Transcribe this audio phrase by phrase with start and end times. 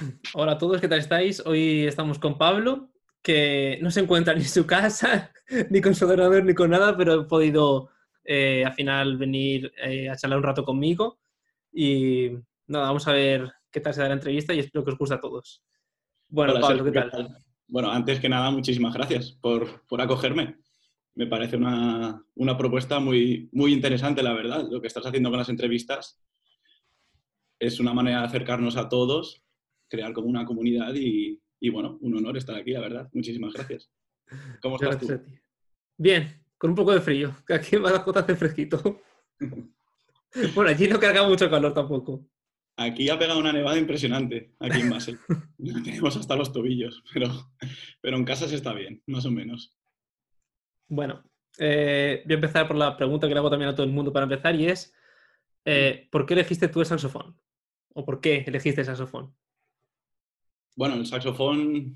[0.34, 1.44] Hola a todos, ¿qué tal estáis?
[1.44, 2.90] Hoy estamos con Pablo,
[3.22, 5.32] que no se encuentra ni en su casa,
[5.70, 7.90] ni con su ordenador, ni con nada, pero he podido
[8.24, 11.20] eh, al final venir eh, a charlar un rato conmigo.
[11.72, 12.30] Y
[12.66, 15.14] nada, vamos a ver qué tal se da la entrevista y espero que os guste
[15.14, 15.62] a todos.
[16.28, 17.36] Bueno, Hola, Pablo, ¿qué tal?
[17.66, 20.56] Bueno, antes que nada, muchísimas gracias por, por acogerme.
[21.14, 24.66] Me parece una, una propuesta muy, muy interesante, la verdad.
[24.70, 26.20] Lo que estás haciendo con las entrevistas
[27.58, 29.44] es una manera de acercarnos a todos,
[29.90, 33.10] crear como una comunidad y, y, bueno, un honor estar aquí, la verdad.
[33.12, 33.90] Muchísimas gracias.
[34.62, 35.14] ¿Cómo estás Gracias tú?
[35.14, 35.38] a ti.
[35.98, 39.02] Bien, con un poco de frío, que aquí en Badajoz hace fresquito.
[40.54, 42.24] Bueno, allí no carga mucho calor tampoco.
[42.76, 45.18] Aquí ha pegado una nevada impresionante, aquí en Basel.
[45.84, 47.28] Tenemos hasta los tobillos, pero,
[48.00, 49.76] pero en casa se está bien, más o menos.
[50.88, 51.22] Bueno,
[51.58, 54.12] eh, voy a empezar por la pregunta que le hago también a todo el mundo
[54.12, 54.94] para empezar y es,
[55.64, 57.36] eh, ¿por qué elegiste tú el saxofón?
[57.92, 59.34] ¿O por qué elegiste el saxofón?
[60.80, 61.94] Bueno, el saxofón.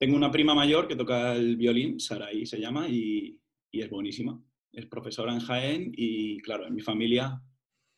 [0.00, 3.38] Tengo una prima mayor que toca el violín, Saraí se llama, y,
[3.70, 4.42] es buenísima.
[4.72, 7.40] Es profesora en Jaén y, claro, en mi familia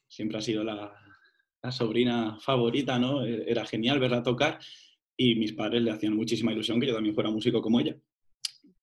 [0.07, 0.93] siempre ha sido la,
[1.71, 3.25] sobrina favorita, ¿no?
[3.25, 4.59] E, Era genial verla tocar
[5.17, 7.97] y mis padres le hacían muchísima ilusión que yo también fuera músico como ella.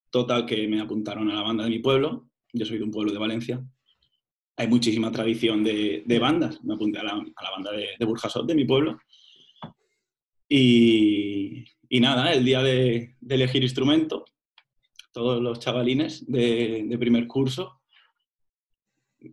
[0.10, 2.28] Total, que me apuntaron a la banda de mi pueblo.
[2.54, 3.64] Yo soy de un pueblo de Valencia.
[4.58, 6.60] Hay muchísima tradición de, bandas.
[6.64, 7.24] Me apunté a la,
[7.56, 8.98] banda de Burjasot, de mi pueblo.
[10.50, 14.26] Y, nada, el día de, elegir instrumento,
[15.14, 17.82] todos los chavalines de, primer curso,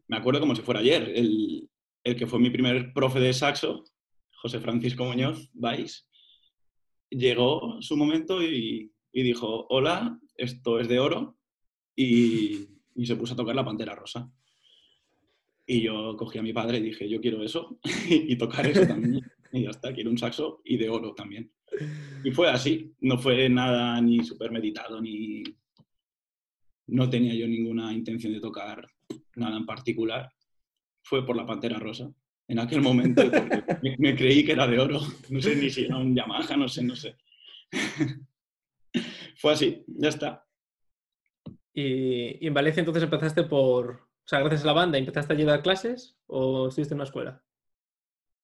[0.09, 1.71] me acuerdo como si fuera ayer, el,
[2.05, 3.85] el, que fue mi primer profe de saxo,
[4.43, 6.07] José Francisco Muñoz Vais,
[7.09, 11.39] llegó su momento y, y dijo, hola, esto es de oro,
[11.95, 14.31] y, y, se puso a tocar la Pantera Rosa.
[15.67, 17.79] Y yo cogí a mi padre y dije, yo quiero eso,
[18.11, 19.25] y tocar eso también.
[19.57, 21.51] Y ya está, quiero un saxo y de oro también.
[22.23, 25.43] Y fue así, no fue nada ni súper meditado, ni...
[26.89, 28.87] No tenía yo ninguna intención de tocar
[29.35, 30.31] nada en particular.
[31.03, 32.13] Fue por la Pantera Rosa.
[32.49, 33.23] En aquel momento
[33.83, 35.01] me, me, creí que era de oro.
[35.31, 37.17] No sé ni si era un Yamaha, no sé, no sé.
[39.39, 40.47] Fue así, ya está.
[41.73, 45.37] ¿Y, y en Valencia entonces empezaste por, o sea, gracias a la banda, ¿empezaste a
[45.37, 47.45] llevar clases o estuviste en una escuela?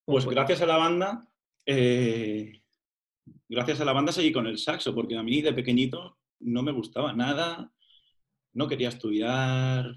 [0.04, 1.28] Pues gracias a la banda,
[1.64, 2.60] eh,
[3.48, 6.72] gracias a la banda seguí con el saxo, porque a mí de pequeñito no me
[6.72, 7.72] gustaba nada,
[8.52, 9.94] no quería estudiar,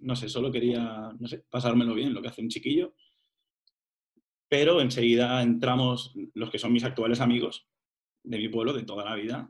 [0.00, 2.94] no sé, solo quería, no sé, pasármelo bien, lo que hace un chiquillo.
[4.48, 7.68] Pero enseguida entramos, los que son mis actuales amigos
[8.24, 9.48] de mi pueblo, de toda la vida,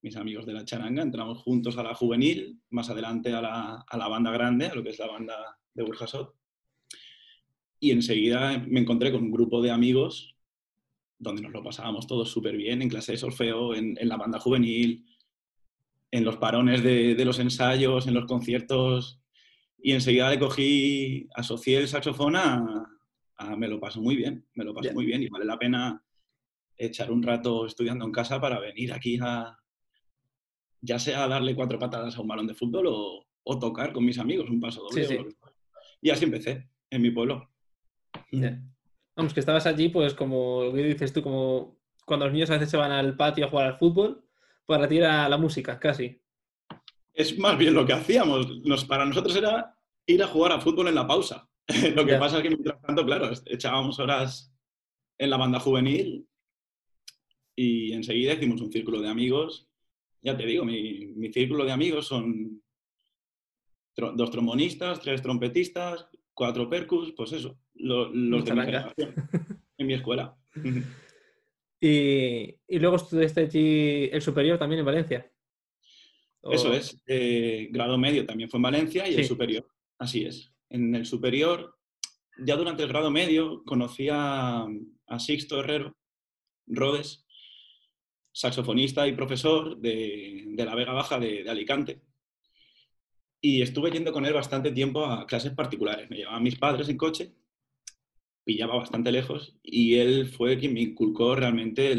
[0.00, 3.96] mis amigos de la charanga, entramos juntos a la juvenil, más adelante a la, a
[3.96, 6.36] la banda grande, a lo que es la banda de Burjasot
[7.84, 10.34] y enseguida me encontré con un grupo de amigos
[11.18, 14.40] donde nos lo pasábamos todos súper bien en clase de solfeo, en, en, la banda
[14.40, 15.04] juvenil,
[16.10, 19.20] en los parones de, de, los ensayos, en los conciertos.
[19.78, 22.86] Y enseguida le cogí, asocié el saxofón a,
[23.36, 24.94] a me lo paso muy bien, me lo paso yeah.
[24.94, 26.02] muy bien y vale la pena
[26.78, 29.58] echar un rato estudiando en casa para venir aquí a,
[30.80, 34.06] ya sea a darle cuatro patadas a un balón de fútbol o, o tocar con
[34.06, 35.06] mis amigos un paso doble.
[35.06, 35.24] Sí, sí.
[36.00, 37.53] Y así empecé en mi pueblo.
[38.30, 38.60] Yeah.
[39.16, 42.76] Vamos, que estabas allí, pues como dices tú, como cuando los niños a veces se
[42.76, 44.24] van al patio a jugar al fútbol,
[44.66, 46.20] para ti era la música, casi.
[47.12, 48.60] Es más bien lo que hacíamos.
[48.64, 49.76] Nos, para nosotros era
[50.06, 51.48] ir a jugar a fútbol en la pausa.
[51.94, 52.18] lo que yeah.
[52.18, 54.52] pasa es que mientras tanto, claro, echábamos horas
[55.18, 56.26] en la banda juvenil
[57.56, 59.68] y enseguida hicimos un círculo de amigos.
[60.22, 62.62] Ya te digo, mi, mi círculo de amigos son
[63.96, 69.14] dos trombonistas, tres trompetistas, cuatro percus, pues eso, lo, los de mi generación,
[69.78, 70.36] en mi escuela.
[71.80, 75.30] y, y, luego estudiaste allí el superior también en Valencia.
[76.42, 76.52] ¿O?
[76.52, 79.20] Eso es, eh, grado medio también fue en Valencia y sí.
[79.20, 79.66] el superior,
[79.98, 80.52] así es.
[80.68, 81.78] En el superior,
[82.38, 84.66] ya durante el grado medio, conocí a,
[85.06, 85.96] a Sixto Herrero
[86.66, 87.24] Rodes,
[88.32, 92.00] saxofonista y profesor de, de la Vega Baja de, de Alicante
[93.44, 96.08] y estuve yendo con él bastante tiempo a clases particulares.
[96.08, 97.30] Me llevaban mis padres en coche,
[98.44, 101.96] pillaba bastante lejos y él fue quien me inculcó realmente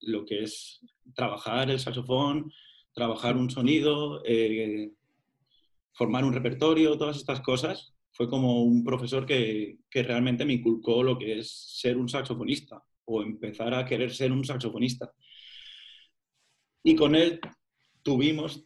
[0.00, 0.80] lo que es
[1.14, 2.52] trabajar el saxofón,
[2.92, 4.92] trabajar un sonido, eh,
[5.92, 7.94] formar un repertorio, todas estas cosas.
[8.12, 11.50] Fue como un profesor que, que realmente me inculcó lo que es
[11.80, 15.12] ser un saxofonista o empezar a querer ser un saxofonista.
[16.82, 17.40] Y con él
[18.02, 18.64] tuvimos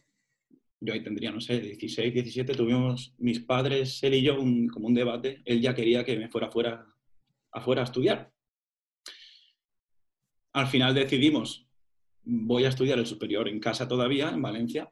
[0.79, 4.93] yo ahí tendría, no sé, 16, 17, tuvimos mis padres, él y yo, como un
[4.93, 5.41] debate.
[5.45, 6.85] Él ya quería que me fuera afuera,
[7.51, 8.31] afuera a estudiar.
[10.53, 11.67] al final decidimos,
[12.23, 14.91] voy a estudiar el superior en casa todavía, en Valencia,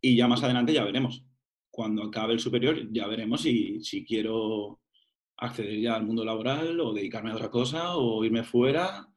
[0.00, 1.24] y ya más adelante ya veremos.
[1.70, 4.80] Cuando acabe el superior ya veremos si, si quiero
[5.38, 9.08] acceder ya al mundo laboral o dedicarme a otra cosa o irme fuera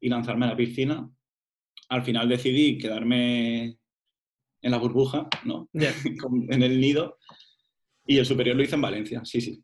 [0.00, 1.10] y lanzarme a la piscina.
[1.88, 3.78] Al final decidí quedarme
[4.62, 5.68] en la burbuja, ¿no?
[5.72, 7.18] en el nido.
[8.06, 9.62] Y el superior lo hice en Valencia, sí, sí.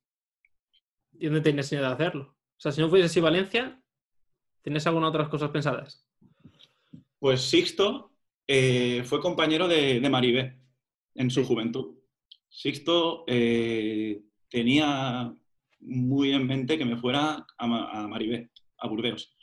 [1.19, 2.37] ¿Y dónde tienes miedo de hacerlo?
[2.57, 3.81] O sea, si no fuese así Valencia,
[4.63, 6.05] ¿tienes alguna otras cosas pensadas?
[7.19, 8.13] Pues Sixto
[8.47, 10.59] eh, fue compañero de, de Maribé
[11.15, 11.97] en su juventud.
[12.49, 15.35] Sixto eh, tenía
[15.81, 19.34] muy en mente que me fuera a, a Maribé, a Burdeos.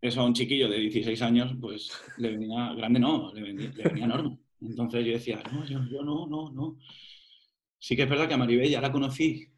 [0.00, 4.02] Eso a un chiquillo de 16 años, pues le venía, grande no, le venía, le
[4.02, 4.38] enorme.
[4.60, 6.78] Entonces yo decía, no, yo, yo no, no, no.
[7.78, 9.48] Sí que es verdad que a Maribé ya la conocí,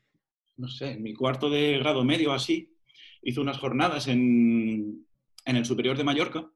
[0.56, 2.74] no sé, en mi cuarto de grado medio así,
[3.22, 5.06] hizo unas jornadas en,
[5.44, 6.50] en el Superior de Mallorca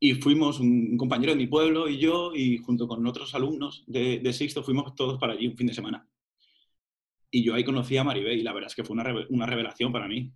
[0.00, 4.20] y fuimos un, compañero de mi pueblo y yo, y junto con otros alumnos de,
[4.20, 6.08] de Sixto, fuimos todos para allí un fin de semana.
[7.30, 9.92] Y yo ahí conocí a Maribé y la verdad es que fue una, una revelación
[9.92, 10.32] para mí.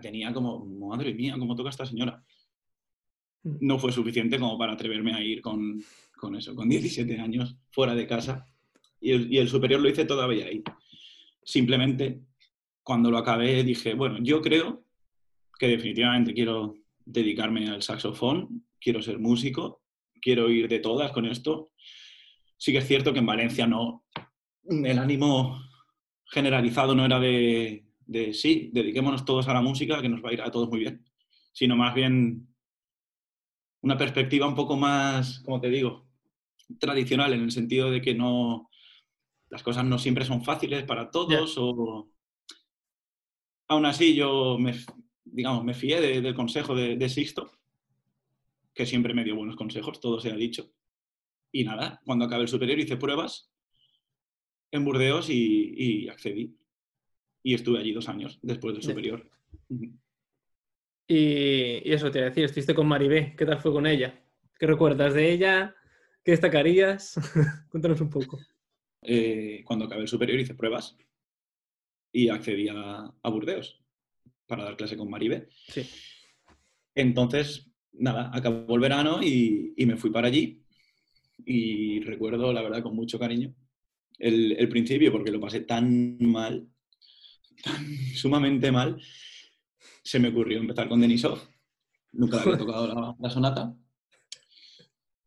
[0.00, 2.22] Tenía como, madre mía, ¿cómo toca esta señora?
[3.42, 3.56] Mm.
[3.60, 5.82] No fue suficiente como para atreverme a ir con,
[6.16, 8.46] con eso, con 17 años, fuera de casa.
[9.00, 10.62] Y el, y el superior lo hice todavía ahí.
[11.42, 12.20] Simplemente,
[12.82, 14.84] cuando lo acabé, dije, bueno, yo creo
[15.58, 16.74] que definitivamente quiero
[17.04, 19.82] dedicarme al saxofón, quiero ser músico,
[20.20, 21.72] quiero ir de todas con esto.
[22.56, 24.04] Sí que es cierto que en Valencia no,
[24.64, 25.58] el ánimo
[26.26, 30.32] generalizado no era de, de sí, dediquémonos todos a la música, que nos va a
[30.32, 31.06] ir a todos muy bien,
[31.52, 32.48] sino más bien
[33.82, 36.08] una perspectiva un poco más, como te digo,
[36.80, 38.68] tradicional, en el sentido de que no,
[39.48, 42.10] las cosas no siempre son fáciles para todos o...
[43.68, 44.74] Aún así, yo me,
[45.24, 47.52] digamos, me fié del consejo de, de, Sixto,
[48.74, 50.72] que siempre me dio buenos consejos, todo se ha dicho.
[51.52, 53.52] Y nada, cuando acabé el superior hice pruebas
[54.72, 56.56] en Burdeos y, accedí.
[57.42, 59.28] Y estuve allí dos años después del superior.
[61.06, 64.22] Y, eso te iba a decir, estuviste con Maribé, ¿qué tal fue con ella?
[64.58, 65.74] ¿Qué recuerdas de ella?
[66.24, 67.14] ¿Qué destacarías?
[67.70, 68.38] Cuéntanos un poco.
[69.02, 70.96] Eh, cuando acabé el superior hice pruebas
[72.12, 73.82] y accedí a, a Burdeos
[74.46, 75.48] para dar clase con Maribe.
[75.68, 75.88] Sí.
[76.94, 80.62] Entonces, nada, acabó el verano y, me fui para allí.
[81.44, 83.54] Y recuerdo, la verdad, con mucho cariño,
[84.18, 86.68] el, principio, porque lo pasé tan mal,
[87.62, 89.00] tan sumamente mal,
[90.02, 91.38] se me ocurrió empezar con Denisov.
[92.12, 93.74] Nunca le había tocado la, sonata.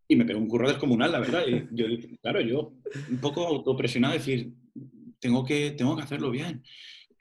[0.07, 1.44] Y me pegó un curro descomunal, la verdad.
[1.47, 1.85] Y yo,
[2.21, 2.74] claro, yo
[3.09, 4.53] un poco autopresionado, decir,
[5.19, 6.63] tengo que, tengo que hacerlo bien.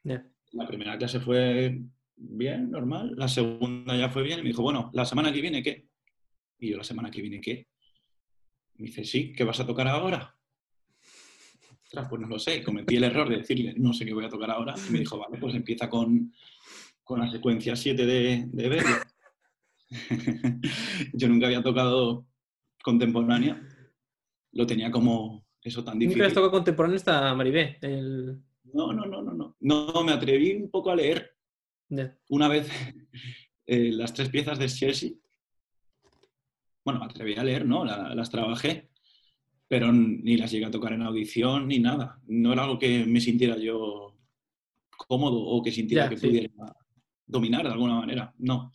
[0.02, 1.80] La primera clase fue
[2.16, 3.14] bien, normal.
[3.16, 5.86] La segunda ya fue bien y me dijo, bueno, ¿la semana que viene qué?
[6.58, 7.68] Y yo, ¿la semana que viene qué?
[8.74, 10.36] Me dice, sí, ¿qué vas a tocar ahora?
[12.08, 12.62] Pues no lo sé.
[12.62, 14.74] Cometí el error de decirle, no sé qué voy a tocar ahora.
[14.88, 16.32] Y me dijo, vale, pues empieza con,
[17.02, 18.82] con la secuencia 7 de, de
[21.12, 22.26] yo nunca había tocado
[22.82, 23.60] contemporánea.
[24.52, 26.18] Lo tenía como eso tan difícil.
[26.18, 27.78] ¿Nunca has tocado contemporánea esta Maribé?
[28.72, 29.56] No, no, no, no, no.
[29.60, 31.36] No, me atreví un poco a leer.
[32.28, 32.68] Una vez
[33.66, 35.10] eh, las tres piezas de Chelsea,
[36.84, 37.84] bueno, me atreví a leer, ¿no?
[37.84, 38.90] las trabajé,
[39.72, 42.20] pero ni las llegué a tocar en audición ni nada.
[42.26, 44.18] No era algo que me sintiera yo
[45.08, 46.50] cómodo o que sintiera que pudiera
[47.24, 48.70] dominar de alguna manera, no.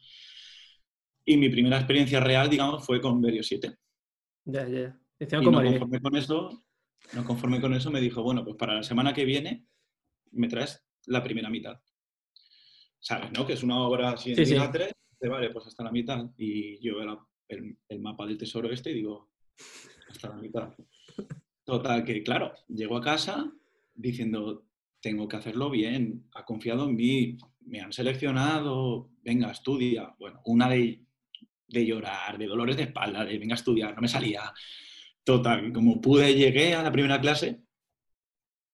[1.24, 3.78] Y mi primera experiencia real, digamos, fue con Berio 7.
[4.46, 5.00] Ya, ya.
[5.20, 6.66] Y no conforme con eso,
[7.14, 9.68] no conforme con eso, me dijo, bueno, pues para la semana que viene
[10.32, 11.80] me traes la primera mitad.
[13.00, 13.46] ¿Sabes, no?
[13.46, 14.56] Que es una obra así en sí,
[15.30, 16.28] vale, pues hasta la mitad.
[16.38, 19.30] Y yo veo el, el, mapa del tesoro este y digo,
[20.10, 20.74] hasta la mitad.
[21.64, 23.52] Total, que claro, llego a casa
[23.94, 24.66] diciendo,
[25.02, 30.16] tengo que hacerlo bien, ha confiado en mí, me han seleccionado, venga, estudia.
[30.20, 31.02] Bueno, una de,
[31.68, 34.54] de llorar, de dolores de espalda, de venga a estudiar, no me salía.
[35.24, 37.62] Total, como pude, llegué a la primera clase.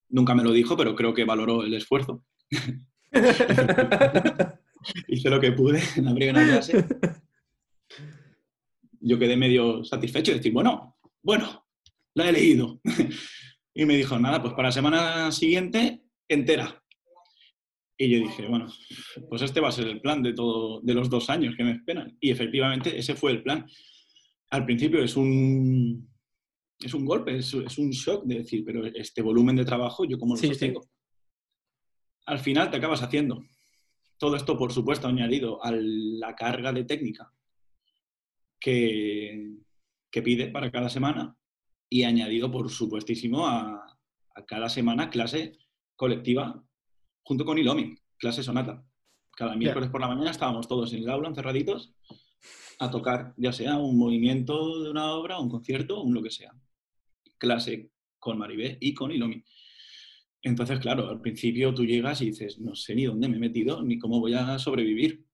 [0.10, 2.24] Nunca me lo dijo, pero creo que valoró el esfuerzo.
[5.08, 6.86] Hice lo que pude en la primera clase.
[9.00, 10.92] Yo quedé medio satisfecho y decir, bueno,
[11.24, 11.65] bueno,
[12.13, 12.80] la he leído.
[13.74, 16.84] y me dijo, nada, pues para la semana siguiente, entera.
[17.98, 18.68] Y yo dije, bueno,
[19.30, 21.72] pues este va a ser el plan de, todo, de los dos años que me
[21.72, 22.18] esperan.
[22.20, 23.65] Y efectivamente ese fue el plan.
[24.50, 26.10] Al principio es un,
[26.80, 30.36] es un golpe, es, un shock de decir, pero este volumen de trabajo, ¿yo cómo
[30.36, 30.89] lo sí, sostengo?
[32.25, 33.44] al final te acabas haciendo.
[34.18, 37.34] Todo esto, por supuesto, añadido a la carga de técnica
[38.60, 39.58] que,
[40.13, 41.36] que pide para cada semana
[41.89, 43.84] y añadido, por supuestísimo, a,
[44.46, 45.58] cada semana clase
[45.96, 46.63] colectiva
[47.24, 48.86] junto con Ilomi, clase sonata.
[49.36, 51.96] Cada miércoles por la mañana estábamos todos en el aula, encerraditos,
[52.77, 56.53] a tocar ya sea un movimiento de una obra, un concierto, un lo que sea.
[57.39, 57.89] Clase
[58.20, 59.43] con Maribé y con Ilomi.
[60.43, 63.82] Entonces, claro, al principio tú llegas y dices, no sé ni dónde me he metido,
[63.82, 65.25] ni cómo voy a sobrevivir.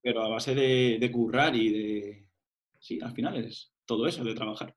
[0.00, 2.26] Pero a base de, de, currar y de...
[2.78, 4.76] Sí, al final es todo eso, de trabajar.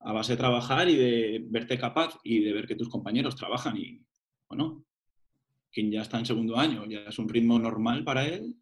[0.00, 3.74] A base de trabajar y de verte capaz y de ver que tus compañeros trabajan
[3.78, 4.02] y,
[4.50, 4.84] bueno,
[5.72, 8.54] quien ya está en segundo año ya es un ritmo normal para él,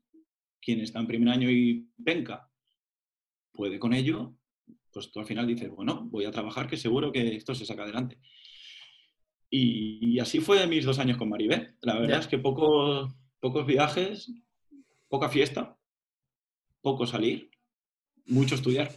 [0.61, 2.49] quien está en primer año y venga,
[3.51, 4.37] puede con ello,
[4.93, 7.83] pues tú al final dices, bueno, voy a trabajar que seguro que esto se saca
[7.83, 8.21] adelante.
[9.51, 11.75] Y, así fue mis dos años con Maribé.
[11.81, 14.33] La verdad es que pocos viajes,
[15.09, 15.77] poca fiesta,
[16.81, 17.51] poco salir,
[18.27, 18.91] mucho estudiar.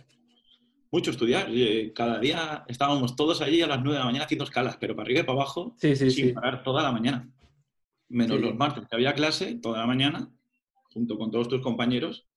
[0.91, 1.47] Mucho estudiar.
[1.51, 4.95] Eh, cada día estábamos todos allí a las 9 de la mañana haciendo escalas, pero
[4.95, 7.29] para arriba y para abajo, sin parar toda la mañana.
[8.09, 10.31] Menos los martes, que había clase toda la mañana,
[10.93, 12.27] junto con todos tus compañeros.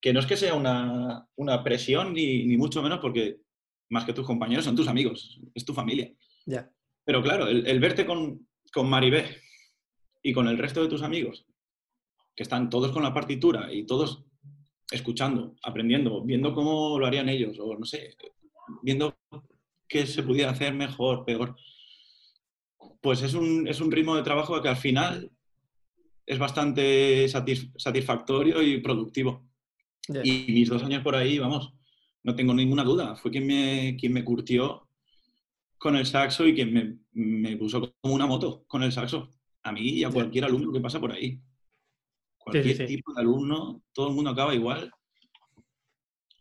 [0.00, 3.40] Que no es que sea una, presión, ni, ni, mucho menos, porque
[3.88, 6.12] más que tus compañeros son tus amigos, es tu familia.
[6.44, 6.70] Ya.
[7.04, 9.40] Pero claro, el, verte con, con Maribé
[10.22, 11.46] y con el resto de tus amigos,
[12.34, 14.24] que están todos con la partitura y todos
[14.90, 18.16] escuchando, aprendiendo, viendo cómo lo harían ellos, o no sé,
[18.82, 19.16] viendo
[19.88, 21.56] qué se pudiera hacer mejor, peor.
[23.00, 25.30] Pues es un, es un ritmo de trabajo que al final
[26.24, 29.46] es bastante satisfactorio y productivo.
[30.22, 31.72] Y mis dos años por ahí, vamos,
[32.22, 33.16] no tengo ninguna duda.
[33.16, 34.88] Fue quien me, quien me curtió
[35.78, 39.30] con el saxo y que me, me, puso como una moto con el saxo.
[39.62, 41.40] A mí y a cualquier alumno que pasa por ahí.
[42.46, 44.90] Cualquier tipo de alumno, todo el mundo acaba igual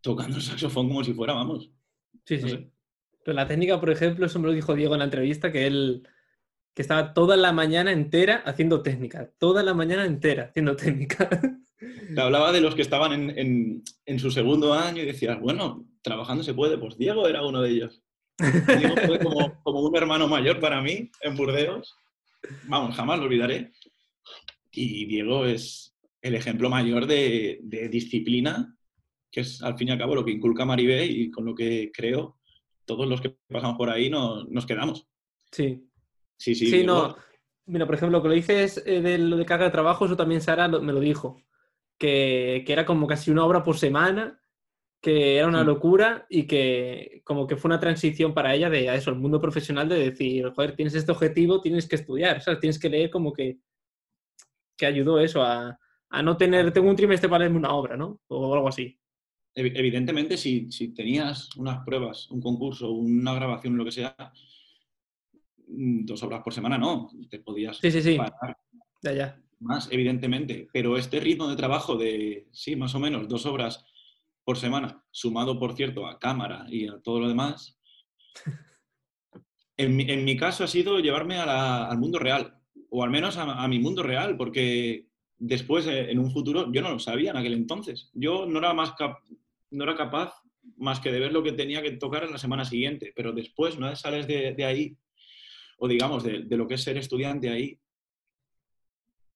[0.01, 1.71] tocando el saxofón como si fuera, vamos.
[2.25, 2.71] Sí, sí.
[3.23, 6.07] Pero la técnica, por ejemplo, eso me lo dijo Diego en la entrevista, que él
[6.75, 9.31] que estaba toda la mañana entera haciendo técnica.
[9.39, 11.27] Toda la mañana entera haciendo técnica.
[12.13, 15.87] Te hablaba de los que estaban en, en, en su segundo año y decías, bueno,
[16.01, 16.77] trabajando se puede.
[16.77, 18.03] Pues Diego era uno de ellos.
[18.37, 21.95] Diego fue como, como, un hermano mayor para mí en Burdeos.
[22.65, 23.71] Vamos, jamás lo olvidaré.
[24.71, 25.94] Y Diego es
[26.25, 28.75] el ejemplo mayor de, de, disciplina,
[29.31, 31.91] que es al fin y al cabo lo que inculca Maribé y con lo que
[31.93, 32.39] creo
[32.83, 35.07] todos los que pasamos por ahí no, nos quedamos.
[35.51, 35.87] Sí.
[36.35, 36.67] Sí, sí.
[36.67, 37.15] sí no.
[37.67, 40.17] Mira, por ejemplo, lo que lo dices eh, de lo de carga de trabajo, eso
[40.17, 41.43] también Sara me lo dijo.
[41.99, 44.41] Que, que, era como casi una obra por semana
[45.01, 48.95] que era una locura y que como que fue una transición para ella de a
[48.95, 52.59] eso, el mundo profesional, de decir, joder, tienes este objetivo, tienes que estudiar, ¿sabes?
[52.59, 53.59] Tienes que leer como que,
[54.75, 55.79] que ayudó eso a,
[56.09, 58.21] a no tener, tengo un trimestre para leerme una obra, ¿no?
[58.27, 58.97] O algo así.
[59.53, 64.15] Evidentemente, si, si tenías unas pruebas, un concurso, una grabación, lo que sea,
[65.67, 68.17] mm, dos obras por semana no, te podías sí, sí, sí.
[69.01, 69.41] Ya, ya.
[69.59, 73.85] Más, evidentemente, pero este ritmo de trabajo de, sí, más o menos, dos obras
[74.43, 77.79] por semana, sumado, por cierto, a cámara y a todo lo demás,
[79.77, 82.59] en, mi, caso ha sido llevarme al mundo real,
[82.89, 86.91] o al menos a, mi mundo real, porque después, eh, en un futuro, yo no
[86.91, 88.09] lo sabía en aquel entonces.
[88.13, 88.93] Yo no era, más
[89.71, 90.33] no era capaz
[90.77, 93.77] más que de ver lo que tenía que tocar en la semana siguiente, pero después,
[93.77, 94.97] una vez sales de, ahí,
[95.77, 97.79] o digamos, de, lo que es ser estudiante ahí,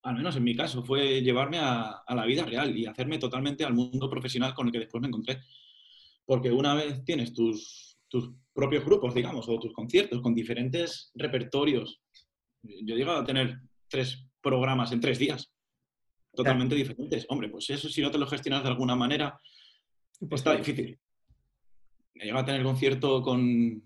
[0.03, 3.73] al menos en mi caso, fue llevarme a, la vida real y hacerme totalmente al
[3.73, 5.41] mundo profesional con el que después me encontré.
[6.25, 12.01] Porque una vez tienes tus, tus propios grupos, digamos, o tus conciertos con diferentes repertorios,
[12.63, 15.51] yo he llegado a tener tres programas en tres días,
[16.33, 17.25] totalmente diferentes.
[17.29, 19.39] Hombre, pues eso si no te lo gestionas de alguna manera,
[20.27, 20.99] pues está difícil.
[22.15, 23.83] He llegado a tener concierto con,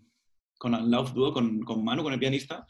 [0.58, 2.66] con Lauf Duo, con, con Manu, con el pianista,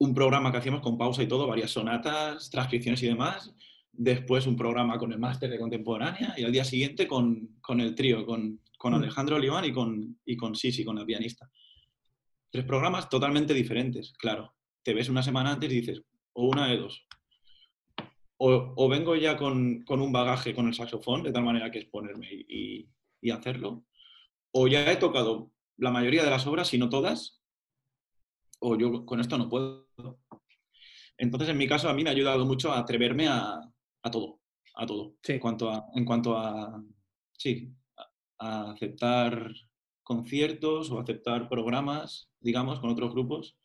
[0.00, 3.52] un programa que hacíamos con pausa y todo, varias sonatas, transcripciones y demás.
[3.92, 7.94] Después un programa con el máster de contemporánea y al día siguiente con, con el
[7.94, 8.96] trío, con, con, mm.
[8.96, 11.50] Alejandro Oliván y con, y con Sisi, con la pianista.
[12.50, 14.54] Tres programas totalmente diferentes, claro.
[14.82, 17.06] Te ves una semana antes y dices, o una de dos.
[18.42, 21.80] O, o vengo ya con, con, un bagaje con el saxofón, de tal manera que
[21.80, 22.88] es ponerme y,
[23.20, 23.84] y hacerlo.
[24.52, 27.40] O ya he tocado la mayoría de las obras, si no todas,
[28.60, 29.88] o yo con esto no puedo.
[31.16, 33.60] Entonces, en mi caso, a mí me ha ayudado mucho a atreverme a,
[34.10, 34.40] todo,
[34.74, 35.16] a todo.
[35.24, 36.82] En cuanto a, en cuanto a,
[37.36, 37.74] sí,
[38.38, 39.52] a, aceptar
[40.02, 43.56] conciertos o aceptar programas, digamos, con otros grupos,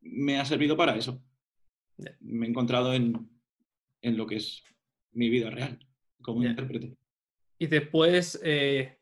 [0.00, 1.22] me ha servido para eso.
[2.20, 3.28] Me he encontrado en,
[4.02, 4.62] lo que es
[5.12, 5.78] mi vida real
[6.22, 6.96] como intérprete.
[7.58, 8.98] Y después eh,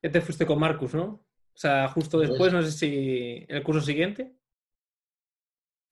[0.00, 1.04] te fuiste con Marcus, ¿no?
[1.04, 4.32] O sea, justo pues después, no sé si el curso siguiente.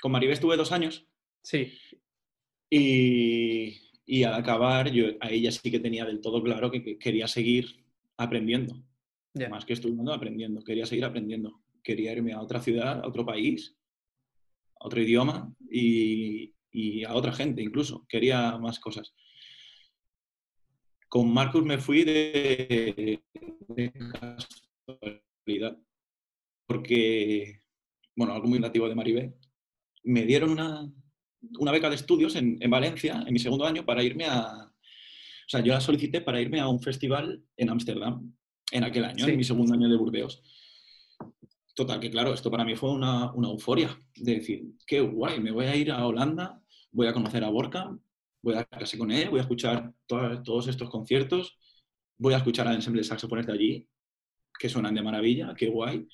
[0.01, 1.09] Con Maribel estuve dos años.
[1.43, 1.73] Sí.
[2.71, 7.27] Y, y al acabar, yo a ella sí que tenía del todo claro que, quería
[7.27, 7.85] seguir
[8.17, 8.81] aprendiendo.
[9.51, 10.63] Más que estudiando, aprendiendo.
[10.63, 11.61] Quería seguir aprendiendo.
[11.83, 13.77] Quería irme a otra ciudad, a otro país,
[14.79, 18.07] a otro idioma y, y a otra gente incluso.
[18.09, 19.15] Quería más cosas.
[21.09, 23.23] Con Marcus me fui de,
[24.87, 25.79] casualidad.
[26.67, 27.63] Porque,
[28.15, 29.35] bueno, algo muy nativo de Maribel.
[30.05, 30.93] Me dieron una,
[31.59, 34.67] una beca de estudios en, Valencia, en mi segundo año, para irme a...
[34.67, 38.35] O sea, yo la solicité para irme a un festival en Ámsterdam,
[38.73, 40.43] en aquel año, en mi segundo año de Burdeos.
[41.77, 45.67] Total, que claro, esto para mí fue una, euforia, de decir, qué guay, me voy
[45.67, 47.95] a ir a Holanda, voy a conocer a Borca,
[48.41, 51.59] voy a clase con él, voy a escuchar todos estos conciertos,
[52.17, 53.87] voy a escuchar al ensemble de saxofones de allí,
[54.59, 56.09] que suenan de maravilla, qué guay.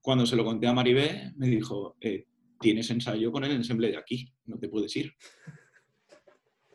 [0.00, 2.24] Cuando se lo conté a Maribé, me dijo, eh,
[2.58, 5.12] tienes ensayo con el ensemble de aquí, no te puedes ir.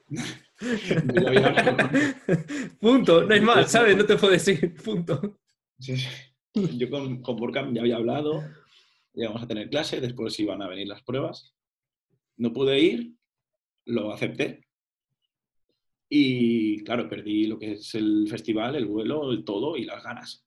[2.79, 3.98] punto, no hay más, ¿sabes?
[3.98, 5.39] No te puedes ir, punto.
[6.77, 8.41] Yo con, con ya había hablado,
[9.13, 11.53] íbamos a tener clase, después iban a venir las pruebas.
[12.38, 13.13] No pude ir,
[13.86, 14.65] lo acepté.
[16.10, 20.46] Y claro, perdí lo que es el festival, el vuelo, el todo y las ganas.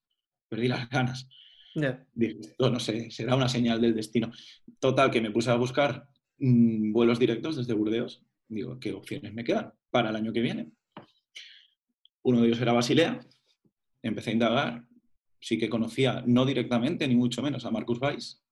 [0.49, 1.29] Perdí las ganas.
[2.13, 4.31] Dije, no sé, será una señal del destino.
[4.79, 6.07] Total, que me puse a buscar
[6.39, 8.25] mm, vuelos directos desde Burdeos.
[8.49, 10.73] Digo, ¿qué opciones me quedan para el año que viene?
[12.23, 13.21] Uno de ellos era Basilea.
[14.03, 14.85] Empecé a indagar.
[15.43, 18.43] Sí que conocía, no directamente, ni mucho menos, a Marcus Weiss.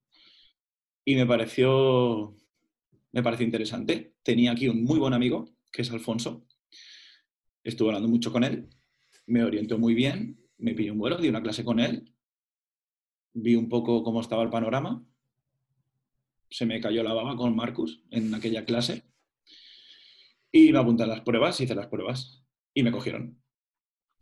[1.07, 2.37] Y me pareció,
[3.13, 4.17] me pareció interesante.
[4.23, 6.45] Tenía aquí un muy buen amigo, que es Alfonso.
[7.65, 8.69] Estuve hablando mucho con él.
[9.27, 10.39] Me orientó muy bien.
[10.59, 12.13] Me pilló un vuelo, di una clase con él
[13.33, 15.05] vi un poco cómo estaba el panorama,
[16.51, 19.05] se me cayó la baba con Marcus en aquella clase
[20.51, 23.40] y me apunté las pruebas, hice las pruebas y me cogieron.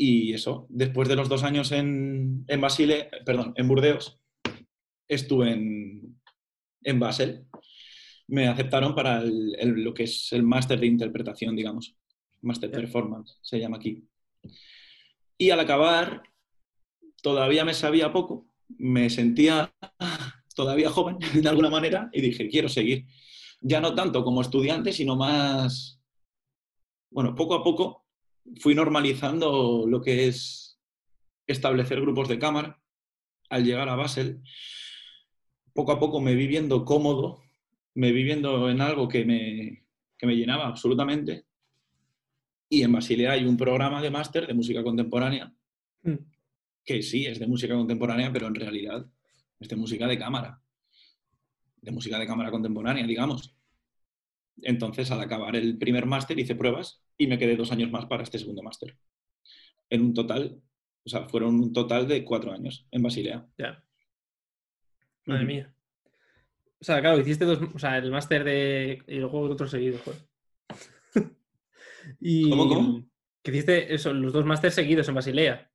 [0.01, 4.21] Y eso, después de los dos años en, en Basile, perdón, en Burdeos,
[5.09, 6.21] estuve en,
[6.85, 7.47] en Basel.
[8.29, 11.97] Me aceptaron para lo que es el máster de interpretación, digamos.
[12.43, 14.07] Máster Performance, se llama aquí.
[15.37, 16.23] Y al acabar,
[17.21, 19.75] todavía me sabía poco, me sentía
[20.55, 23.07] todavía joven de alguna manera y dije, quiero seguir.
[23.61, 26.01] Ya no tanto como estudiante, sino más,
[27.11, 28.08] bueno, poco a poco
[28.61, 30.81] fui normalizando lo que es
[31.47, 32.81] establecer grupos de cámara.
[33.51, 34.43] Al llegar a Basel,
[35.73, 37.43] poco a poco me vi viendo cómodo,
[37.95, 39.87] me vi viendo en algo que me,
[40.19, 41.47] que me llenaba absolutamente.
[42.69, 45.55] Y en Basilea hay un programa de máster de música contemporánea
[46.03, 46.39] mm
[46.89, 49.07] que sí es de música contemporánea, pero en realidad
[49.61, 50.59] es de música de cámara,
[51.83, 53.55] de música de cámara contemporánea, digamos.
[54.63, 58.23] Entonces, al acabar el primer máster, hice pruebas y me quedé dos años más para
[58.23, 58.97] este segundo máster.
[59.91, 60.61] En un total,
[61.05, 63.47] o sea, fueron un total de cuatro años en Basilea.
[63.57, 63.83] Ya.
[65.27, 65.75] Madre mía.
[66.81, 69.03] O sea, claro, hiciste dos, o sea, el máster de.
[69.07, 70.21] y luego otro seguido, joder.
[72.21, 73.05] y, ¿Cómo, cómo?
[73.43, 75.71] Que hiciste eso, los dos másteres seguidos en Basilea.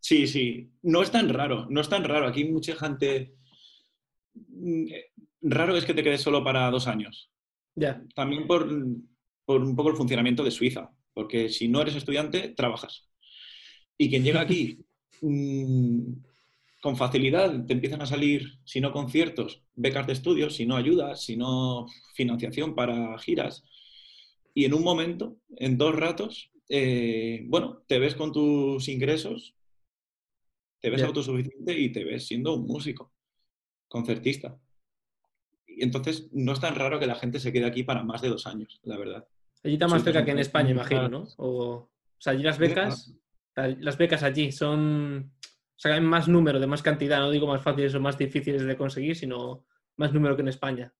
[0.00, 0.72] Sí, sí.
[0.82, 2.26] No es tan raro, no es tan raro.
[2.26, 3.34] Aquí mucha gente...
[4.34, 4.86] Mm,
[5.42, 7.30] raro es que te quedes solo para dos años.
[7.78, 8.02] Ya.
[8.14, 13.08] También por, un poco el funcionamiento de Suiza, porque si no eres estudiante, trabajas.
[13.96, 14.78] Y quien llega aquí
[15.22, 16.12] mm,
[16.80, 21.22] con facilidad te empiezan a salir, si no conciertos, becas de estudios, si no ayudas,
[21.22, 23.64] si no financiación para giras.
[24.54, 29.54] Y en un momento, en dos ratos, eh, bueno, te ves con tus ingresos
[30.80, 33.12] te ves autosuficiente y te ves siendo un músico,
[33.88, 34.58] concertista.
[35.78, 38.28] Y entonces no es tan raro que la gente se quede aquí para más de
[38.28, 39.26] dos años, la verdad.
[39.62, 41.28] Allí está más cerca que en España, imagino, ¿no?
[41.36, 43.14] O, sea, allí las becas,
[43.54, 47.62] las becas allí son, o sea, hay más número, de más cantidad, no digo más
[47.62, 49.64] fáciles o más difíciles de conseguir, sino
[49.96, 50.92] más número que en España.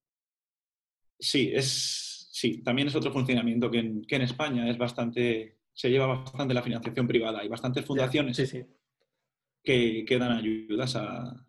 [1.18, 5.90] Sí, es, sí, también es otro funcionamiento que en, que en España es bastante, se
[5.90, 7.40] lleva bastante la financiación privada.
[7.40, 8.64] Hay bastantes fundaciones sí, sí
[9.62, 11.46] que, dan ayudas a,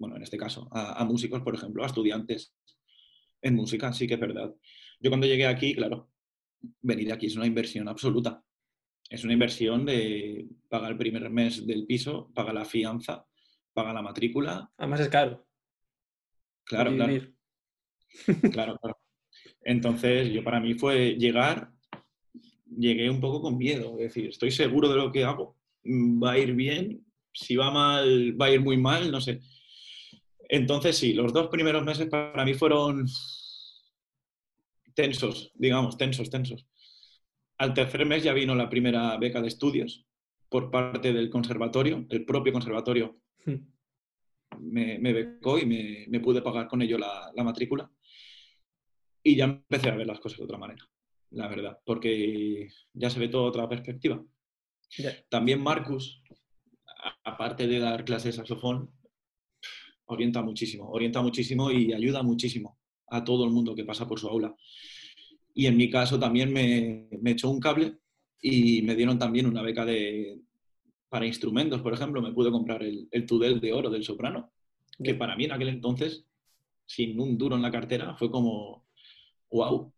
[0.00, 2.54] bueno, en este caso, a, músicos, por ejemplo, a estudiantes
[3.42, 4.52] en música, sí que es verdad.
[4.98, 6.10] Yo cuando llegué aquí, claro,
[6.80, 8.42] venir aquí es una inversión absoluta.
[9.10, 13.26] Es una inversión de pagar el primer mes del piso, pagar la fianza,
[13.74, 14.72] pagar la matrícula.
[14.78, 15.46] Además es caro.
[16.64, 17.12] Claro, claro.
[18.52, 18.98] claro, claro.
[19.62, 21.72] Entonces, yo para mí fue llegar,
[22.74, 26.38] llegué un poco con miedo, es decir, estoy seguro de lo que hago, va a
[26.38, 29.40] ir bien, si va mal, va a ir muy mal, no sé.
[30.52, 33.06] Entonces, sí, los dos primeros meses para mí fueron
[34.94, 36.66] tensos, digamos, tensos, tensos.
[37.58, 40.04] Al tercer mes ya vino la primera beca de estudios
[40.48, 43.54] por parte del conservatorio, el propio conservatorio hmm.
[44.58, 45.66] me, becó y
[46.10, 47.88] me, pude pagar con ello la, matrícula.
[49.22, 50.84] Y ya empecé a ver las cosas de otra manera,
[51.30, 54.20] la verdad, porque ya se ve toda otra perspectiva.
[55.28, 56.24] También Marcus,
[57.22, 58.90] aparte de dar clases de saxofón,
[60.10, 64.28] orienta muchísimo, orienta muchísimo y ayuda muchísimo a todo el mundo que pasa por su
[64.28, 64.54] aula.
[65.54, 67.98] Y en mi caso también me, echó un cable
[68.40, 70.40] y me dieron también una beca de,
[71.08, 74.52] para instrumentos, por ejemplo, me pude comprar el, el Tudel de oro del soprano,
[75.02, 76.24] que para mí en aquel entonces,
[76.86, 78.86] sin un duro en la cartera, fue como,
[79.50, 79.92] wow,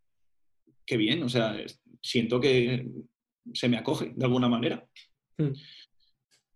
[0.87, 1.57] qué bien, o sea,
[2.03, 2.91] siento que
[3.53, 4.87] se me acoge de alguna manera.
[5.37, 5.53] Hmm.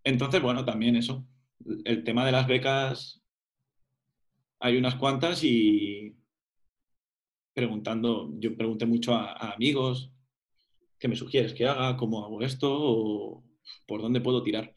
[0.04, 1.26] Entonces, bueno, también eso,
[1.84, 3.22] el tema de las becas,
[4.60, 6.16] hay unas cuantas y
[7.54, 10.12] preguntando, yo pregunté mucho a, amigos,
[10.98, 11.96] ¿qué me sugieres que haga?
[11.96, 12.68] ¿Cómo hago esto?
[12.70, 13.44] ¿O
[13.86, 14.74] ¿Por dónde puedo tirar?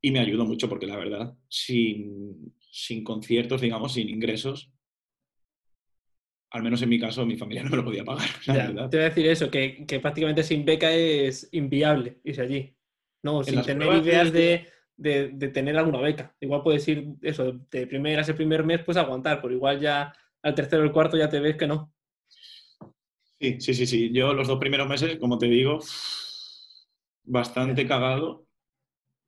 [0.00, 4.70] Y me ayudó mucho porque la verdad, sin, sin conciertos, digamos, sin ingresos,
[6.50, 8.28] al menos en mi caso, mi familia no me lo podía pagar.
[8.44, 12.74] te voy a decir eso, que, que, prácticamente sin beca es inviable irse allí.
[13.22, 16.34] No, sin tener ideas de, de, de, tener alguna beca.
[16.40, 20.12] Igual puedes ir, eso, de primer a ese primer mes, pues aguantar, pero igual ya
[20.42, 21.92] al tercero o el cuarto ya te ves que no.
[23.40, 24.10] Sí, sí, sí, sí.
[24.12, 25.78] Yo los dos primeros meses, como te digo,
[27.22, 28.46] bastante cagado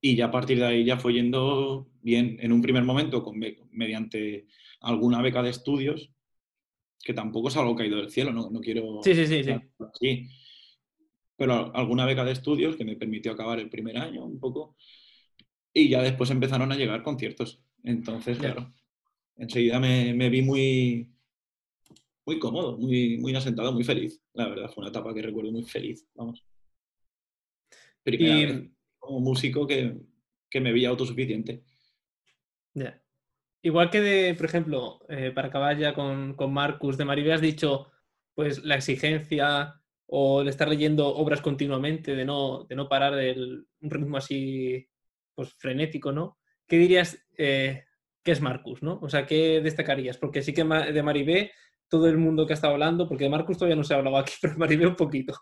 [0.01, 3.39] y ya a partir de ahí ya fue yendo bien en un primer momento con,
[3.71, 4.47] mediante
[4.81, 6.11] alguna beca de estudios,
[7.05, 9.01] que tampoco es algo caído del cielo, no, no quiero...
[9.03, 10.29] Sí, sí, sí, sí.
[11.37, 14.77] Pero alguna beca de estudios que me permitió acabar el primer año un poco
[15.73, 17.63] y ya después empezaron a llegar conciertos.
[17.83, 18.73] Entonces, claro,
[19.37, 21.11] enseguida me, me, vi muy,
[22.27, 24.21] muy cómodo, muy, muy asentado, muy feliz.
[24.35, 26.45] La verdad, fue una etapa que recuerdo muy feliz, vamos.
[28.03, 28.63] Primera
[28.99, 29.97] como músico que,
[30.49, 31.65] que, me veía autosuficiente.
[32.75, 33.03] Ya.
[33.63, 37.41] Igual que de, por ejemplo, eh, para acabar ya con, con Marcus de Maribé, has
[37.41, 37.91] dicho,
[38.35, 43.67] pues la exigencia o de estar leyendo obras continuamente, de no, de no parar el,
[43.81, 44.89] un ritmo así
[45.35, 46.39] pues frenético, ¿no?
[46.67, 47.85] ¿Qué dirías eh,
[48.23, 48.99] que es Marcus, ¿no?
[49.03, 50.19] O sea, ¿qué destacarías?
[50.19, 51.53] Porque sí que de Maribé,
[51.89, 54.17] todo el mundo que ha estado hablando, porque de Marcus todavía no se ha hablado
[54.17, 55.35] aquí, pero de Maribé un poquito.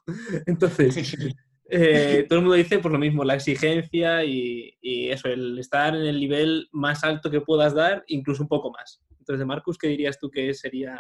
[0.47, 0.97] Entonces,
[1.71, 5.95] eh, todo el mundo dice por pues, lo mismo, la exigencia y, eso, el estar
[5.95, 9.03] en el nivel más alto que puedas dar, incluso un poco más.
[9.19, 10.99] Entonces, de Marcus, ¿qué dirías tú que sería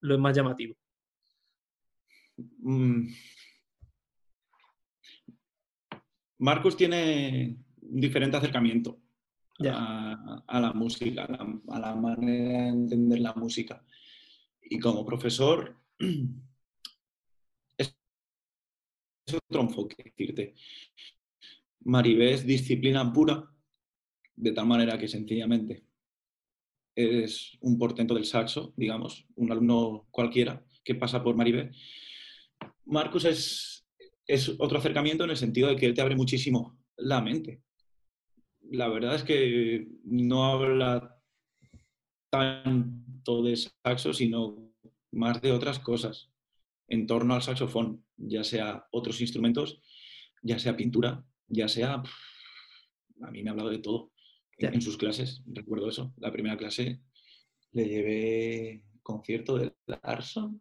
[0.00, 0.76] lo más llamativo?
[2.36, 3.08] Mm.
[6.38, 9.00] Marcus tiene un diferente acercamiento
[9.66, 13.84] a, la música, a la, manera de entender la música.
[14.62, 15.76] Y como profesor,
[17.78, 17.96] es,
[19.48, 20.54] otro enfoque, decirte.
[21.80, 23.50] Maribé es disciplina pura,
[24.36, 25.84] de tal manera que sencillamente
[26.94, 31.70] eres un portento del saxo, digamos, un alumno cualquiera que pasa por Maribé.
[32.84, 33.77] Marcus es,
[34.28, 37.62] es otro acercamiento en el sentido de que él te abre muchísimo la mente.
[38.70, 41.18] La verdad es que no habla
[42.30, 44.74] tanto de saxo, sino
[45.10, 46.30] más de otras cosas
[46.88, 49.80] en torno al saxofón, ya sea otros instrumentos,
[50.42, 52.02] ya sea pintura, ya sea...
[53.22, 54.12] A mí me ha hablado de todo
[54.58, 56.12] en, sus clases, recuerdo eso.
[56.18, 57.00] La primera clase
[57.72, 60.60] le llevé concierto de Larson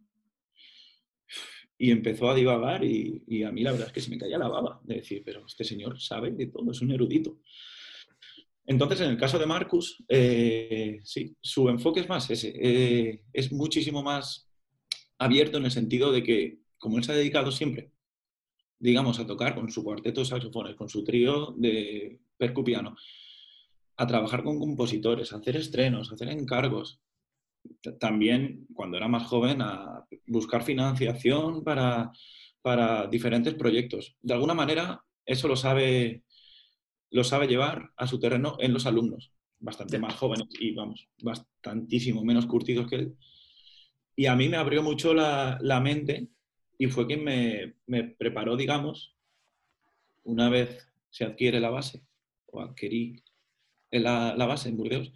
[1.77, 4.47] y empezó a divagar y, a mí la verdad es que se me caía la
[4.47, 7.39] baba de decir, pero este señor sabe de todo, es un erudito.
[8.65, 13.51] Entonces, en el caso de Marcus, eh, sí, su enfoque es más ese, eh, es
[13.51, 14.49] muchísimo más
[15.19, 17.91] abierto en el sentido de que, como él se ha dedicado siempre,
[18.79, 22.95] digamos, a tocar con su cuarteto de saxofones, con su trío de percupiano,
[23.95, 26.99] a trabajar con compositores, a hacer estrenos, a hacer encargos,
[27.99, 32.11] también cuando era más joven a buscar financiación para,
[32.61, 34.15] para diferentes proyectos.
[34.21, 36.23] De alguna manera, eso lo sabe
[37.11, 42.23] lo sabe llevar a su terreno en los alumnos, bastante más jóvenes y, vamos, bastantísimo
[42.23, 43.15] menos curtidos que él.
[44.15, 46.27] Y a mí me abrió mucho la, mente
[46.77, 49.15] y fue quien me, me, preparó, digamos,
[50.23, 52.03] una vez se adquiere la base,
[52.47, 53.23] o adquirí
[53.91, 55.13] la, la base en Burdeos,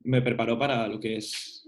[0.00, 1.63] me preparó para lo que es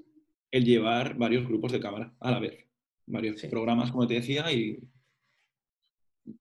[0.51, 2.67] el llevar varios grupos de cámara a la vez,
[3.07, 4.79] varios programas, como te decía, y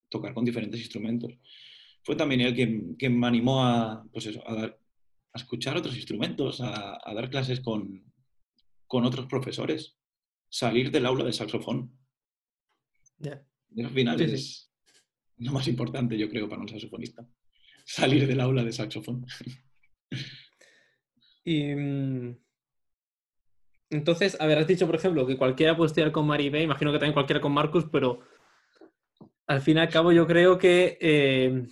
[0.10, 1.34] tocar con diferentes instrumentos.
[2.04, 2.56] Fue también él
[2.98, 4.80] quien, me animó a, pues eso, a, dar,
[5.34, 8.04] a escuchar otros instrumentos, a, dar clases con,
[8.88, 9.98] con, otros profesores,
[10.50, 11.92] salir del aula de saxofón.
[13.22, 14.72] al final es
[15.38, 17.28] lo más importante, yo creo, para un saxofonista.
[17.86, 19.26] Salir del aula de saxofón.
[21.48, 22.38] Y mm,
[23.90, 26.98] entonces, a ver, has dicho, por ejemplo, que cualquiera puede estudiar con Maribé, imagino que
[26.98, 28.20] también cualquiera con Marcus, pero
[29.48, 31.68] al fin y al cabo yo creo que, eh,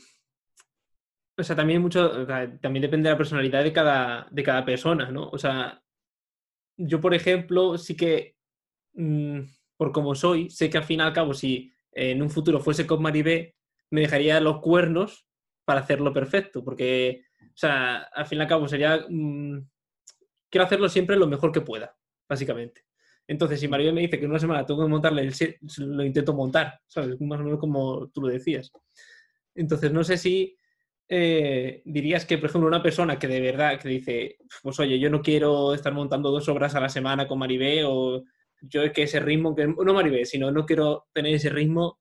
[1.38, 2.26] o sea, también mucho,
[2.62, 5.30] también depende de la personalidad de cada, de cada persona, ¿no?
[5.30, 5.82] O sea,
[6.78, 8.36] yo, por ejemplo, sí que,
[8.94, 9.40] mm,
[9.78, 12.88] por como soy, sé que al fin y al cabo, si en un futuro fuese
[12.88, 13.56] con Maribé,
[13.90, 15.28] me dejaría los cuernos
[15.66, 19.60] para hacerlo perfecto, porque, o sea, al fin y al cabo sería, mm,
[20.50, 21.96] quiero hacerlo siempre lo mejor que pueda,
[22.34, 22.86] básicamente.
[23.28, 25.34] Entonces, si Mario me dice que en una semana tengo que montarle el
[25.78, 27.20] lo intento montar, ¿sabes?
[27.22, 28.72] Más o menos como tú lo decías.
[29.56, 30.58] Entonces, no sé si
[31.08, 35.10] eh, dirías que, por ejemplo, una persona que de verdad que dice, pues oye, yo
[35.10, 38.24] no quiero estar montando dos obras a la semana con Maribé o
[38.62, 42.00] yo es que ese ritmo, que, no Maribé, sino no quiero tener ese ritmo,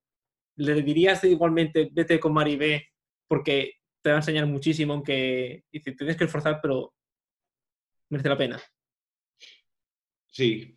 [0.56, 2.88] le dirías igualmente, vete con Maribé
[3.28, 6.94] porque te va a enseñar muchísimo, aunque dice, tienes que esforzar, pero
[8.10, 8.62] merece la pena.
[10.32, 10.76] Sí,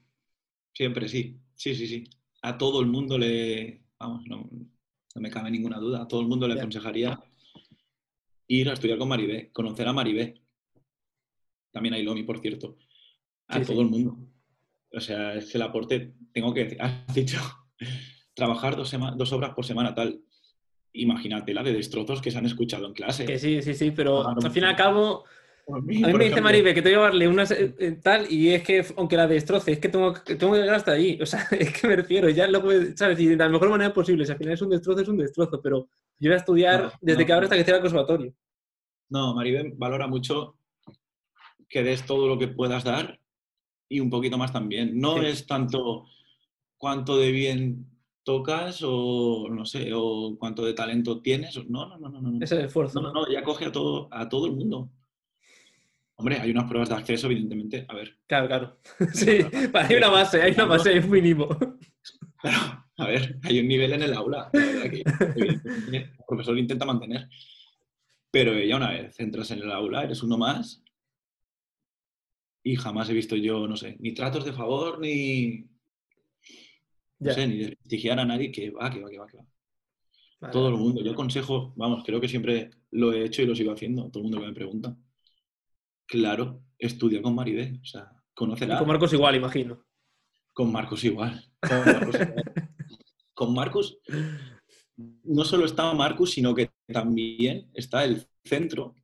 [0.75, 2.03] Siempre sí, sí, sí, sí.
[2.41, 4.49] A todo el mundo le, vamos, no,
[5.15, 7.17] me cabe ninguna duda, a todo el mundo le aconsejaría
[8.47, 10.41] ir a estudiar con Maribé, conocer a Maribé.
[11.71, 12.77] También a Ilomi, por cierto.
[13.47, 14.17] A todo el mundo.
[14.91, 17.39] O sea, es el aporte, tengo que decir, has dicho,
[18.33, 20.21] trabajar dos, dos obras por semana tal.
[20.91, 23.25] Imagínate la de destrozos que se han escuchado en clase.
[23.25, 25.23] Que sí, sí, sí, pero al fin y al cabo
[25.67, 28.85] a mí, me dice Maribe que tengo que llevarle una eh, tal y es que,
[28.97, 31.19] aunque la destroce, es que tengo, tengo que llegar hasta ahí.
[31.21, 33.19] O sea, es que me refiero, ya lo puedes, ¿sabes?
[33.19, 34.25] Y de la mejor manera posible.
[34.25, 37.25] Si al final es un destrozo, es un destrozo, pero yo voy a estudiar desde
[37.25, 38.33] que ahora hasta que cierre el conservatorio.
[39.09, 40.57] No, Maribe valora mucho
[41.67, 43.19] que des todo lo que puedas dar
[43.89, 44.99] y un poquito más también.
[44.99, 46.05] No es tanto
[46.77, 47.87] cuánto de bien
[48.23, 51.57] tocas o no sé, o cuánto de talento tienes.
[51.67, 52.21] No, no, no, no.
[52.21, 52.43] no.
[52.43, 53.01] Ese esfuerzo.
[53.01, 54.89] No, no, ya coge a todo, a todo el mundo.
[56.17, 57.85] Hombre, hay unas pruebas de acceso, evidentemente.
[57.89, 58.17] A ver.
[58.25, 58.79] Claro, claro.
[59.13, 59.39] Sí,
[59.73, 61.47] hay una base, hay una base mínimo.
[62.41, 65.03] Claro, a ver, hay un nivel en el aula, que
[65.91, 67.27] el profesor intenta mantener.
[68.31, 70.81] Pero ya una vez entras en el aula, eres uno más.
[72.63, 75.65] Y jamás he visto yo, no sé, ni tratos de favor, ni.
[77.19, 80.51] No sé, ni desprestigiar a nadie que va, que va, que va, que va.
[80.51, 81.01] Todo el mundo.
[81.03, 84.23] Yo aconsejo, vamos, creo que siempre lo he hecho y lo sigo haciendo, todo el
[84.23, 84.95] mundo que me pregunta
[86.07, 88.77] Claro, estudia con Maribel, o sea, conocerá.
[88.77, 89.83] con Marcos igual, imagino.
[90.53, 91.43] Con Marcos igual.
[93.33, 93.97] Con Marcos,
[94.95, 98.95] no solo está Marcos, sino que también está el centro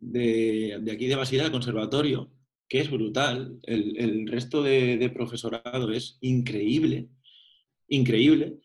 [0.00, 2.32] de, aquí de Basila, el conservatorio,
[2.68, 3.60] que es brutal.
[3.62, 7.08] El, resto de, de, profesorado es increíble,
[7.86, 8.58] increíble.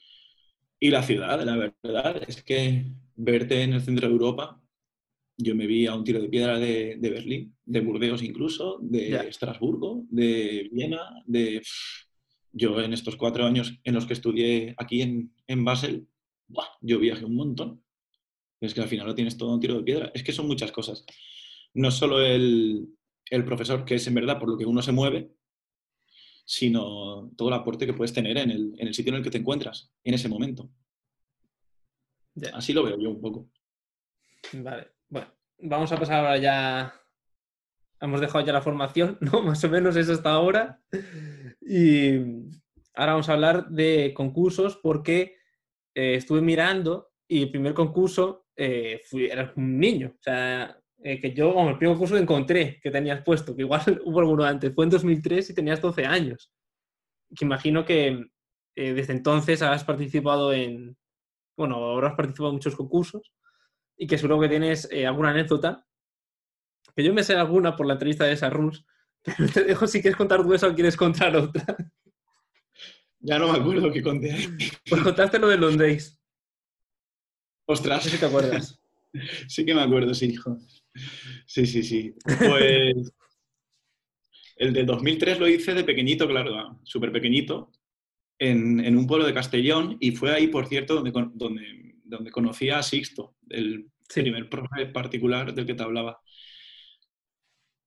[0.79, 4.60] Y la ciudad, la verdad, es que verte en el centro de Europa
[5.41, 10.05] yo me vi a un tiro de piedra de, Berlín, de Burdeos incluso, de Estrasburgo,
[10.09, 11.61] de Viena, de...
[12.53, 16.07] Yo en estos cuatro años en los que estudié aquí en, en Basel,
[16.81, 17.81] yo viajé un montón.
[18.59, 20.11] Es que al final lo tienes todo a un tiro de piedra.
[20.13, 21.05] Es que son muchas cosas.
[21.73, 22.89] No solo el,
[23.29, 25.31] el profesor, que es en verdad por lo que uno se mueve,
[26.45, 29.31] sino todo el aporte que puedes tener en el, en el sitio en el que
[29.31, 30.69] te encuentras en ese momento.
[32.53, 33.49] Así lo veo yo un poco.
[34.53, 34.91] Vale.
[35.11, 35.27] Bueno,
[35.59, 36.93] vamos a pasar ahora ya.
[37.99, 39.43] Hemos dejado ya la formación, ¿no?
[39.43, 40.81] Más o menos eso hasta ahora.
[41.59, 42.15] Y
[42.95, 45.35] ahora vamos a hablar de concursos porque
[45.93, 50.15] eh, estuve mirando y el primer concurso eh, fui, era un niño.
[50.17, 53.81] O sea, eh, que yo, el primer concurso que encontré que tenías puesto, que igual
[54.05, 56.53] hubo alguno antes, fue en 2003 y tenías 12 años.
[57.35, 58.27] Que imagino que
[58.73, 60.97] desde entonces has participado en,
[61.57, 63.33] bueno, habrás participado en muchos concursos
[63.97, 65.85] y que seguro que tienes eh, alguna anécdota.
[66.95, 68.83] Que yo me sé alguna por la entrevista de esa Rules,
[69.23, 71.75] pero te dejo si quieres contar tú eso o quieres contar otra.
[73.19, 74.49] Ya no me acuerdo qué conté.
[74.89, 76.19] Pues contaste lo de Londres.
[77.65, 77.97] Ostras.
[77.97, 78.81] No sé si te acuerdas.
[79.47, 80.57] sí que me acuerdo, sí, hijo.
[81.45, 82.15] Sí, sí, sí.
[82.39, 83.13] Pues
[84.57, 87.71] el del 2003 lo hice de pequeñito, claro, súper pequeñito,
[88.37, 92.69] en, en, un pueblo de Castellón y fue ahí, por cierto, donde, donde, donde conocí
[92.69, 96.21] a Sixto, el primer profe particular del que te hablaba.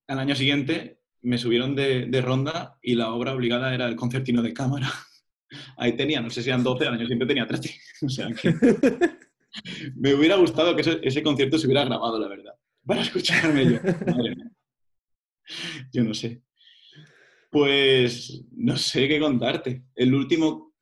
[0.08, 4.52] Al año siguiente me subieron de, ronda y la obra obligada era el concertino de
[4.52, 4.90] cámara.
[5.76, 7.74] Ahí tenía, no sé si eran 12 años, siempre tenía 13.
[8.06, 8.52] O sea que
[9.96, 13.78] me hubiera gustado que ese, concierto se hubiera grabado, la verdad, para escucharme yo.
[14.06, 14.50] Madre mía.
[15.92, 16.42] Yo no sé.
[17.50, 19.84] Pues no sé qué contarte.
[19.94, 20.74] El último,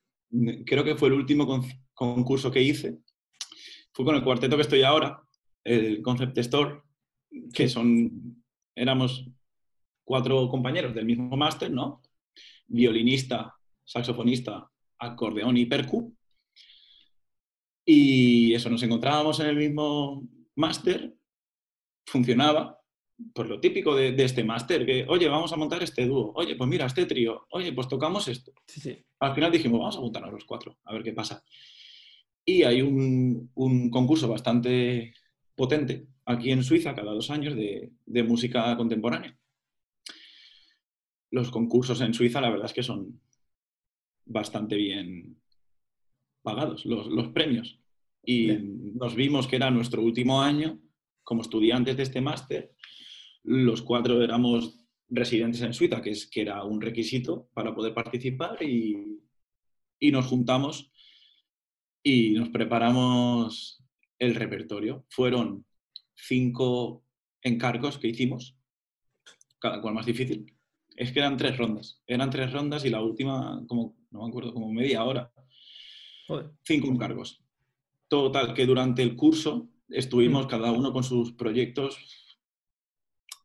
[0.64, 2.98] creo que fue el último concurso que hice,
[3.92, 5.22] fue con el cuarteto que estoy ahora,
[5.64, 6.82] el Concept Store,
[7.52, 8.42] que son,
[8.74, 9.26] éramos
[10.04, 12.02] cuatro compañeros del mismo máster, ¿no?
[12.66, 16.14] Violinista, saxofonista, acordeón y percu.
[17.84, 20.22] Y eso, nos encontrábamos en el mismo
[20.54, 21.14] máster,
[22.06, 22.78] funcionaba,
[23.34, 26.68] por lo típico de, este máster, que, oye, vamos a montar este dúo, oye, pues
[26.68, 28.52] mira, este trío, oye, pues tocamos esto.
[29.20, 31.44] Al final dijimos, vamos a juntarnos los cuatro, a ver qué pasa.
[32.44, 35.14] Y hay un, un concurso bastante
[35.54, 39.38] potente aquí en Suiza cada dos años de, de música contemporánea
[41.32, 43.20] los concursos en Suiza la verdad es que son
[44.24, 45.40] bastante bien
[46.42, 47.80] pagados, los, premios.
[48.24, 48.48] Y
[48.94, 50.80] nos vimos que era nuestro último año
[51.24, 52.74] como estudiantes de este máster.
[53.42, 54.78] Los cuatro éramos
[55.08, 59.20] residentes en Suiza, que, es, que era un requisito para poder participar y,
[59.98, 60.92] y nos juntamos
[62.02, 63.82] y nos preparamos
[64.18, 65.04] el repertorio.
[65.10, 65.64] Fueron
[66.14, 67.04] cinco
[67.42, 68.56] encargos que hicimos,
[69.58, 70.54] cada cual más difícil.
[70.96, 72.00] Es que eran tres rondas.
[72.06, 75.32] Eran tres rondas y la última, como, no me acuerdo, como media hora.
[76.62, 77.42] Cinco encargos.
[78.08, 80.48] Total, que durante el curso estuvimos mm.
[80.48, 81.98] cada uno con sus proyectos.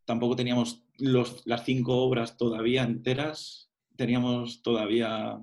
[0.06, 3.72] Tampoco teníamos los, las cinco obras todavía enteras.
[3.96, 5.40] Teníamos todavía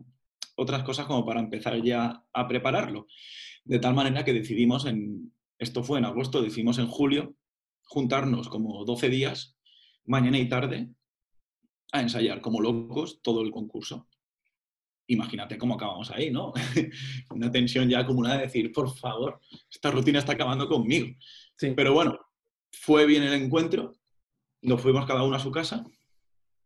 [0.57, 3.07] otras cosas como para empezar ya a prepararlo.
[3.65, 7.35] De tal manera que decidimos en, esto fue en agosto, decidimos en julio,
[7.83, 9.57] juntarnos como 12 días,
[10.05, 10.91] mañana y tarde,
[11.93, 14.09] a ensayar como locos todo el concurso.
[15.07, 16.53] Imagínate cómo acabamos ahí, ¿no?
[17.31, 19.41] Una tensión ya acumulada de decir, por favor,
[19.71, 21.09] esta rutina está acabando conmigo.
[21.57, 21.73] Sí.
[21.77, 22.19] Pero bueno,
[22.73, 23.95] fue bien el encuentro,
[24.63, 25.85] nos fuimos cada uno a su casa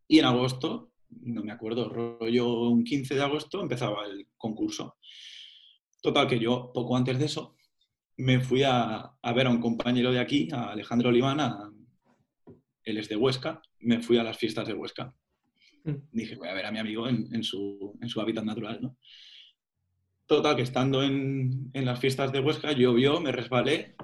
[0.07, 4.97] y en agosto, no me acuerdo, rollo un 15 de agosto empezaba el concurso.
[6.01, 7.57] Total, que yo poco antes de eso
[8.17, 11.71] me fui a, a ver a un compañero de aquí, a Alejandro Olivana,
[12.83, 15.15] él es de Huesca, me fui a las fiestas de Huesca.
[15.85, 15.97] Mm.
[16.13, 18.97] Dije, voy a ver a mi amigo en, su, hábitat natural, ¿no?
[20.27, 23.97] Total, que estando en, las fiestas de Huesca, llovió, me resbalé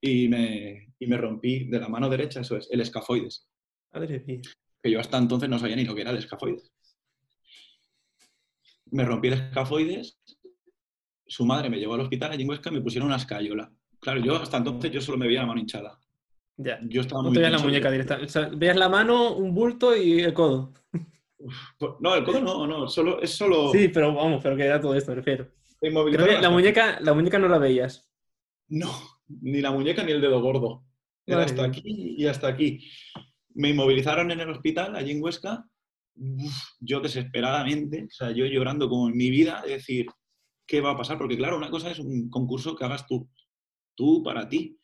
[0.00, 3.48] y me, me rompí de la mano derecha, eso es, el escafoides.
[4.82, 6.72] Que yo hasta entonces no sabía ni lo que era el escafoides.
[8.90, 10.18] Me rompí el escafoides,
[11.26, 13.72] su madre me llevó al hospital allí en Huesca y me pusieron una escayola.
[14.00, 15.98] Claro, yo hasta entonces yo solo me veía la mano hinchada.
[16.56, 16.78] Ya.
[16.82, 18.18] Yo estaba no muy te veías la muñeca directa.
[18.18, 20.74] O veías la mano, un bulto y el codo.
[21.78, 23.72] Pues, no, el codo no, no, solo, es solo...
[23.72, 25.48] Sí, pero vamos, pero que era todo esto, me refiero.
[25.80, 28.08] la, muñeca, la muñeca no la veías.
[28.68, 28.92] No,
[29.26, 30.84] ni la muñeca ni el dedo gordo.
[31.26, 32.88] Era hasta aquí y hasta aquí.
[33.54, 35.64] Me inmovilizaron en el hospital, allí en Huesca.
[36.80, 40.06] yo desesperadamente, o sea, yo llorando como en mi vida, de decir,
[40.66, 41.18] ¿qué va a pasar?
[41.18, 43.28] Porque claro, una cosa es un concurso que hagas tú,
[43.94, 44.78] tú para ti.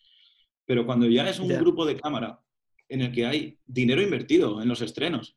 [0.65, 2.41] Pero cuando ya es un grupo de cámara
[2.89, 5.37] en el que hay dinero invertido en los estrenos,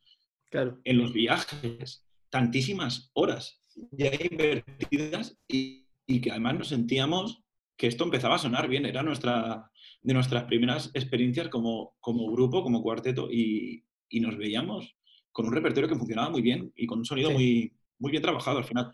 [0.49, 0.79] claro.
[0.83, 5.87] en los viajes, tantísimas horas ya invertidas y,
[6.21, 7.41] que además nos sentíamos
[7.77, 9.70] que esto empezaba a sonar bien, era nuestra,
[10.01, 13.83] de nuestras primeras experiencias como, como grupo, como cuarteto, y,
[14.19, 14.97] nos veíamos
[15.31, 18.57] con un repertorio que funcionaba muy bien y con un sonido muy, muy bien trabajado
[18.57, 18.91] al final.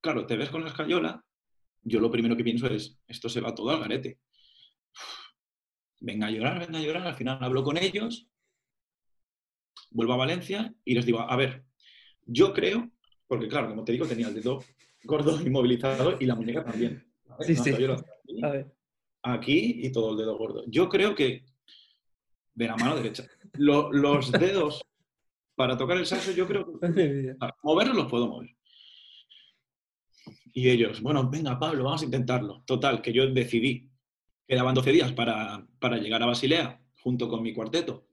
[0.00, 1.24] Claro, te ves con la escayola,
[1.82, 4.18] yo lo primero que pienso es, esto se va todo al garete
[6.00, 8.28] venga a llorar, venga a llorar, al final hablo con ellos,
[9.90, 11.64] vuelvo a Valencia y les digo, a ver,
[12.24, 12.90] yo creo,
[13.26, 14.62] porque claro, como te digo, tenía el dedo
[15.04, 17.04] gordo inmovilizado y la muñeca también.
[17.40, 17.74] Sí, sí.
[19.32, 20.64] Aquí, y todo el dedo gordo.
[20.66, 21.44] Yo creo que
[22.54, 23.26] de la mano derecha.
[23.54, 24.82] los dedos
[25.54, 28.50] para tocar el saxo, yo creo que moverlos los puedo mover.
[30.52, 32.62] Y ellos, bueno, venga, Pablo, vamos a intentarlo.
[32.66, 33.90] Total, que yo decidí
[34.46, 35.66] Quedaban 12 días para,
[36.00, 38.06] llegar a Basilea junto con mi cuarteto.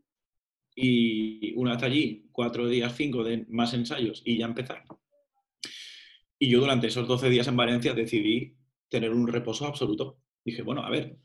[0.76, 4.84] Y una vez allí, cuatro días, cinco de más ensayos y ya empezar.
[6.40, 8.58] Y yo durante esos 12 días en Valencia decidí
[8.90, 10.23] tener un reposo absoluto.
[10.46, 11.18] Dije, bueno, a ver,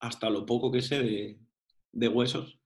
[0.00, 1.38] hasta lo poco que sé de,
[1.92, 2.58] de huesos,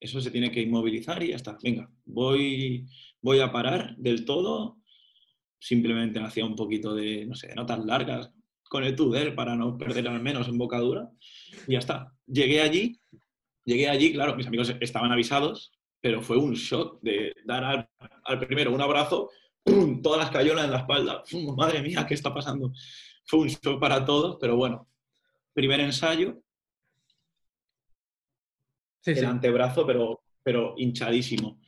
[0.00, 1.56] eso se tiene que inmovilizar y ya está.
[1.62, 2.86] Venga, voy,
[3.20, 4.78] voy a parar del todo.
[5.60, 8.32] Simplemente hacía un poquito de, no sé, notas largas,
[8.68, 11.08] con el Tudel para no perder al menos embocadura.
[11.68, 12.12] Y ya está.
[12.26, 13.00] Llegué allí,
[13.64, 17.88] llegué allí, claro, mis amigos estaban avisados pero fue un shock de dar al,
[18.24, 19.30] al primero un abrazo,
[19.62, 20.02] ¡pum!
[20.02, 21.22] todas las cayolas en la espalda.
[21.30, 21.54] ¡pum!
[21.56, 22.72] Madre mía, ¿qué está pasando?
[23.24, 24.88] Fue un shock para todos, pero bueno,
[25.52, 26.42] primer ensayo,
[29.04, 29.24] Sí, el sí.
[29.24, 31.60] antebrazo, pero, pero hinchadísimo.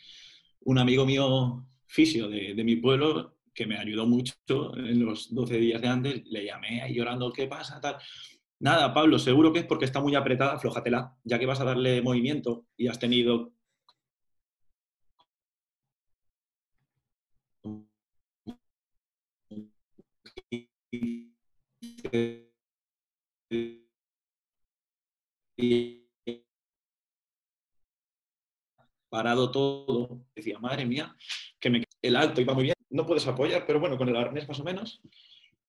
[0.61, 4.35] Un amigo mío, fisio de, de mi pueblo, que me ayudó mucho
[4.77, 7.81] en los 12 días de antes, le llamé ahí llorando, ¿qué pasa?
[7.81, 7.97] Tal.
[8.61, 12.01] Nada, Pablo, seguro que es porque está muy apretada, aflójatela, ya que vas a darle
[12.03, 13.53] movimiento y has tenido
[29.09, 31.17] parado todo, decía, madre mía,
[31.61, 31.85] que me...
[32.03, 34.65] el alto iba muy bien, no puedes apoyar, pero bueno, con el arnés más o
[34.65, 35.01] menos,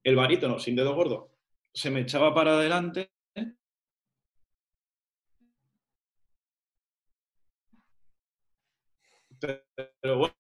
[0.04, 1.36] el barítono sin dedo gordo
[1.76, 3.12] se me echaba para adelante.
[10.02, 10.34] Pero bueno,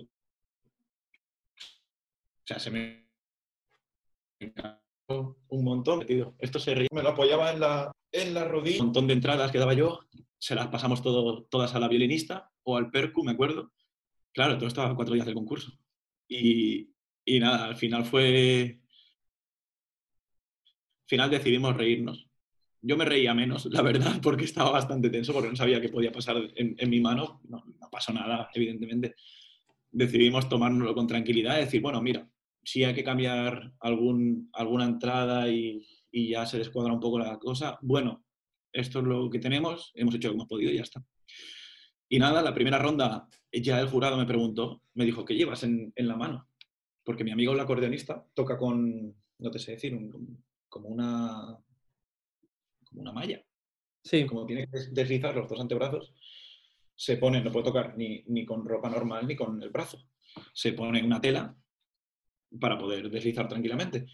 [0.00, 0.06] o
[2.44, 3.05] sea, se me
[5.08, 6.34] un montón metido.
[6.38, 8.80] Esto se reía, me lo apoyaba en la, en la rodilla.
[8.80, 10.00] Un montón de entradas que daba yo,
[10.38, 13.72] se las pasamos todas a la violinista o al percu, me acuerdo.
[14.32, 15.72] Claro, todo estaba cuatro días del concurso.
[16.28, 16.90] Y,
[17.24, 18.80] y nada, al final fue...
[20.64, 22.26] Al final decidimos reírnos.
[22.82, 26.12] Yo me reía menos, la verdad, porque estaba bastante tenso, porque no sabía qué podía
[26.12, 27.40] pasar en, mi mano.
[27.48, 29.14] No, no, pasó nada, evidentemente.
[29.90, 32.28] Decidimos tomárnoslo con tranquilidad decir, bueno, mira,
[32.66, 37.38] si hay que cambiar algún, alguna entrada y, y ya se descuadra un poco la
[37.38, 38.24] cosa, bueno,
[38.72, 41.04] esto es lo que tenemos, hemos hecho lo que hemos podido y ya está.
[42.08, 45.92] Y nada, la primera ronda, ya el jurado me preguntó, me dijo, ¿qué llevas en,
[45.94, 46.48] en la mano?
[47.04, 51.56] Porque mi amigo el acordeonista toca con, no te sé decir, un, como una
[52.82, 53.44] como una malla.
[54.02, 54.26] Sí.
[54.26, 56.12] Como tiene que deslizar los dos antebrazos,
[56.96, 60.02] se pone, no puede tocar ni, ni con ropa normal ni con el brazo.
[60.52, 61.56] Se pone una tela
[62.60, 64.06] para poder deslizar tranquilamente.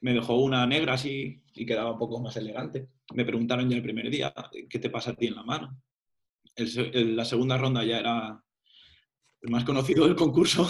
[0.00, 2.88] Me dejó una negra así y quedaba un poco más elegante.
[3.14, 4.34] Me preguntaron ya el primer día,
[4.68, 5.76] ¿qué te pasa a ti en la mano?
[6.56, 8.42] El, el, la segunda ronda ya era
[9.42, 10.68] el más conocido del concurso.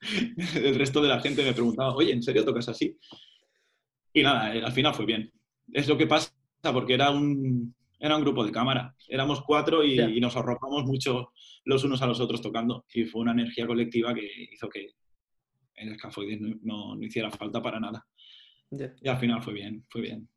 [0.54, 2.96] el resto de la gente me preguntaba, oye, ¿en serio tocas así?
[4.12, 5.32] Y nada, al final fue bien.
[5.72, 6.32] Es lo que pasa
[6.72, 8.94] porque era un, era un grupo de cámara.
[9.08, 10.08] Éramos cuatro y, Yeah.
[10.10, 11.32] y nos arropamos mucho
[11.64, 12.84] los unos a los otros tocando.
[12.92, 14.94] Y fue una energía colectiva que hizo que
[15.88, 18.06] el escafoides no, no- no hiciera falta para nada.
[18.70, 18.94] Ya.
[19.00, 20.28] Y al final fue bien, fue bien.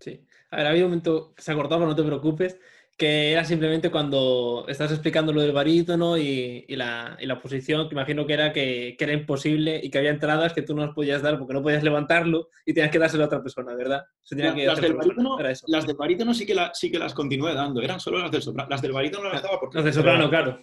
[0.00, 0.20] Sí.
[0.50, 2.60] A ver, había un momento que se ha cortado, pero no te preocupes,
[2.96, 7.88] que era simplemente cuando estás explicando lo del barítono y, y la, y la posición,
[7.88, 10.84] que imagino que era que, que era imposible y que había entradas que tú no
[10.86, 14.02] las podías dar porque no podías levantarlo y tenías que dárselo a otra persona, ¿verdad?
[14.22, 15.66] Se tenía La- que las, del barítono, eso.
[15.68, 18.42] las del barítono sí que, la- sí que las continué dando, eran solo las del
[18.42, 18.68] soprano.
[18.70, 20.60] Las del barítono no las daba porque Las de soprano, claro.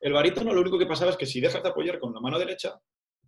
[0.00, 2.38] el barítono lo único que pasaba es que si dejas de apoyar con la mano
[2.38, 2.78] derecha,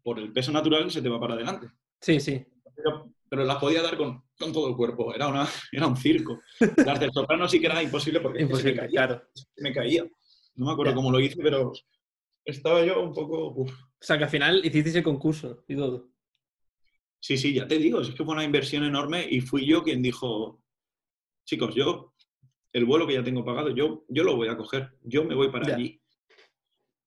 [0.03, 1.69] por el peso natural se te va para adelante.
[2.01, 2.45] Sí, sí.
[2.75, 5.15] pero, pero las podía dar con, con todo el cuerpo.
[5.15, 6.41] Era, una, era un circo.
[6.85, 8.89] Las del soprano sí que era imposible porque se me caía.
[8.91, 9.23] claro.
[9.35, 10.05] se me caía.
[10.55, 10.97] No me acuerdo Ya.
[10.97, 11.73] cómo lo hice, pero
[12.45, 13.53] estaba yo un poco...
[13.57, 13.73] uf.
[13.73, 16.11] O sea, que al final hicisteis el concurso y todo.
[17.21, 20.03] Sí, sí, ya te digo, es que fue una inversión enorme y fui yo quien
[20.03, 20.61] dijo,
[21.45, 22.13] chicos, yo,
[22.73, 25.53] el vuelo que ya tengo pagado, yo, yo lo voy a coger, yo me voy
[25.53, 25.75] para Ya.
[25.77, 26.02] allí.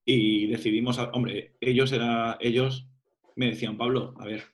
[0.08, 2.88] Y decidimos, hombre, ellos, era, ellos
[3.34, 4.44] me decían, Pablo, a ver,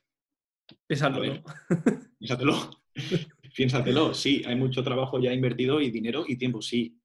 [0.87, 1.43] Piénsalo, A ver.
[1.43, 1.43] ¿no?
[2.19, 2.83] Piénsatelo.
[3.55, 4.13] Piénsatelo.
[4.13, 6.97] Sí, hay mucho trabajo ya invertido y dinero y tiempo, sí.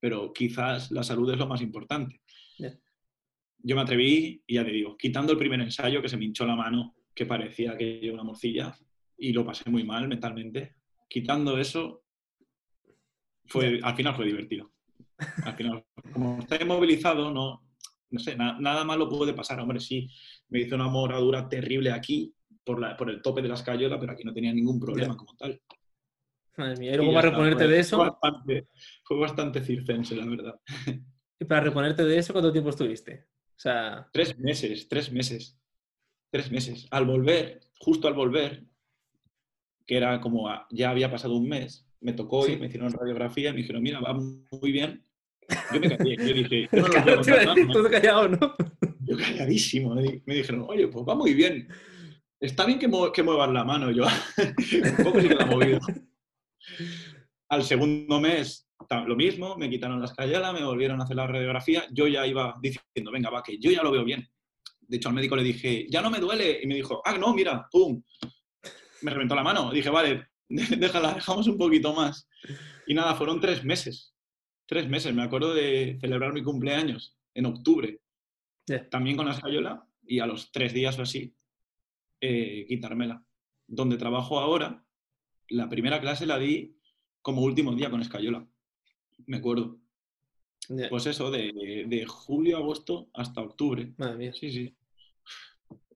[0.00, 2.20] Pero quizás la salud es lo más importante.
[3.66, 6.44] Yo me atreví y ya te digo, quitando el primer ensayo que se me hinchó
[6.44, 8.76] la mano, que parecía que era una morcilla,
[9.16, 10.74] y lo pasé muy mal mentalmente,
[11.08, 12.04] quitando eso,
[13.46, 14.73] fue, al final fue divertido.
[15.44, 17.62] Al final, como está inmovilizado, no,
[18.10, 19.60] no sé, na- nada malo puede pasar.
[19.60, 20.08] Hombre, sí,
[20.48, 24.12] me hizo una moradura terrible aquí por, la, por el tope de la escayola, pero
[24.12, 25.60] aquí no tenía ningún problema como tal.
[26.56, 26.92] Madre mía.
[26.92, 28.68] Y luego para reponerte fue- de Fue eso, bastante,
[29.04, 30.60] fue bastante circense, la verdad.
[31.40, 33.26] y para reponerte de eso, ¿cuánto tiempo estuviste?
[33.56, 35.58] O sea, Tres meses, tres meses.
[36.30, 36.86] Tres meses.
[36.90, 38.64] Al volver, justo al volver,
[39.86, 42.52] que era como a- ya había pasado un mes, me tocó Sí.
[42.52, 45.03] y me hicieron radiografía y me dijeron, mira, va muy bien.
[45.72, 48.28] Yo me callé, yo dije, yo no claro, puedo te iba a contar decir, callado,
[48.28, 48.54] ¿no?
[49.00, 49.94] Yo calladísimo.
[49.94, 51.68] Me me dijeron, oye, pues va muy bien.
[52.40, 53.90] Está bien que, mu- que muevas la mano.
[53.90, 54.04] Yo,
[54.98, 55.80] un poco sí que la he movido.
[57.48, 58.68] Al segundo mes,
[59.06, 61.84] lo mismo, me quitaron la escayola, me volvieron a hacer la radiografía.
[61.92, 64.26] Yo ya iba diciendo, venga, va, que yo ya lo veo bien.
[64.80, 66.60] De hecho, al médico le dije, ya no me duele.
[66.62, 68.02] Y me dijo, ah, no, mira, pum.
[69.02, 69.70] Me reventó la mano.
[69.70, 72.28] Dije, vale, déjala, dejamos un poquito más.
[72.86, 74.13] Y nada, fueron tres meses.
[74.66, 75.14] Tres meses.
[75.14, 78.00] Me acuerdo de celebrar mi cumpleaños en octubre.
[78.90, 81.34] También con la escayola y a los tres días o así
[82.20, 83.22] eh, quitármela.
[83.66, 84.84] Donde trabajo ahora,
[85.48, 86.76] la primera clase la di
[87.20, 88.46] como último día con escayola.
[89.26, 89.78] Me acuerdo.
[90.88, 93.92] Pues eso, de, julio, agosto hasta octubre.
[93.98, 94.32] Madre mía.
[94.32, 94.74] Sí, sí.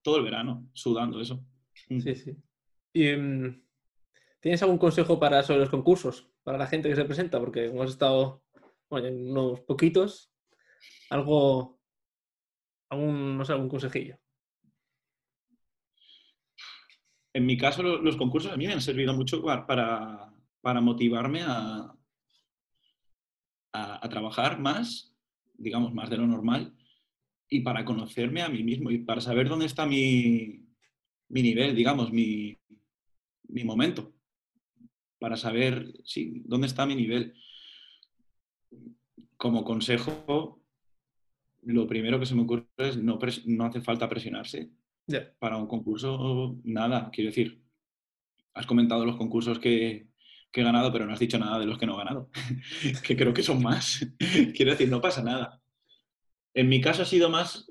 [0.03, 1.43] Todo el verano, sudando eso.
[1.89, 2.01] Mm.
[2.01, 2.37] Sí, sí.
[2.93, 3.62] ¿Y, mm,
[4.41, 6.29] ¿Tienes algún consejo para sobre los concursos?
[6.45, 8.43] Para la gente que se presenta, porque hemos estado
[8.91, 10.32] bueno, en unos poquitos.
[11.11, 11.80] Algo,
[12.91, 14.18] algún, no sé, algún consejillo.
[17.32, 21.95] En mi caso, los concursos a mí me han servido mucho para, para motivarme a,
[23.72, 25.14] a, trabajar más,
[25.55, 26.74] digamos, más de lo normal,
[27.49, 30.66] y para conocerme a mí mismo y para saber dónde está mi,
[31.28, 32.59] mi nivel, digamos, mi,
[33.49, 34.14] mi, momento,
[35.18, 37.34] para saber, sí, dónde está mi nivel.
[39.39, 40.61] Como consejo,
[41.62, 44.70] lo primero que se me ocurre es no, no hace falta presionarse.
[45.39, 47.62] Para un concurso, nada, quiero decir,
[48.53, 50.09] has comentado los concursos que,
[50.51, 52.30] que he ganado, pero no has dicho nada de los que no he ganado,
[53.03, 54.07] que creo que son más.
[54.55, 55.62] Quiero decir, no pasa nada.
[56.53, 57.70] En mi caso ha sido más,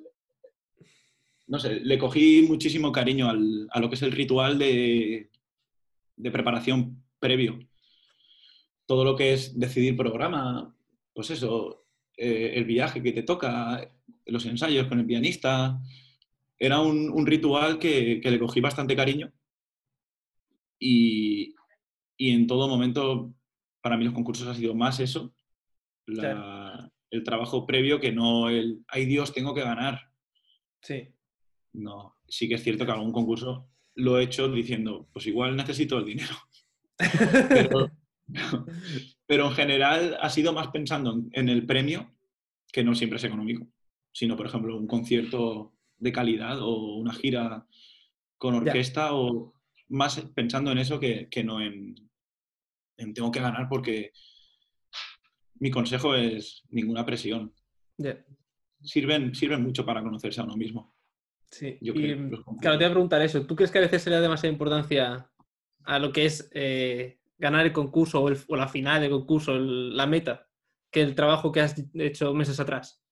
[1.48, 5.30] no sé, le cogí muchísimo cariño al, a lo que es el ritual de,
[6.16, 7.60] de preparación previo.
[8.86, 10.77] Todo lo que es decidir programa,
[11.18, 13.92] pues eso, eh, el viaje que te toca,
[14.28, 15.82] los ensayos con el pianista,
[16.60, 19.34] era un, un ritual que, que, le cogí bastante cariño
[20.78, 21.56] y,
[22.18, 23.34] y en todo momento,
[23.82, 25.34] para mí los concursos ha sido más eso,
[26.06, 30.12] el trabajo previo que no el, ay Dios, tengo que ganar.
[30.84, 31.16] Sí.
[31.74, 35.98] No, sí que es cierto que algún concurso lo he hecho diciendo, pues igual necesito
[35.98, 36.36] el dinero.
[37.50, 37.92] pero,
[39.28, 42.12] en general ha sido más pensando en, el premio,
[42.72, 43.68] que no siempre es económico,
[44.12, 47.66] sino, por ejemplo, un concierto de calidad o una gira
[48.38, 49.54] con orquesta o
[49.90, 51.96] más pensando en eso que no en,
[53.14, 54.12] tengo que ganar porque
[55.60, 57.54] mi consejo es ninguna presión.
[58.82, 60.94] Sirven, sirven mucho para conocerse a uno mismo.
[61.50, 63.46] Sí, Yo creo, claro, te voy a preguntar eso.
[63.46, 65.32] ¿Tú crees que a veces se le da demasiada importancia
[65.84, 70.48] a lo que es eh, ganar el concurso o, la final del concurso, la meta,
[70.92, 73.04] que el trabajo que has hecho meses atrás?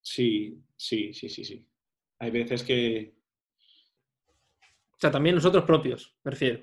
[0.00, 1.66] Sí, sí, sí, sí, sí.
[2.18, 3.14] Hay veces que...
[4.92, 6.62] O sea, también nosotros propios, me refiero.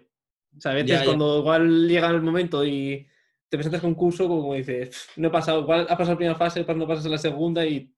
[0.57, 3.05] O sea, a veces cuando igual llega el momento y
[3.49, 6.88] te presentas concurso, como dices, no he pasado, igual ha pasado la primera fase, no
[6.88, 7.93] pasas a la segunda y...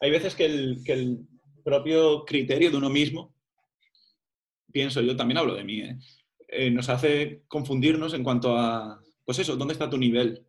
[0.00, 1.26] Hay veces que el, que el,
[1.62, 3.34] propio criterio de uno mismo,
[4.72, 5.98] pienso, yo también hablo de mí, ¿eh?
[6.52, 10.44] Eh, nos hace confundirnos en cuanto a, pues eso, ¿dónde está tu nivel?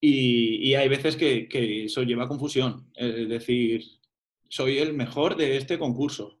[0.00, 3.84] Y, y hay veces que, que, eso lleva a confusión, es decir,
[4.48, 6.38] soy el mejor de este concurso.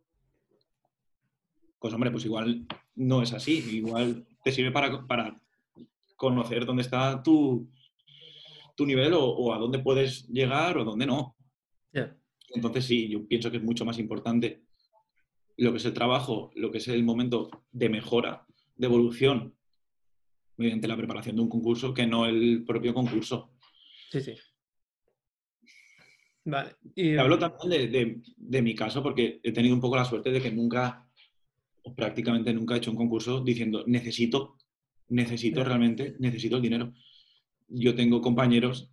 [1.78, 3.58] Pues hombre, pues igual no es así.
[3.72, 5.40] Igual te sirve para, para
[6.16, 7.68] conocer dónde está tu,
[8.74, 11.36] tu nivel o, a dónde puedes llegar o dónde no.
[12.50, 14.62] Entonces sí, yo pienso que es mucho más importante
[15.58, 18.46] lo que es el trabajo, lo que es el momento de mejora,
[18.76, 19.54] de evolución
[20.56, 23.52] mediante la preparación de un concurso que no el propio concurso.
[24.10, 24.34] Sí, sí.
[26.44, 26.76] Vale.
[26.94, 27.16] Y...
[27.16, 30.50] Hablo también de, de, mi caso porque he tenido un poco la suerte de que
[30.50, 31.08] nunca
[31.96, 34.56] prácticamente nunca he hecho un concurso diciendo necesito,
[35.08, 36.94] necesito realmente, necesito el dinero.
[37.68, 38.90] Yo tengo compañeros,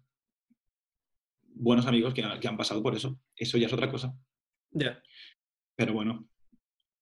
[1.47, 3.20] buenos amigos que, han pasado por eso.
[3.36, 4.16] Eso ya es otra cosa.
[4.72, 5.01] Ya.
[5.76, 6.28] Pero bueno,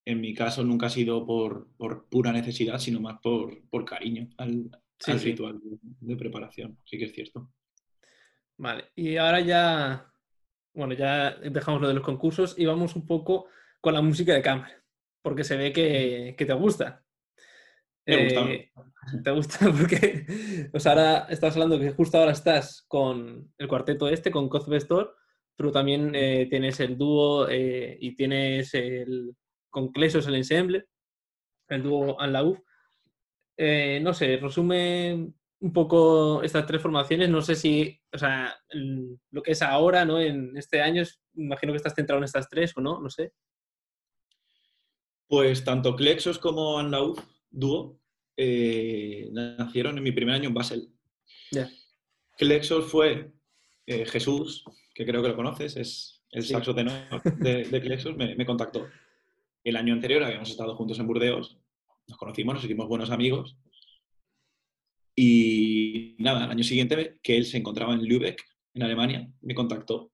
[0.04, 1.68] en mi caso nunca ha sido por,
[2.08, 4.70] pura necesidad, sino más por, cariño al,
[5.06, 5.60] ritual
[6.00, 6.78] de, preparación.
[6.84, 7.50] Sí que es cierto.
[8.56, 10.12] Vale, y ahora ya,
[10.74, 13.48] bueno, ya dejamos lo de los concursos y vamos un poco
[13.80, 14.84] con la música de cámara
[15.24, 17.02] porque se ve que, te gusta.
[18.06, 18.40] Me gusta.
[18.42, 18.70] Eh,
[19.24, 20.26] te gusta porque,
[20.70, 25.16] o ahora estás hablando que justo ahora estás con el cuarteto este, con Cozvestor,
[25.56, 29.34] pero también eh, tienes el dúo eh, y tienes el,
[29.74, 30.86] con Clesos el ensemble,
[31.68, 32.60] el dúo en la UF.
[34.02, 37.28] no sé, resume un poco estas tres formaciones.
[37.28, 38.56] No sé si, o sea,
[39.32, 40.20] lo que es ahora, ¿no?
[40.20, 41.02] En este año,
[41.34, 43.32] imagino que estás centrado en estas tres o no, no sé.
[45.26, 47.18] Pues tanto Clexos como Anlauf,
[47.50, 47.98] dúo,
[48.36, 50.88] eh, nacieron en mi primer año en Basel.
[51.50, 51.68] Yeah.
[52.38, 53.32] Clexos fue
[53.86, 54.64] eh, Jesús,
[54.94, 58.86] que creo que lo conoces, es el saxo tenor de, de Clexos, me, contactó.
[59.64, 61.58] El año anterior habíamos estado juntos en Burdeos,
[62.06, 63.56] nos conocimos, nos hicimos buenos amigos.
[65.16, 68.44] Y nada, el año siguiente, que él se encontraba en Lübeck,
[68.74, 70.12] en Alemania, me contactó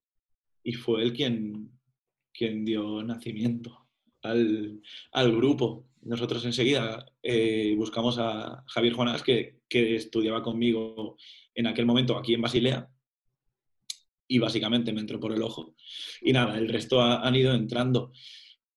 [0.62, 1.70] y fue él quien,
[2.32, 3.88] quien dio nacimiento
[4.22, 4.80] al,
[5.12, 5.86] al grupo.
[6.02, 11.16] Nosotros enseguida eh, buscamos a Javier Jonás, que, que, estudiaba conmigo
[11.54, 12.88] en aquel momento aquí en Basilea,
[14.28, 15.74] y básicamente me entró por el ojo.
[16.20, 18.12] Y nada, el resto ha, han ido entrando.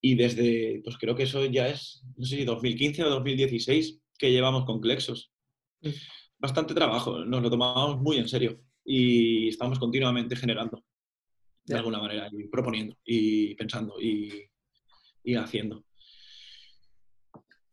[0.05, 4.31] Y desde, pues creo que eso ya es, no sé si 2015 o 2016 que
[4.31, 5.31] llevamos con Clexos.
[5.81, 5.89] Mm.
[6.37, 10.83] Bastante trabajo, nos lo tomamos muy en serio y estamos continuamente generando
[11.65, 14.49] de alguna manera, y proponiendo y pensando y,
[15.23, 15.85] y, haciendo.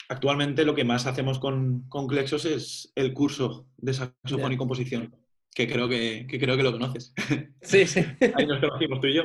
[0.09, 5.17] Actualmente lo que más hacemos con, con Clexos es el curso de saxofón y composición,
[5.55, 7.13] que creo que, que, creo que lo conoces.
[7.63, 8.01] Sí, sí.
[8.35, 9.25] Ahí nos conocimos tú y yo.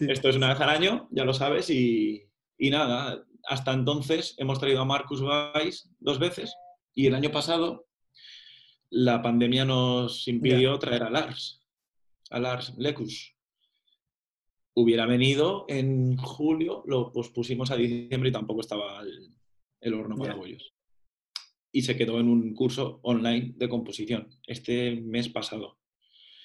[0.00, 2.24] Esto es una vez al año, ya lo sabes, y,
[2.56, 6.54] y nada, hasta entonces hemos traído a Marcus Weiss dos veces
[6.94, 7.86] y el año pasado
[8.90, 11.62] la pandemia nos impidió traer a Lars,
[12.30, 13.34] a Lars Lecus.
[14.74, 19.34] Hubiera venido en julio, lo pospusimos a diciembre y tampoco estaba el,
[19.80, 20.74] el horno para bollos.
[21.70, 25.78] Y se quedó en un curso online de composición este mes pasado.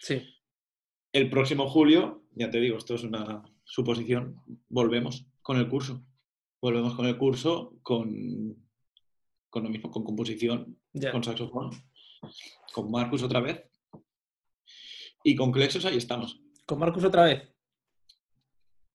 [0.02, 0.22] Sí.
[1.12, 6.06] El próximo julio, ya te digo, esto es una suposición, volvemos con el curso.
[6.62, 8.56] Volvemos con el curso con,
[9.50, 10.78] con lo mismo, con composición,
[11.12, 11.72] con saxofón
[12.74, 13.64] con Marcus otra vez.
[15.24, 16.42] Y con Clexos ahí estamos.
[16.66, 17.50] ¿Con Marcus otra vez?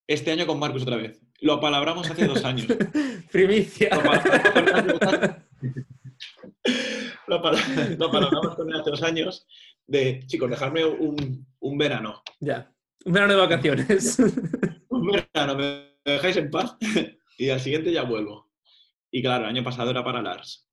[0.07, 1.21] Este año con Marcus otra vez.
[1.41, 2.67] Lo palabramos hace dos años.
[3.33, 3.91] Primicia.
[7.27, 9.47] Lo, palabramos con él hace dos años
[9.87, 12.23] de, chicos, dejarme un, un verano.
[12.41, 12.73] Ya.
[13.05, 14.19] Un verano de vacaciones.
[14.89, 16.77] un verano, me dejáis en paz
[17.39, 18.51] y al siguiente ya vuelvo.
[19.11, 20.69] Y claro, el año pasado era para Lars.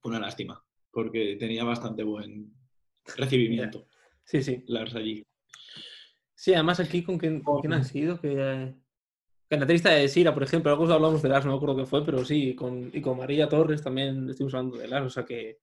[0.00, 0.64] Fue una lástima
[0.94, 2.54] porque tenía bastante buen
[3.16, 3.86] recibimiento.
[4.24, 4.64] Sí, sí.
[4.68, 5.26] Lars allí.
[6.34, 8.74] Sí, además aquí con quién, han sido, que,
[9.50, 11.86] en la entrevista de Sira, por ejemplo, algo hablamos de Lars, no me acuerdo qué
[11.86, 15.24] fue, pero sí, con, y con María Torres también estuvimos hablando de Lars, o sea
[15.24, 15.58] que,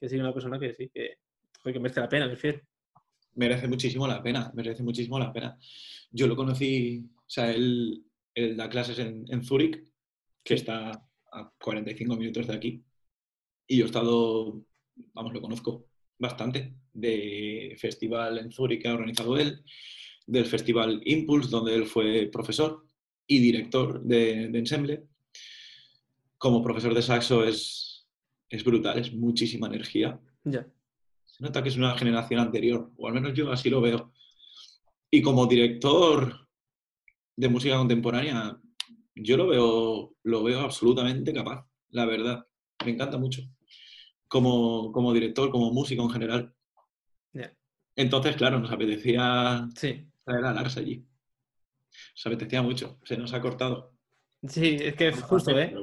[0.00, 1.18] que sí, una persona que sí, que,
[1.62, 2.60] que merece la pena, me refiero.
[3.34, 5.58] Merece muchísimo la pena, merece muchísimo la pena.
[6.10, 8.04] Yo lo conocí, o sea, él,
[8.34, 9.82] él da clases en, en Zúrich,
[10.42, 10.90] que está
[11.32, 12.84] a 45 minutos de aquí.
[13.66, 14.62] Y yo he estado,
[15.14, 15.86] vamos, lo conozco
[16.18, 19.64] bastante, de festival en Zurich que ha organizado él,
[20.26, 22.84] del festival Impulse, donde él fue profesor
[23.26, 25.04] y director de, ensemble.
[26.38, 28.06] Como profesor de saxo es,
[28.48, 30.20] es brutal, es muchísima energía.
[30.44, 30.66] Ya.
[31.24, 34.12] Se nota que es una generación anterior, o al menos yo así lo veo.
[35.10, 36.48] Y como director
[37.36, 38.60] de música contemporánea,
[39.14, 42.46] yo lo veo, lo veo absolutamente capaz, la verdad.
[42.84, 43.42] Me encanta mucho
[44.92, 46.54] como, director, como músico en general.
[47.96, 49.68] Entonces, claro, nos apetecía
[50.24, 51.06] traer a Lars allí.
[52.14, 53.94] Nos apetecía mucho, se nos ha cortado.
[54.46, 55.74] Sí, es que justo, ¿eh?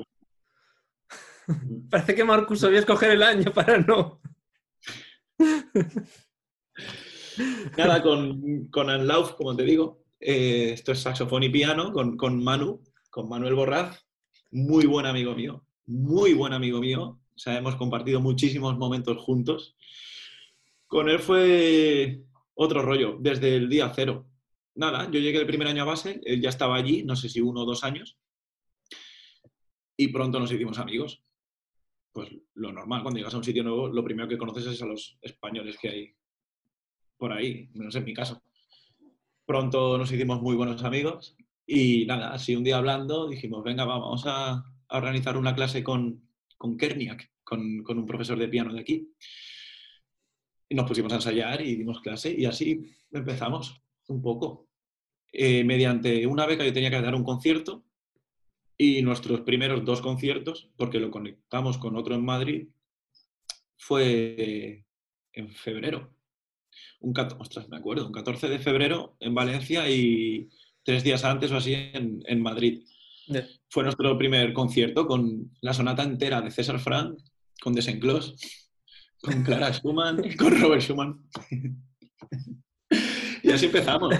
[1.90, 4.22] Parece que Marcus sabía escoger el año para no.
[7.78, 12.44] Nada, con, con Anlauf, como te digo, eh, esto es saxofón y piano, con, con
[12.44, 14.06] Manu, con Manuel Borraz,
[14.52, 19.76] muy buen amigo mío, muy buen amigo mío, o sea, hemos compartido muchísimos momentos juntos.
[20.86, 22.22] Con él fue
[22.54, 24.28] otro rollo, desde el día cero.
[24.76, 27.42] Nada, yo llegué el primer año a base, él ya estaba allí, no sé si
[27.42, 28.18] uno o dos años,
[29.98, 31.24] y pronto nos hicimos amigos.
[32.12, 34.86] Pues lo normal, cuando llegas a un sitio nuevo, lo primero que conoces es a
[34.86, 36.16] los españoles que hay
[37.18, 38.42] por ahí, menos en mi caso.
[39.46, 41.36] Pronto nos hicimos muy buenos amigos
[41.68, 46.76] y nada, así un día hablando dijimos, venga, vamos a, organizar una clase con, con
[46.76, 49.08] Kerniak, con, un profesor de piano de aquí.
[50.68, 54.68] Y nos pusimos a ensayar y dimos clase y así empezamos un poco.
[55.34, 57.86] Eh, mediante una beca yo tenía que dar un concierto
[58.78, 62.68] y nuestros primeros dos conciertos, porque lo conectamos con otro en Madrid,
[63.78, 64.86] fue
[65.34, 66.14] en febrero.
[67.00, 70.50] Un, ostras, me acuerdo, un 14 de febrero en Valencia y
[70.84, 72.84] tres días antes o así en, en Madrid.
[73.70, 77.18] Fue nuestro primer concierto con la sonata entera de César Frank
[77.62, 78.36] con Desenclos,
[79.22, 81.30] con Clara Schumann y con Robert Schumann.
[83.44, 84.14] Y así empezamos.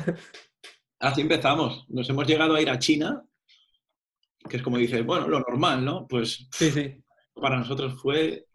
[1.02, 1.86] Así empezamos.
[1.90, 3.26] Nos hemos llegado a ir a China,
[4.48, 6.08] que es como dices, bueno, lo normal, ¿no?
[6.08, 7.04] Pues sí, sí.
[7.34, 8.46] para nosotros fue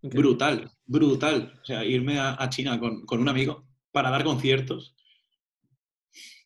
[0.00, 1.58] brutal, brutal.
[1.60, 4.96] O sea, irme a, China con, un amigo para dar conciertos.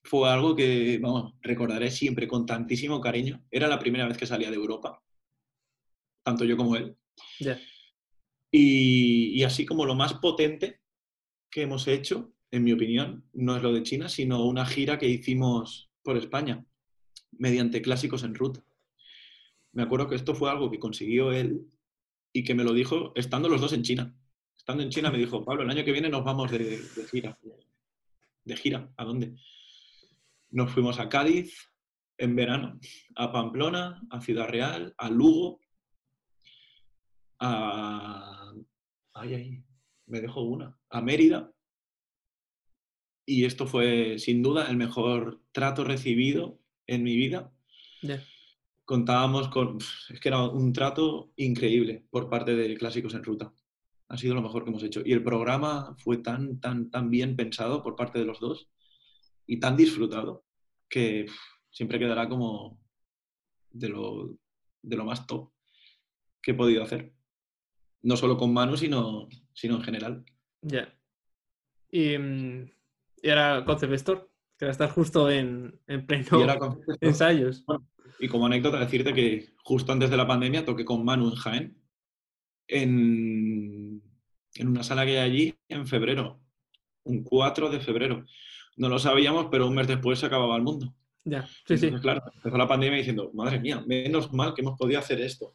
[0.03, 3.45] fue algo que, vamos, recordaré siempre con tantísimo cariño.
[3.53, 5.01] Era la primera vez que salía de Europa,
[6.25, 6.97] tanto yo como él.
[8.51, 10.81] Y, y, así como lo más potente
[11.49, 15.09] que hemos hecho, en mi opinión, no es lo de China, sino una gira que
[15.09, 16.65] hicimos por España,
[17.33, 18.65] mediante clásicos en ruta.
[19.73, 21.67] Me acuerdo que esto fue algo que consiguió él
[22.33, 24.15] y que me lo dijo estando los dos en China.
[24.57, 26.81] Estando en China me dijo, Pablo, el año que viene nos vamos de,
[27.11, 27.39] gira.
[28.45, 28.93] ¿De gira?
[28.97, 29.37] ¿A dónde?
[30.51, 31.71] Nos fuimos a Cádiz
[32.19, 32.79] en verano,
[33.17, 35.61] a Pamplona, a Ciudad Real, a Lugo,
[37.39, 38.53] a...
[39.15, 39.65] Ay, ay,
[40.07, 40.79] me dejo una.
[40.91, 41.51] A Mérida.
[43.31, 46.59] Y esto fue, sin duda, el mejor trato recibido
[46.89, 47.53] en mi vida.
[48.85, 49.79] Contábamos con...
[50.09, 53.55] Es que era un trato increíble por parte de Clásicos en Ruta.
[54.09, 55.03] Ha sido lo mejor que hemos hecho.
[55.05, 58.69] Y el programa fue tan, tan, tan bien pensado por parte de los dos
[59.47, 60.45] y tan disfrutado
[60.89, 61.27] que
[61.71, 62.81] siempre quedará como
[63.71, 64.37] de lo,
[64.83, 65.53] de lo más top
[66.43, 67.15] que he podido hacer.
[68.03, 70.25] No solo con Manu, sino, sino en general.
[70.63, 70.93] Ya.
[71.93, 72.80] Y, mm,
[73.23, 74.21] y, era Concept Store,
[74.59, 77.65] que va a estar justo en, en pleno ensayos.
[78.19, 81.83] y como anécdota, decirte que justo antes de la pandemia toqué con Manu en Jaén,
[82.69, 84.03] en,
[84.55, 86.41] en una sala que hay allí en febrero,
[87.05, 88.25] un 4 de febrero
[88.81, 90.95] no lo sabíamos, pero un mes después se acababa el mundo.
[91.25, 91.91] Ya, sí, sí.
[92.01, 95.55] Claro, empezó la pandemia diciendo, madre mía, menos mal que hemos podido hacer esto.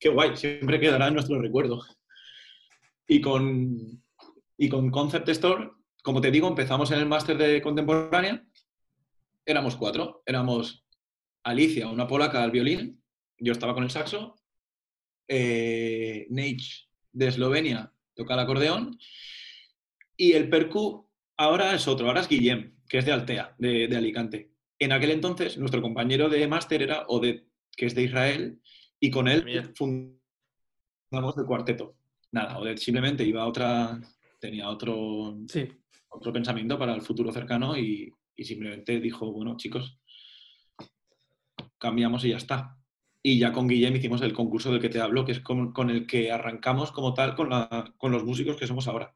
[0.00, 1.82] Qué guay, siempre quedará en nuestro recuerdo.
[3.06, 4.02] Y con,
[4.56, 5.70] y con Concept Store,
[6.02, 8.44] como te digo, empezamos en el máster de contemporánea.
[9.44, 10.22] Éramos cuatro.
[10.26, 10.84] Éramos
[11.42, 13.02] Alicia, una polaca al violín.
[13.38, 14.36] Yo estaba con el saxo.
[15.26, 16.26] Eh,
[17.12, 18.98] de Eslovenia, toca el acordeón.
[20.16, 21.08] Y el percu
[21.40, 24.50] Ahora es otro, ahora es Guillem, que es de Altea, de, Alicante.
[24.80, 27.44] En aquel entonces, nuestro compañero de máster era Oded,
[27.76, 28.60] que es de Israel,
[28.98, 31.94] y con él fundamos el cuarteto.
[32.32, 34.00] Nada, Oded simplemente iba a otra,
[34.40, 35.38] tenía otro,
[36.08, 39.98] otro pensamiento para el futuro cercano y, simplemente dijo, bueno, chicos,
[41.78, 42.76] cambiamos y ya está.
[43.22, 45.90] Y ya con Guillem hicimos el concurso del que te hablo, que es con, con
[45.90, 49.14] el que arrancamos como tal con, la, con los músicos que somos ahora.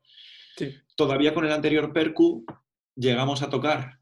[0.97, 2.45] Todavía con el anterior Percu
[2.95, 4.01] llegamos a tocar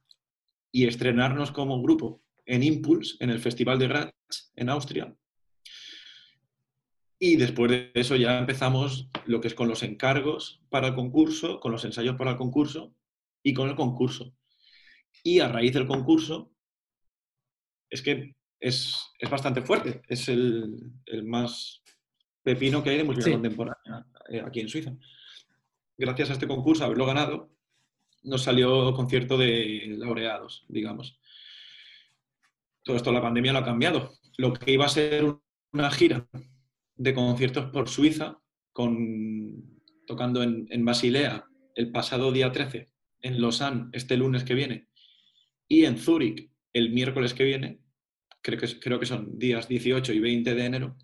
[0.72, 4.12] y estrenarnos como grupo en Impulse, en el Festival de Graz,
[4.56, 5.14] en Austria.
[7.20, 11.60] Y después de eso ya empezamos lo que es con los encargos para el concurso,
[11.60, 12.94] con los ensayos para el concurso
[13.42, 14.34] y con el concurso.
[15.22, 16.50] Y a raíz del concurso,
[17.88, 18.96] es que es,
[19.30, 20.92] bastante fuerte, es el,
[21.24, 21.82] más
[22.42, 24.96] pepino que hay de música contemporánea eh, aquí en Suiza
[26.00, 27.50] gracias a este concurso, haberlo ganado,
[28.22, 31.20] nos salió concierto de laureados, digamos.
[32.82, 34.14] Todo esto la pandemia lo ha cambiado.
[34.38, 35.24] Lo que iba a ser
[35.72, 36.26] una gira
[37.00, 38.42] de conciertos por Suiza,
[38.74, 42.90] con, tocando en, Basilea el pasado día 13,
[43.22, 44.90] en Lausanne este lunes que viene,
[45.66, 47.80] y en Zúrich el miércoles que viene,
[48.42, 50.98] creo que, creo que son días 18 y 20 de enero,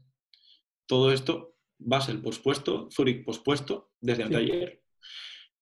[0.85, 4.83] todo esto va a ser pospuesto, Zúrich pospuesto desde ayer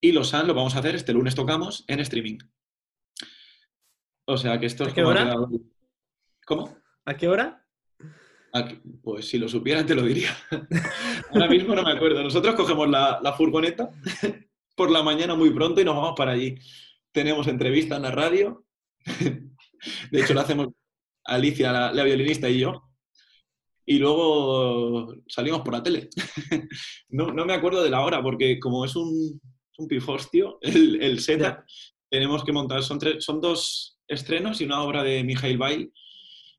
[0.01, 2.39] y los lo vamos a hacer, este lunes tocamos en streaming.
[4.27, 5.33] O sea que esto es qué hora?
[6.45, 6.77] ¿Cómo?
[7.05, 7.64] ¿A qué hora?
[9.03, 10.31] Pues si lo supieran te lo diría.
[11.33, 12.23] Ahora mismo no me acuerdo.
[12.23, 13.91] Nosotros cogemos la, furgoneta
[14.77, 16.55] por la mañana muy pronto y nos vamos para allí.
[17.11, 18.65] Tenemos entrevista en la radio.
[20.11, 20.69] De hecho, lo hacemos
[21.25, 22.91] Alicia, la, violinista, y yo.
[23.87, 26.09] Y luego salimos por la tele.
[27.09, 29.41] No, no me acuerdo de la hora porque como es un,
[29.79, 31.59] un pifostio el, el setup.
[32.09, 35.93] Tenemos que montar, son, tres, son dos estrenos y una obra de Mijail Bail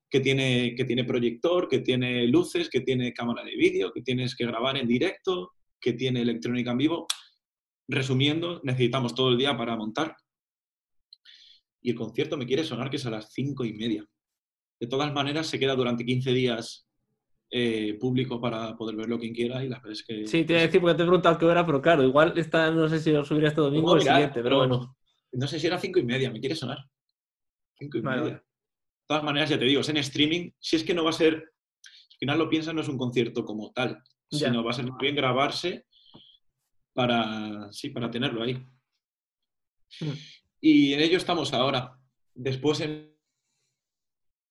[0.09, 4.35] que tiene, que tiene proyector, que tiene luces, que tiene cámara de vídeo, que tienes
[4.35, 7.07] que grabar en directo, que tiene electrónica en vivo.
[7.87, 10.15] Resumiendo, necesitamos todo el día para montar.
[11.81, 14.05] Y el concierto me quiere sonar que es a las cinco y media.
[14.79, 16.87] De todas maneras, se queda durante 15 días
[17.51, 20.27] eh, público para poder verlo quien quiera y las veces que...
[20.27, 22.71] Sí, te iba a decir porque te he preguntado qué hora, pero claro, igual esta,
[22.71, 24.97] no sé si lo subirá este domingo o el siguiente, pero bueno.
[25.31, 26.79] No sé si era cinco y media, me quiere sonar.
[27.77, 28.43] Cinco y media.
[29.05, 30.49] De todas maneras, ya te digo, es en streaming.
[30.59, 33.45] Si es que no va a ser, al final lo piensas, no es un concierto
[33.45, 34.01] como tal,
[34.31, 35.85] sino va a ser bien grabarse
[36.91, 38.55] para, sí, para tenerlo ahí.
[39.99, 40.13] Hmm.
[40.59, 41.99] Y en ello estamos ahora.
[42.33, 43.15] Después en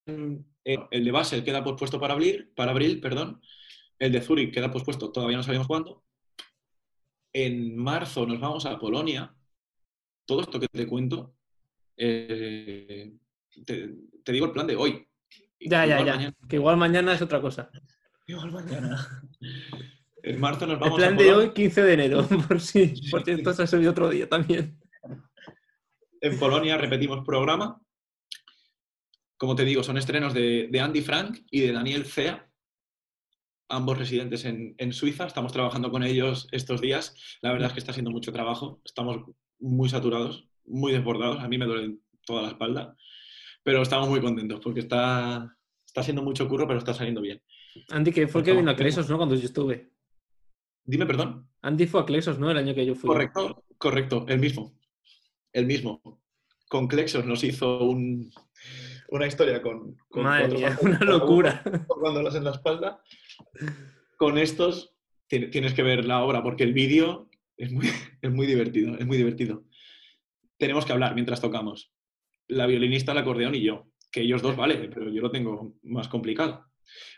[0.06, 3.40] el de Basel queda pospuesto para abril, para abril, perdón.
[3.98, 6.04] El de Zurich queda pospuesto, todavía no sabemos cuándo.
[7.32, 9.34] En marzo nos vamos a Polonia.
[10.24, 11.34] Todo esto que te cuento
[11.96, 13.12] Eh,
[13.64, 15.06] te, digo el plan de hoy.
[15.60, 16.34] Ya, ya, ya.
[16.48, 17.70] Que igual mañana es otra cosa.
[18.26, 19.22] Igual mañana.
[20.22, 23.52] En marzo nos vamos El plan de hoy, 15 de enero, por si, por cierto,
[23.52, 24.78] se ha subido otro día también.
[26.20, 27.78] En Polonia repetimos programa.
[29.36, 32.48] Como te digo, son estrenos de, Andy Frank y de Daniel Cea,
[33.68, 35.26] ambos residentes en, Suiza.
[35.26, 37.14] Estamos trabajando con ellos estos días.
[37.42, 38.80] La verdad es que está siendo mucho trabajo.
[38.86, 39.26] Estamos
[39.58, 41.40] muy saturados, muy desbordados.
[41.40, 42.96] A mí me duele toda la espalda.
[43.64, 47.42] Pero estamos muy contentos porque está, está siendo mucho curro, pero está saliendo bien.
[47.90, 49.16] Andy, que fue el que vino a Clesos, ¿no?
[49.16, 49.90] Cuando yo estuve.
[50.84, 51.48] Dime, perdón.
[51.62, 52.50] Andy fue a Clexos, ¿no?
[52.50, 53.08] El año que yo fui.
[53.08, 54.78] Correcto, correcto, el mismo.
[55.52, 56.02] El mismo.
[56.68, 59.96] Con Clexos nos hizo una historia con.
[60.10, 61.62] Madre mía, una locura.
[61.88, 63.02] Tocándolas en la espalda.
[64.18, 64.94] Con estos
[65.26, 67.86] tienes que ver la obra porque el vídeo es muy,
[68.22, 69.64] es muy divertido, es muy divertido.
[70.58, 71.93] Tenemos que hablar mientras tocamos.
[72.48, 73.88] La violinista, el acordeón y yo.
[74.10, 76.66] Que ellos dos, vale, pero yo lo tengo más complicado.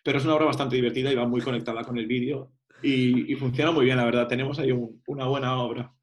[0.04, 2.52] Pero es una obra bastante divertida y va muy conectada con el vídeo
[2.82, 4.28] y, funciona muy bien, la verdad.
[4.28, 4.70] Tenemos ahí
[5.06, 5.94] una buena obra.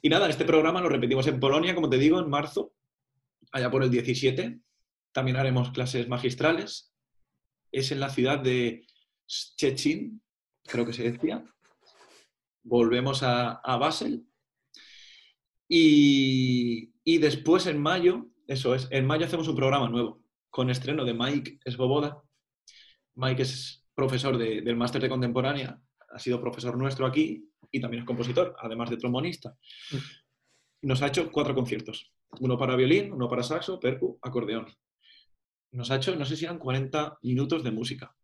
[0.00, 2.72] Y nada, este programa lo repetimos en Polonia, como te digo, en marzo,
[3.52, 4.60] allá por el 17.
[5.12, 6.92] También haremos clases magistrales.
[7.70, 8.84] Es en la ciudad de
[9.30, 10.20] Szczecin,
[10.64, 11.44] creo que se decía.
[12.64, 14.24] Volvemos a, Basel.
[15.74, 21.02] Y, y, después en mayo, eso es, en mayo hacemos un programa nuevo con estreno
[21.02, 22.22] de Mike Svoboda.
[23.14, 28.06] Mike es profesor del máster de contemporánea, ha sido profesor nuestro aquí y también es
[28.06, 29.56] compositor, además de trombonista.
[29.92, 30.88] Mm.
[30.88, 34.66] Nos ha hecho cuatro conciertos, uno para violín, uno para saxo, percu, acordeón.
[35.70, 38.14] Nos ha hecho, no sé si eran 40 minutos de música.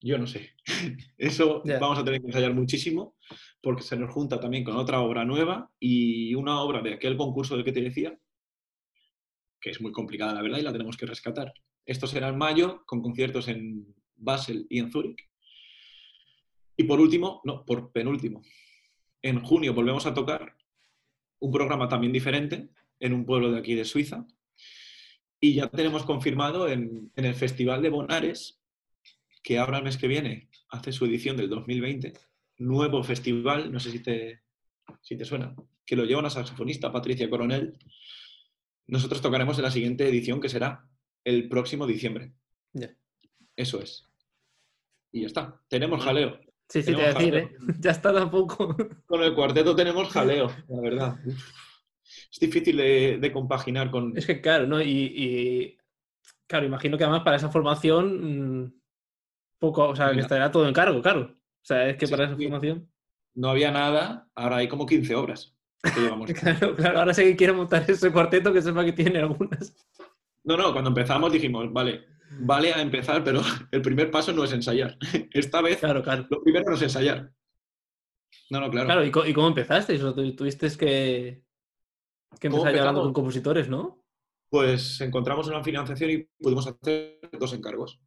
[0.00, 0.54] Yo no sé.
[1.18, 3.16] Eso vamos a tener que ensayar muchísimo
[3.60, 7.56] porque se nos junta también con otra obra nueva y una obra de aquel concurso
[7.56, 8.16] del que te decía,
[9.60, 11.52] que es muy complicada la verdad y la tenemos que rescatar.
[11.84, 15.28] Esto será en mayo con conciertos en Basel y en Zúrich.
[16.76, 18.42] Y por último, no, por penúltimo,
[19.22, 20.56] en junio volvemos a tocar
[21.38, 22.68] un programa también diferente
[23.00, 24.26] en un pueblo de aquí de Suiza.
[25.40, 28.60] Y ya tenemos confirmado en, el Festival de Bonares,
[29.46, 32.14] que ahora el mes que viene hace su edición del 2020,
[32.58, 34.40] nuevo festival, no sé si te,
[35.00, 37.78] si te suena, que lo lleva una saxofonista, Patricia Coronel.
[38.88, 40.88] Nosotros tocaremos en la siguiente edición, que será
[41.22, 42.32] el próximo diciembre.
[43.54, 44.10] Eso es.
[45.12, 45.62] Y ya está.
[45.68, 46.40] Tenemos jaleo.
[46.68, 47.56] Sí, sí, te voy a decir, ¿eh?
[47.78, 48.76] Ya está tampoco.
[49.06, 51.20] Con el cuarteto tenemos jaleo, la verdad.
[51.24, 54.18] Es difícil de, compaginar con.
[54.18, 54.82] Es que claro, ¿no?
[54.82, 55.78] Y,
[56.48, 58.75] claro, imagino que además para esa formación mm,
[59.58, 61.32] poco, o sea, que estará todo en cargo, claro.
[61.32, 62.90] O sea, es que para esa formación.
[63.34, 65.54] No había nada, ahora hay como 15 obras.
[66.40, 69.74] claro, claro, ahora sé que quiero montar ese cuarteto que sepa que tiene algunas.
[70.44, 72.06] No, no, cuando empezamos dijimos, vale,
[72.40, 73.40] vale a empezar, pero
[73.70, 74.96] el primer paso no es ensayar.
[75.32, 76.26] Esta vez claro, claro.
[76.30, 77.32] lo primero no es ensayar.
[78.50, 78.86] No, no, claro.
[78.86, 79.98] Claro, ¿y, cómo empezaste?
[79.98, 81.42] ¿Tuviste que,
[82.38, 84.04] que empezar hablando con compositores, no?
[84.48, 88.00] Pues encontramos una financiación y pudimos hacer dos encargos.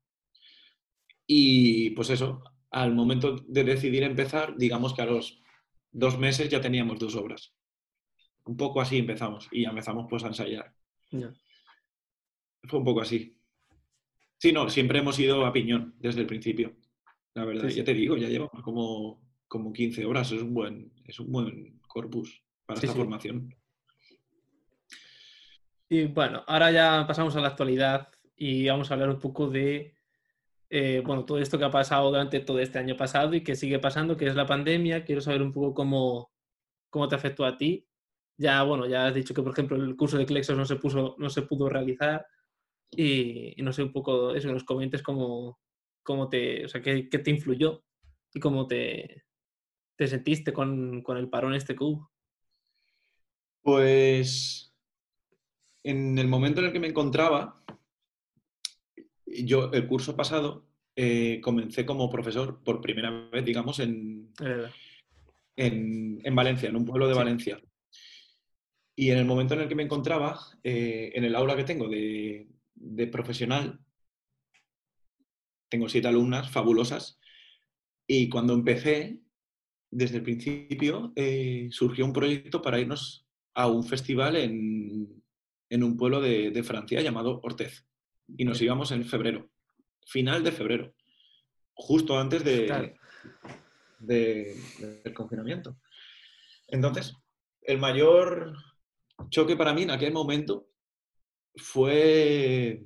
[1.32, 5.40] Y pues eso, al momento de decidir empezar, digamos que a los
[5.92, 7.54] dos meses ya teníamos dos obras.
[8.46, 10.74] Un poco así empezamos y empezamos pues a ensayar.
[12.64, 13.38] Fue un poco así.
[14.40, 16.76] Sí, no, siempre hemos ido a piñón desde el principio.
[17.36, 20.32] La verdad, ya te digo, ya llevamos como, como 15 horas.
[20.32, 23.56] Es un buen, es un buen corpus para esta formación.
[25.90, 29.99] Y bueno, ahora ya pasamos a la actualidad y vamos a hablar un poco de
[30.70, 33.80] eh, bueno, todo esto que ha pasado durante todo este año pasado y que sigue
[33.80, 35.04] pasando, que es la pandemia.
[35.04, 36.32] Quiero saber un poco cómo,
[36.90, 37.88] cómo te afectó a ti.
[38.38, 41.16] Ya, bueno, ya has dicho que, por ejemplo, el curso de Clexos no se, puso,
[41.18, 42.26] no se pudo realizar.
[42.92, 45.60] Y, no sé, un poco eso, que nos comentes cómo,
[46.04, 47.84] cómo te, o sea, qué, qué, te influyó
[48.34, 49.26] y cómo te,
[49.96, 52.12] te sentiste con, con, el parón este cubo.
[53.62, 54.74] Pues
[55.84, 57.59] en el momento en el que me encontraba,
[59.46, 60.66] yo el curso pasado
[60.96, 64.34] eh, comencé como profesor por primera vez, digamos, en,
[65.56, 67.62] en, en, Valencia, en un pueblo de Valencia.
[68.96, 71.88] Y en el momento en el que me encontraba, eh, en el aula que tengo
[71.88, 73.80] de, de profesional,
[75.70, 77.20] tengo siete alumnas fabulosas
[78.12, 79.22] y cuando empecé,
[79.92, 85.22] desde el principio, eh, surgió un proyecto para irnos a un festival en,
[85.84, 87.86] un pueblo de, Francia llamado Ortez.
[88.38, 89.50] Y nos íbamos en febrero,
[90.06, 90.94] final de febrero,
[91.74, 92.96] justo antes de,
[94.00, 95.78] del confinamiento.
[96.68, 97.16] Entonces,
[97.62, 98.54] el mayor
[99.30, 100.68] choque para mí en aquel momento
[101.56, 102.84] fue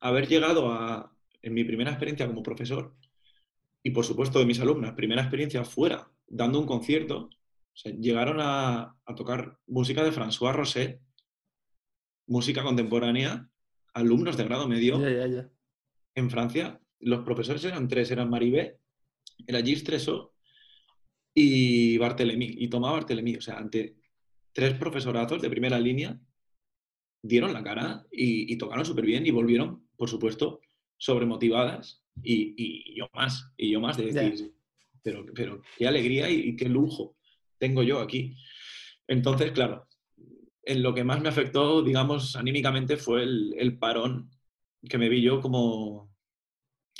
[0.00, 2.94] haber llegado a, en mi primera experiencia como profesor,
[3.82, 7.30] y por supuesto de mis alumnas, primera experiencia fuera, dando un concierto,
[7.84, 11.00] llegaron a, tocar música de François Roset,
[12.26, 13.48] música contemporánea,
[13.94, 15.00] alumnos de grado medio
[16.14, 16.80] en Francia.
[17.00, 18.78] Los profesores eran tres, eran Maribé,
[19.46, 20.32] era Gilles Tresot
[21.34, 23.36] y Barthélemy, y Tomás Barthélemy.
[23.36, 23.96] O sea, ante
[24.52, 26.18] tres profesorazos de primera línea,
[27.22, 30.60] dieron la cara y, tocaron súper bien y volvieron, por supuesto,
[30.96, 34.54] sobremotivadas y, y yo más, y yo más de decir,
[35.02, 37.16] pero, pero qué alegría y, qué lujo
[37.58, 38.36] tengo yo aquí.
[39.06, 39.86] Entonces, claro,
[40.62, 44.30] en lo que más me afectó, digamos, anímicamente fue el, parón
[44.88, 46.10] que me vi yo como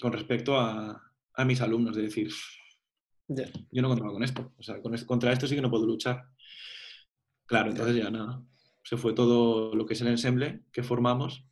[0.01, 1.01] con respecto a,
[1.35, 2.31] a mis alumnos, de decir,
[3.29, 6.25] yo no contaba con esto, o sea, contra esto sí que no puedo luchar.
[7.47, 8.43] Claro, entonces ya nada,
[8.83, 11.45] se fue todo lo que es el ensemble que formamos,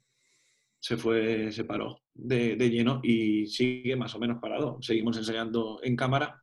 [0.78, 4.78] se fue, se paró de, lleno y sigue más o menos parado.
[4.80, 6.42] Seguimos ensayando en cámara,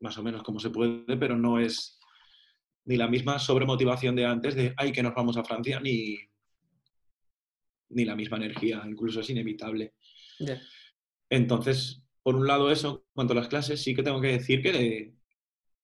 [0.00, 1.97] más o menos como se puede, pero no es
[2.88, 6.16] ni la misma sobremotivación de antes de, ay, que nos vamos a Francia, ni,
[7.90, 9.92] ni la misma energía, incluso es inevitable.
[11.28, 15.12] Entonces, por un lado eso, cuanto a las clases, sí que tengo que decir que,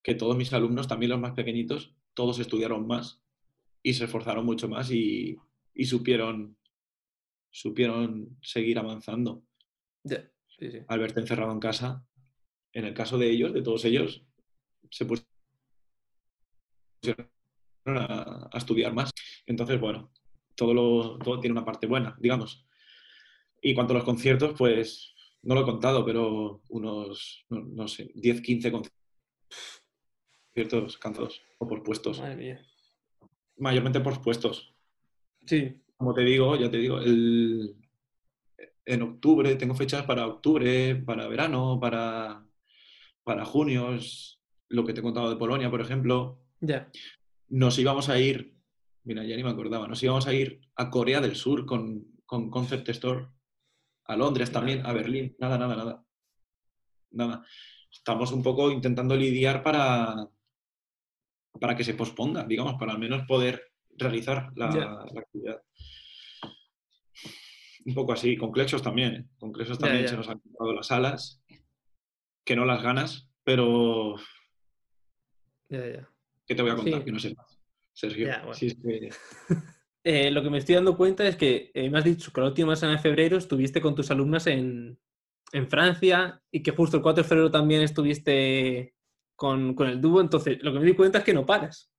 [0.01, 3.21] que todos mis alumnos, también los más pequeñitos, todos estudiaron más
[3.83, 5.37] y se esforzaron mucho más y,
[5.83, 6.57] supieron,
[7.51, 9.43] supieron seguir avanzando.
[10.87, 12.03] Al verte encerrado en casa,
[12.73, 14.25] en el caso de ellos, de todos ellos,
[14.89, 15.34] se pusieron
[17.09, 19.11] a, estudiar más.
[19.45, 20.11] Entonces, bueno,
[20.55, 22.65] todo, todo tiene una parte buena, digamos.
[23.61, 28.41] Y cuanto a los conciertos, pues no lo he contado, pero unos, no, sé, 10,
[28.41, 28.71] 15
[30.53, 32.19] conciertos cantados o por puestos.
[32.19, 32.65] Madre mía
[33.57, 34.73] mayormente por puestos.
[35.45, 35.81] Sí.
[35.97, 37.75] Como te digo, ya te digo, el,
[38.85, 42.45] en octubre, tengo fechas para octubre, para verano, para,
[43.23, 46.41] para junio, es lo que te he contado de Polonia, por ejemplo.
[46.61, 46.89] Ya.
[47.49, 48.55] Nos íbamos a ir,
[49.03, 52.49] mira, ya ni me acordaba, nos íbamos a ir a Corea del Sur con, con
[52.49, 53.27] Concept Store,
[54.05, 56.05] a Londres también, a Berlín, nada, nada, nada.
[57.11, 57.45] Nada.
[57.91, 60.27] Estamos un poco intentando lidiar para,
[61.59, 65.61] para que se posponga, digamos, para al menos poder realizar la, actividad.
[67.85, 69.15] Un poco así, con Clexos también.
[69.15, 69.25] ¿eh?
[69.37, 71.41] Con Clexos también se nos han quitado las alas,
[72.43, 74.15] que no las ganas, pero...
[76.45, 77.03] ¿Qué te voy a contar?
[77.03, 77.59] Que no sé más.
[77.93, 78.27] Sergio.
[80.07, 82.45] Eh, lo que me estoy dando cuenta es que eh, me has dicho que la
[82.45, 84.99] última semana de febrero estuviste con tus alumnas en,
[85.51, 88.93] en Francia y que justo el 4 de febrero también estuviste
[89.35, 91.91] con, el dúo, entonces lo que me di cuenta es que no paras.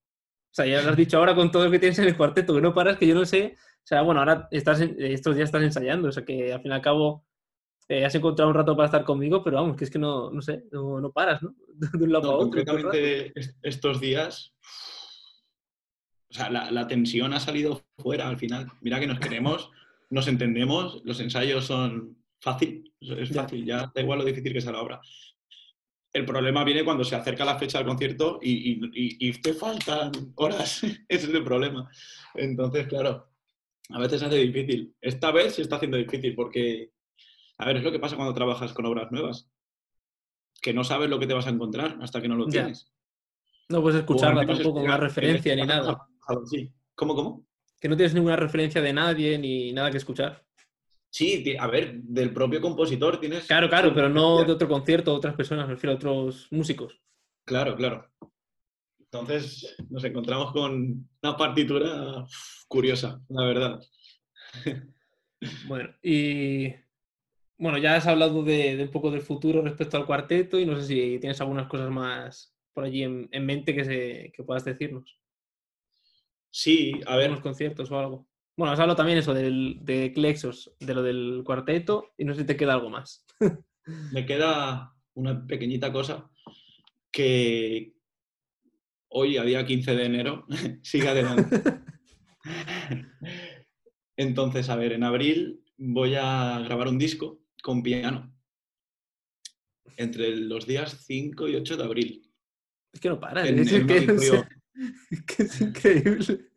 [0.53, 2.55] O sea, ya lo has dicho ahora con todo lo que tienes en el cuarteto,
[2.55, 3.57] que no paras, que yo no sé.
[3.59, 6.75] O sea, bueno, ahora estás estos días estás ensayando, o sea que al fin y
[6.75, 7.25] al cabo
[7.89, 10.43] eh, has encontrado un rato para estar conmigo, pero vamos, que es que no, no
[10.43, 11.55] sé, no, paras, ¿no?
[11.93, 12.51] De un lado a otro.
[12.51, 13.33] Concretamente
[13.63, 14.55] estos días,
[16.31, 18.73] o sea, la, tensión ha salido fuera al final.
[18.81, 19.71] Mira que nos queremos,
[20.11, 24.73] nos entendemos, los ensayos son fácil, es fácil, ya da igual lo difícil que sea
[24.73, 25.01] la obra.
[26.13, 30.83] El problema viene cuando se acerca la fecha del concierto y, te faltan horas.
[31.09, 31.89] Ese es el problema.
[32.35, 33.29] Entonces, claro,
[33.91, 34.95] a veces se hace difícil.
[35.01, 36.91] Esta vez se está haciendo difícil porque,
[37.59, 39.49] a ver, es lo que pasa cuando trabajas con obras nuevas.
[40.61, 42.93] Que no sabes lo que te vas a encontrar hasta que no lo tienes.
[43.69, 46.09] No puedes escucharla tampoco, una referencia ni nada.
[46.95, 47.47] ¿Cómo, cómo?
[47.81, 50.45] Que no tienes ninguna referencia de nadie ni nada que escuchar.
[51.11, 53.47] Sí, a ver, del propio compositor tienes...
[53.47, 57.01] Claro, claro, pero no de otro concierto, otras personas, me refiero a otros músicos.
[57.45, 58.11] Claro, claro.
[58.99, 62.27] Entonces nos encontramos con una partitura
[62.69, 63.81] curiosa, la verdad.
[65.69, 66.73] Bueno, y
[67.59, 70.87] bueno, ya has hablado de, un poco del futuro respecto al cuarteto y no sé
[70.87, 75.19] si tienes algunas cosas más por allí en, mente que, se, que puedas decirnos.
[76.51, 77.31] Sí, a ver.
[77.31, 78.29] Unos conciertos o algo.
[78.57, 82.41] Bueno, has hablado también eso del, de Clexos, de lo del cuarteto, y no sé
[82.41, 83.25] si te queda algo más.
[84.13, 86.31] Me queda una pequeñita cosa
[87.11, 87.95] que
[89.09, 90.47] hoy, a día 15 de enero,
[90.83, 91.63] sigue adelante.
[94.17, 98.33] Entonces, a ver, en abril voy a grabar un disco con piano
[99.97, 102.33] entre los días 5 y 8 de abril.
[102.93, 103.69] Es que no para, es,
[105.27, 106.49] que es increíble.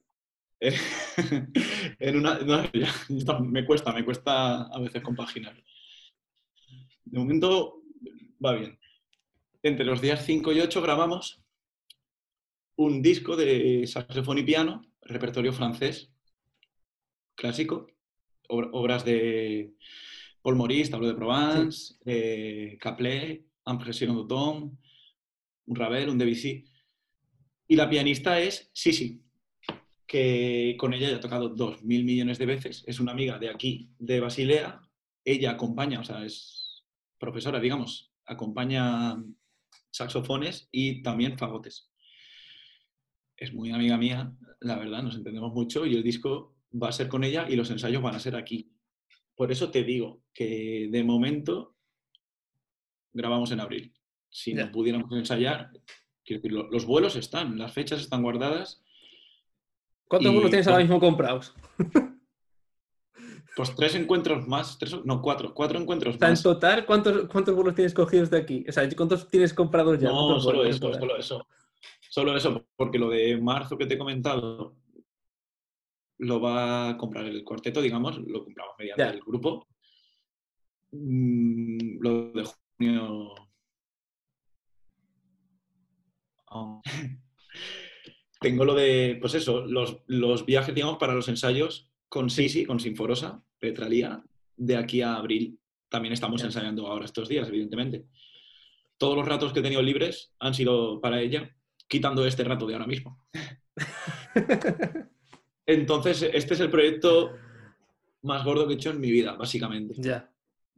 [1.99, 2.39] en una,
[3.41, 5.59] me cuesta, me cuesta a veces compaginar.
[7.05, 7.81] De momento
[8.45, 8.77] va bien.
[9.63, 11.41] Entre los días 5 y 8 grabamos
[12.75, 16.13] un disco de saxofón y piano, repertorio francés
[17.33, 17.87] clásico,
[18.47, 19.73] obras de
[20.49, 24.75] Paul Maurice, Tableau de Provence, eh, Caplet, Impression d'automne,
[25.67, 26.65] un Ravel, un Debussy.
[27.67, 29.21] Y la pianista es Sisi,
[30.07, 32.83] que con ella ya he tocado dos mil millones de veces.
[32.87, 34.81] Es una amiga de aquí, de Basilea.
[35.23, 36.83] Ella acompaña, o sea, es
[37.19, 39.23] profesora, digamos, acompaña
[39.91, 41.91] saxofones y también fagotes.
[43.37, 47.07] Es muy amiga mía, la verdad, nos entendemos mucho y el disco va a ser
[47.07, 48.73] con ella y los ensayos van a ser aquí.
[49.39, 51.73] Por eso te digo que de momento
[53.13, 53.93] grabamos en abril.
[54.29, 55.71] Si no pudiéramos ensayar,
[56.25, 58.83] los vuelos están, las fechas están guardadas.
[60.09, 61.55] ¿Cuántos vuelos tienes ahora mismo comprados?
[63.55, 66.29] Pues tres encuentros más, tres, no, cuatro, cuatro encuentros más.
[66.29, 68.63] En total, ¿cuántos, ¿cuántos vuelos tienes cogidos de aquí?
[68.69, 70.07] O sea, ¿cuántos tienes comprados ya?
[70.07, 71.45] No, solo eso, solo eso.
[72.09, 74.78] Solo eso, porque lo de marzo que te he comentado
[76.19, 79.67] lo va a comprar el cuarteto, digamos, lo compramos mediante el grupo.
[80.91, 82.43] Mm, lo de
[82.77, 83.35] junio.
[86.51, 86.81] Oh.
[88.41, 92.79] Tengo lo de, pues eso, los, los, viajes, digamos, para los ensayos con Sisi, con
[92.79, 94.23] Sinforosa, Petralía,
[94.55, 95.59] de aquí a abril.
[95.89, 98.05] También estamos ensayando ahora estos días, evidentemente.
[98.97, 101.55] Todos los ratos que he tenido libres han sido para ella,
[101.87, 103.25] quitando este rato de ahora mismo.
[105.69, 107.31] Entonces, este es el proyecto
[108.23, 109.93] más gordo que he hecho en mi vida, básicamente.
[109.99, 110.27] Ya.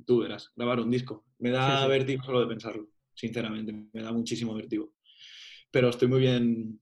[0.05, 1.23] Tú verás, grabar un disco.
[1.39, 3.71] Me da vértigo solo de pensarlo, sinceramente.
[3.93, 4.91] Me da muchísimo vértigo.
[5.71, 6.81] Pero estoy muy bien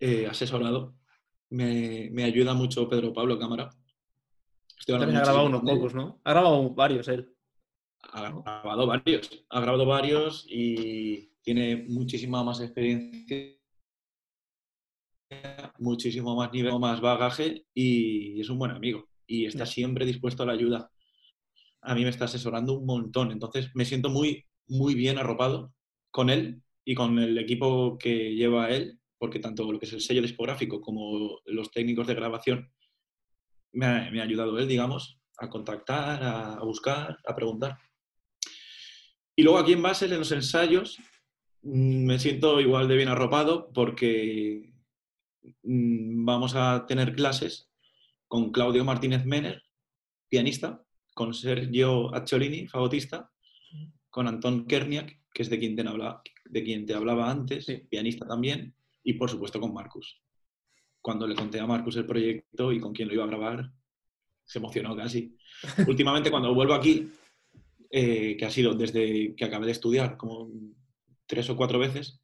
[0.00, 0.94] eh, asesorado.
[1.50, 3.68] Me, ayuda mucho Pedro Pablo Cámara.
[4.86, 6.18] También ha grabado unos pocos, ¿no?
[6.24, 7.34] Ha grabado varios él.
[8.00, 9.44] Ha grabado varios.
[9.50, 13.55] Ha grabado varios y tiene muchísima más experiencia
[15.78, 20.46] muchísimo más nivel, más bagaje y es un buen amigo y está siempre dispuesto a
[20.46, 20.90] la ayuda.
[21.82, 25.72] A mí me está asesorando un montón, entonces me siento muy, muy bien arropado
[26.10, 30.00] con él y con el equipo que lleva él, porque tanto lo que es el
[30.00, 32.70] sello discográfico como los técnicos de grabación
[33.72, 37.78] me ha, me ha ayudado él, digamos, a contactar, a, buscar, a preguntar.
[39.34, 40.98] Y luego aquí en Basel, en los ensayos,
[41.62, 44.72] mm, me siento igual de bien arropado porque
[45.62, 47.70] vamos a tener clases
[48.28, 49.62] con Claudio Martínez Mener,
[50.28, 50.82] pianista,
[51.14, 53.30] con Sergio Acciolini, fagotista,
[54.10, 55.84] con Antón Kerniak, que es de quien te,
[56.44, 60.20] de quien te hablaba antes, pianista también, y por supuesto con Marcus.
[61.00, 63.70] Cuando le conté a Marcus el proyecto y con quién lo iba a grabar,
[64.44, 65.36] se emocionó casi.
[65.86, 67.10] Últimamente cuando vuelvo aquí,
[67.90, 70.50] eh, que ha sido desde que acabé de estudiar, como
[71.26, 72.20] tres o cuatro veces,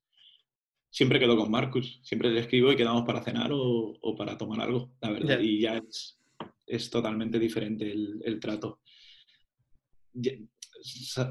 [0.92, 4.92] siempre quedo con Marcus, siempre le escribo y quedamos para cenar o, para tomar algo,
[5.00, 5.40] la verdad.
[5.40, 6.20] Y ya es,
[6.66, 8.80] es, totalmente diferente el, trato.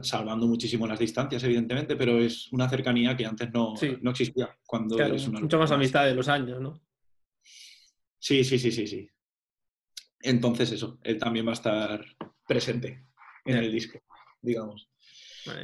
[0.01, 4.57] Salvando muchísimo las distancias, evidentemente, pero es una cercanía que antes no, no existía.
[4.65, 6.81] Cuando es una mucho más amistad de los años, ¿no?
[8.17, 9.07] Sí, sí, sí, sí, sí.
[10.23, 12.03] Entonces eso, él también va a estar
[12.47, 13.05] presente
[13.45, 13.99] en el disco,
[14.41, 14.89] digamos.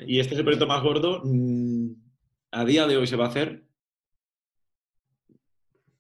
[0.06, 1.22] Y este es el proyecto más gordo.
[1.24, 1.94] Mm,
[2.52, 3.67] a día de hoy se va a hacer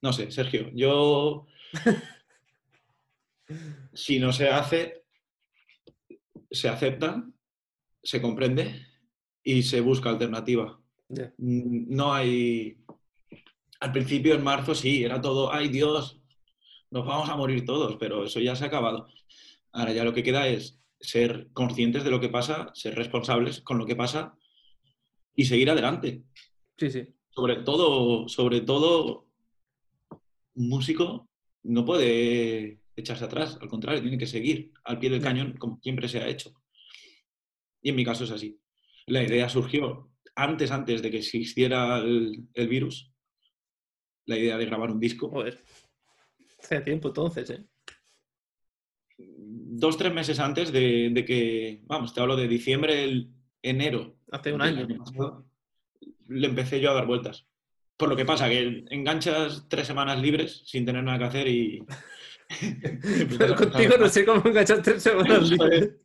[0.01, 1.47] no sé, Sergio, yo...
[3.93, 5.05] si no se hace,
[6.51, 7.25] se acepta,
[8.03, 8.85] se comprende
[9.43, 10.79] y se busca alternativa.
[11.09, 12.77] Mm, no hay...
[13.79, 16.19] Al principio, en marzo, sí, era todo, ay Dios,
[16.89, 19.07] nos vamos a morir todos, pero eso ya se ha acabado.
[19.71, 23.77] Ahora ya lo que queda es ser conscientes de lo que pasa, ser responsables con
[23.77, 24.35] lo que pasa
[25.35, 26.23] y seguir adelante.
[26.77, 27.13] Sí, sí.
[27.29, 29.26] Sobre todo, sobre todo
[30.57, 31.29] un músico
[31.63, 36.07] no puede echarse atrás, al contrario, tiene que seguir al pie del cañón como siempre
[36.07, 36.53] se ha hecho.
[37.81, 38.59] Y en mi caso es así.
[39.05, 43.11] La idea surgió antes, antes de que existiera el, virus,
[44.25, 45.29] la idea de grabar un disco.
[45.29, 45.63] Joder.
[46.59, 47.63] Hace tiempo entonces, ¿eh?
[49.17, 53.27] Dos, tres meses antes de, que, vamos, te hablo de diciembre,
[53.61, 54.17] enero.
[54.31, 54.87] Hace un año.
[56.27, 57.47] le empecé yo a dar vueltas.
[57.97, 61.83] Por lo que pasa, que enganchas tres semanas libres sin tener nada que hacer y...
[63.37, 65.95] Pero contigo no sé cómo enganchas tres semanas libres.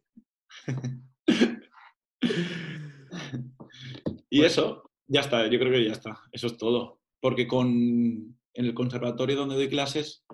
[4.30, 6.18] y eso, ya está, yo creo que ya está.
[6.32, 7.00] Eso es todo.
[7.20, 10.24] Porque con en el conservatorio donde doy clases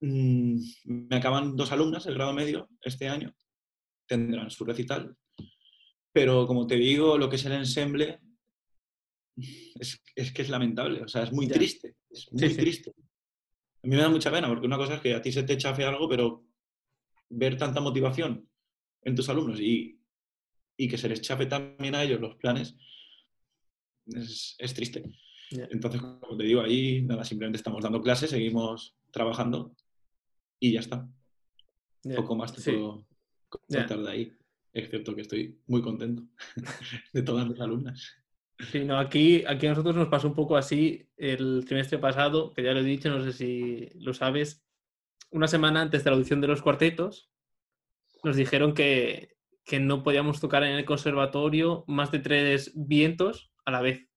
[0.00, 3.34] mm, me acaban dos alumnas, el grado medio, este año.
[4.06, 5.16] Tendrán su recital.
[6.12, 8.20] Pero como te digo, lo que es el ensemble
[9.78, 12.92] es, que es lamentable, o sea, es muy triste, es muy triste.
[13.82, 15.56] A mí me da mucha pena, porque una cosa es que a ti se te
[15.56, 16.44] chafe algo, pero
[17.30, 18.48] ver tanta motivación
[19.02, 20.00] en tus alumnos y,
[20.76, 22.76] y que se les chafe también a ellos los planes,
[24.06, 25.04] es, es triste.
[25.50, 29.74] Entonces, como te digo, ahí nada, simplemente estamos dando clases, seguimos trabajando
[30.60, 31.08] y ya está.
[32.16, 33.06] Poco más te puedo
[33.48, 34.32] contar de ahí,
[34.72, 36.24] excepto que estoy muy contento
[37.12, 38.12] de todas mis alumnas.
[38.58, 42.62] Sí, no, aquí, aquí a nosotros nos pasó un poco así el trimestre pasado, que
[42.62, 44.64] ya lo he dicho, no sé si lo sabes,
[45.30, 47.30] una semana antes de la audición de los cuartetos,
[48.24, 53.70] nos dijeron que, que no podíamos tocar en el conservatorio más de tres vientos a
[53.70, 54.08] la vez.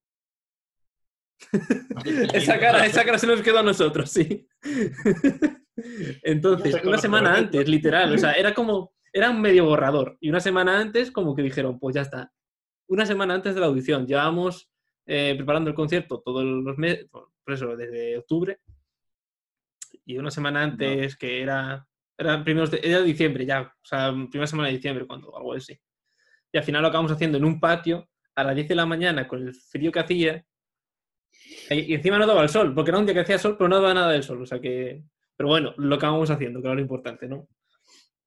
[2.33, 4.47] esa, cara, esa cara se nos quedó a nosotros, sí.
[6.23, 10.17] Entonces, una semana antes, literal, o sea, era como, era un medio borrador.
[10.19, 12.31] Y una semana antes, como que dijeron, pues ya está.
[12.91, 14.69] Una semana antes de la audición, llevamos
[15.05, 18.59] eh, preparando el concierto todos los meses, por eso, desde octubre.
[20.05, 21.87] Y una semana antes, que era,
[22.17, 25.79] era, primeros de, era diciembre ya, o sea, primera semana de diciembre, cuando algo así.
[26.51, 29.25] Y al final lo acabamos haciendo en un patio a las 10 de la mañana
[29.25, 30.45] con el frío que hacía
[31.69, 33.77] y encima no daba el sol, porque era un día que hacía sol, pero no
[33.77, 34.41] daba nada del sol.
[34.41, 35.01] O sea que.
[35.37, 37.47] Pero bueno, lo que vamos haciendo, que era lo importante, ¿no?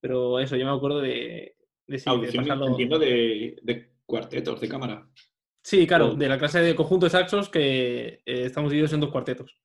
[0.01, 1.55] Pero eso, yo me acuerdo de.
[1.87, 5.09] de, sí, de de, cuartetos, de cámara.
[5.63, 9.11] Sí, claro, de la clase de conjunto de saxos que eh, estamos divididos en dos
[9.11, 9.59] cuartetos.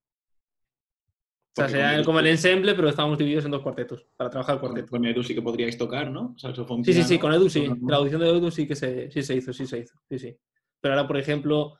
[1.57, 4.61] O sea, sea como el ensemble, pero estamos divididos en dos cuartetos para trabajar el
[4.61, 4.87] cuarteto.
[4.91, 6.35] Con Edu sí que podríais tocar, ¿no?
[6.37, 7.67] sí, sí, sí, con Edu sí.
[7.85, 9.99] La audición de Edu sí que se, sí se hizo, sí se hizo.
[10.09, 10.37] Sí, sí.
[10.79, 11.77] Pero ahora, por ejemplo,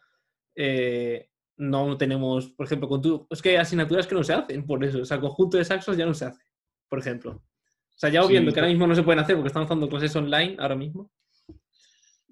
[0.55, 4.65] eh, no tenemos, por ejemplo, con tu, es que hay asignaturas que no se hacen
[4.65, 6.43] por eso, o sea, conjunto de saxos ya no se hace,
[6.89, 7.31] por ejemplo.
[7.31, 10.15] O sea, ya viendo que ahora mismo no se pueden hacer porque estamos dando clases
[10.15, 11.11] online ahora mismo.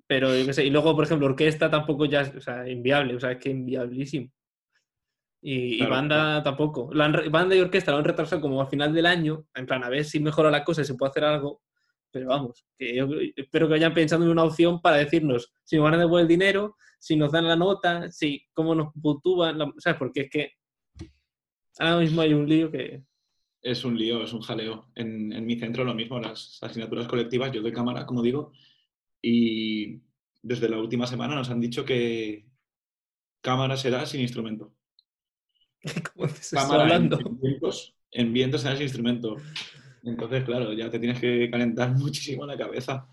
[0.08, 3.20] Pero yo qué sé, y luego, por ejemplo, orquesta tampoco ya, o sea, inviable, o
[3.20, 4.32] sea, es que inviablísimo.
[5.42, 6.90] Y, banda tampoco.
[6.94, 9.90] La banda y orquesta lo han retrasado como al final del año, en plan, a
[9.90, 11.62] ver si mejora la cosa y se puede hacer algo.
[12.12, 15.84] Pero vamos, que yo espero que vayan pensando en una opción para decirnos si nos
[15.84, 20.00] van a devolver el dinero, si nos dan la nota, si cómo nos puntúan, ¿sabes?
[20.00, 20.54] Porque es que
[21.80, 23.04] ahora mismo hay un lío que...
[23.62, 24.90] Es un lío, es un jaleo.
[24.96, 28.54] En, mi centro lo mismo, las asignaturas colectivas, yo doy cámara, como digo,
[29.22, 30.02] y
[30.41, 32.45] desde la última semana nos han dicho que
[33.41, 34.73] cámara será sin instrumento.
[36.14, 37.19] ¿Cómo te hablando?
[37.19, 39.38] En vientos, en vientos será sin instrumento.
[40.03, 43.07] Entonces, claro, ya te tienes que calentar muchísimo la cabeza.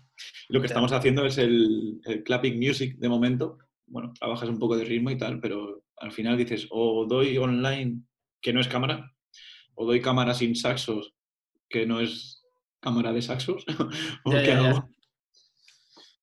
[0.49, 3.57] Lo que estamos haciendo es el, clapping music de momento.
[3.87, 8.01] Bueno, trabajas un poco de ritmo y tal, pero al final dices, o doy online,
[8.41, 9.13] que no es cámara,
[9.75, 11.13] o doy cámara sin saxos,
[11.69, 12.43] que no es
[12.79, 13.65] cámara de saxos.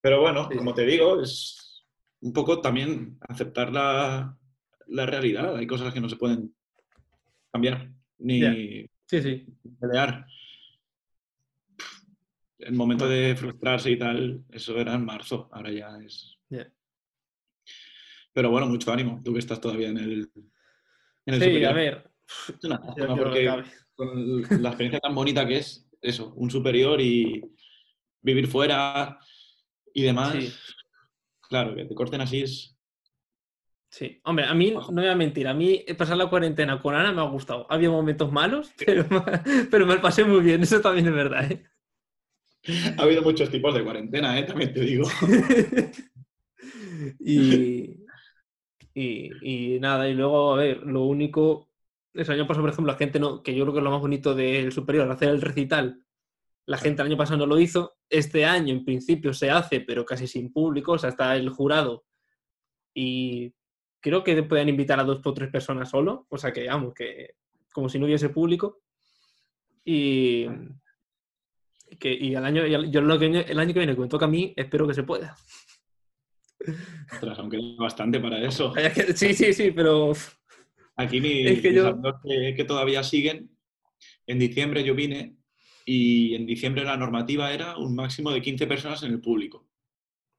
[0.03, 1.87] Pero bueno, como te digo, es
[2.21, 4.37] un poco también aceptar la,
[4.89, 5.57] realidad.
[5.57, 6.55] Hay cosas que no se pueden
[7.51, 8.41] cambiar ni
[9.81, 10.27] pelear
[12.59, 16.39] el momento de frustrarse y tal, eso era en marzo, ahora ya es.
[18.33, 20.31] Pero bueno, mucho ánimo, tú que estás todavía en el.
[21.27, 22.11] En el sí, a ver.
[23.19, 23.65] porque
[23.95, 27.43] con la experiencia tan bonita que es, eso, un superior y
[28.21, 29.19] vivir fuera
[29.95, 30.35] y demás.
[31.49, 32.77] Claro, que te corten así es.
[33.91, 37.13] Sí, hombre, a mí, no voy a mentir, a mí pasar la cuarentena con Ana
[37.13, 37.67] me ha gustado.
[37.71, 39.05] Había momentos malos, pero,
[39.71, 41.53] pero me pasé muy bien, eso también es verdad.
[41.53, 41.63] ¿eh?
[42.97, 44.45] Ha habido muchos tipos de cuarentena, ¿eh?
[44.45, 45.07] también te digo.
[47.19, 47.99] y,
[48.95, 51.69] y, nada, y luego, a ver, lo único,
[52.15, 54.01] el año pasado, por ejemplo, la gente no, que yo creo que es lo más
[54.01, 56.03] bonito del superior, hacer el recital,
[56.67, 60.05] la gente el año pasado no lo hizo, este año en principio se hace, pero
[60.05, 62.05] casi sin público, o sea, está el jurado
[62.95, 63.53] y
[64.01, 67.35] creo que pueden invitar a dos o tres personas solo, o sea que, vamos, que
[67.73, 68.83] como si no hubiese público.
[69.85, 70.47] Y,
[71.99, 74.29] que, y el año, yo lo que el año que viene, que me toca a
[74.29, 75.37] mí, espero que se pueda.
[77.13, 78.73] Ostras, aunque bastante para eso.
[79.15, 80.13] Sí, sí, sí, pero.
[80.97, 83.51] Aquí mis, que, que, que, todavía siguen,
[84.27, 85.37] en diciembre yo vine
[85.85, 89.69] y en diciembre la normativa era un máximo de 15 personas en el público.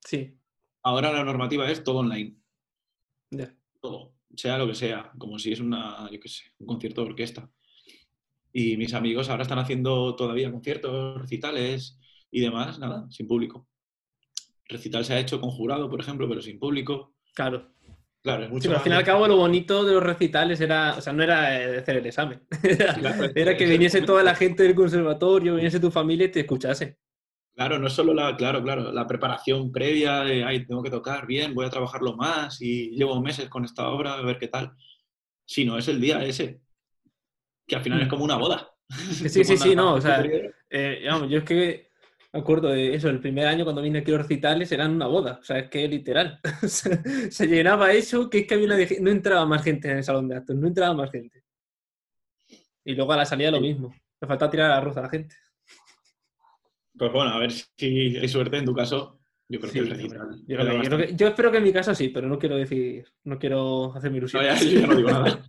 [0.03, 0.37] Sí.
[0.83, 2.35] Ahora la normativa es todo online.
[3.31, 3.55] Ya.
[3.81, 7.09] Todo, sea lo que sea, como si es una, yo qué sé, un concierto de
[7.09, 7.49] orquesta.
[8.51, 11.99] Y mis amigos ahora están haciendo todavía conciertos, recitales
[12.29, 13.67] y demás, nada, sin público.
[14.65, 17.15] Recital se ha hecho con jurado, por ejemplo, pero sin público.
[17.33, 17.72] Claro.
[18.23, 21.11] Claro, mucho al fin y al cabo lo bonito de los recitales era, o sea,
[21.11, 22.41] no era hacer el examen,
[23.35, 26.97] era, que viniese toda la gente del conservatorio, viniese tu familia y te escuchase.
[27.53, 31.27] Claro, no es solo la, claro, claro, la preparación previa de, ay, tengo que tocar
[31.27, 34.71] bien, voy a trabajarlo más y llevo meses con esta obra, a ver qué tal.
[35.45, 36.61] Sino es el día ese
[37.67, 38.09] que al final es mm.
[38.09, 38.69] como una boda.
[38.89, 40.23] Sí, sí, sí, no, o sea,
[40.69, 41.91] eh, yo es que
[42.33, 45.05] me acuerdo de eso, el primer año cuando vine aquí a los recitales eran una
[45.05, 48.77] boda, o sea, es que literal, se llenaba eso, que es que había una...
[49.01, 51.43] no entraba más gente en el salón de actos, no entraba más gente.
[52.85, 55.35] Y luego a la salida lo mismo, me falta tirar arroz a la gente.
[56.97, 59.19] Pues bueno, a ver si hay suerte en tu caso.
[59.47, 61.15] Yo creo que el recital.
[61.15, 64.17] Yo, espero que en mi caso sí, pero no quiero decir, no quiero hacer mi
[64.17, 64.43] ilusión.
[64.43, 65.43] yo ya no digo nada.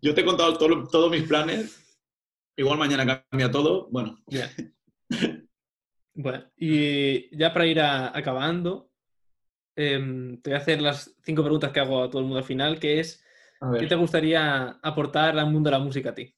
[0.00, 1.96] Yo te he contado todos mis planes.
[2.56, 3.88] Igual mañana cambia todo.
[3.90, 4.18] Bueno.
[6.14, 8.90] Bueno, y ya para ir acabando,
[9.74, 12.44] em, te voy a hacer las cinco preguntas que hago a todo el mundo al
[12.44, 13.24] final, que es,
[13.78, 16.34] ¿qué te gustaría aportar al mundo de la música a ti?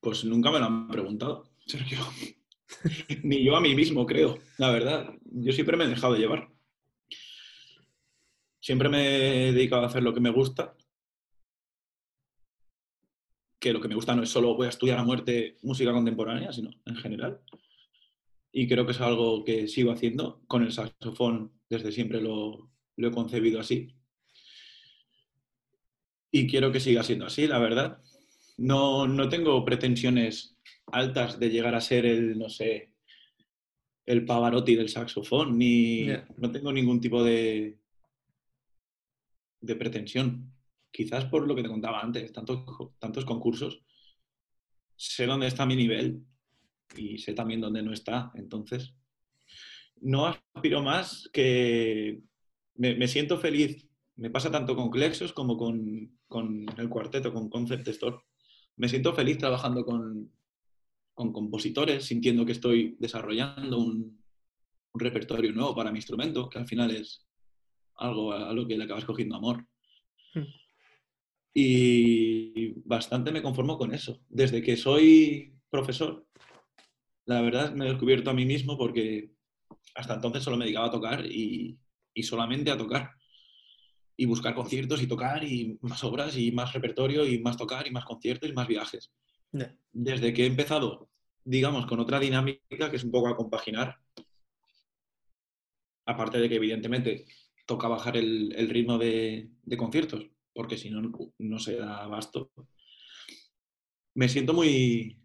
[0.00, 1.98] Pues nunca me lo han preguntado, Sergio.
[3.22, 5.14] Ni yo a mí mismo, creo, la verdad.
[5.24, 6.48] Yo siempre me he dejado de llevar.
[8.58, 10.74] Siempre me he dedicado a hacer lo que me gusta.
[13.62, 16.52] Que lo que me gusta no es solo voy a estudiar a muerte música contemporánea,
[16.52, 17.40] sino en general.
[18.50, 20.42] Y creo que es algo que sigo haciendo.
[20.48, 23.94] Con el saxofón desde siempre lo, lo he concebido así.
[26.32, 28.02] Y quiero que siga siendo así, la verdad
[28.56, 30.56] no, no tengo pretensiones
[30.86, 32.92] altas de llegar a ser el, no sé,
[34.06, 36.06] el Pavarotti del saxofón, ni
[36.36, 37.78] no tengo ningún tipo de,
[39.60, 40.51] de pretensión.
[40.92, 43.82] Quizás por lo que te contaba antes, tantos, concursos,
[44.94, 46.22] sé dónde está mi nivel
[46.96, 48.30] y sé también dónde no está.
[48.34, 48.94] Entonces,
[50.00, 52.20] no aspiro más que
[52.76, 53.88] me, siento feliz.
[54.16, 58.18] Me pasa tanto con Clexos como con, con el cuarteto, con Concept Store
[58.76, 60.30] me siento feliz trabajando con,
[61.14, 64.20] compositores, sintiendo que estoy desarrollando un,
[64.94, 67.26] repertorio nuevo para mi instrumento, que al final es
[67.94, 69.66] algo a lo que le acabas cogiendo amor.
[71.54, 74.20] Y bastante me conformo con eso.
[74.28, 76.26] Desde que soy profesor,
[77.26, 79.30] la verdad me he descubierto a mí mismo porque
[79.94, 81.78] hasta entonces solo me dedicaba a tocar y
[82.22, 83.10] solamente a tocar
[84.16, 87.90] y buscar conciertos y tocar y más obras y más repertorio y más tocar y
[87.90, 89.12] más conciertos y más viajes.
[89.92, 91.10] Desde que he empezado,
[91.44, 93.96] digamos, con otra dinámica que es un poco a compaginar,
[96.06, 97.26] aparte de que evidentemente
[97.66, 101.02] toca bajar el, ritmo de, conciertos, porque si no,
[101.38, 102.50] no se da abasto.
[104.14, 105.18] Me siento muy,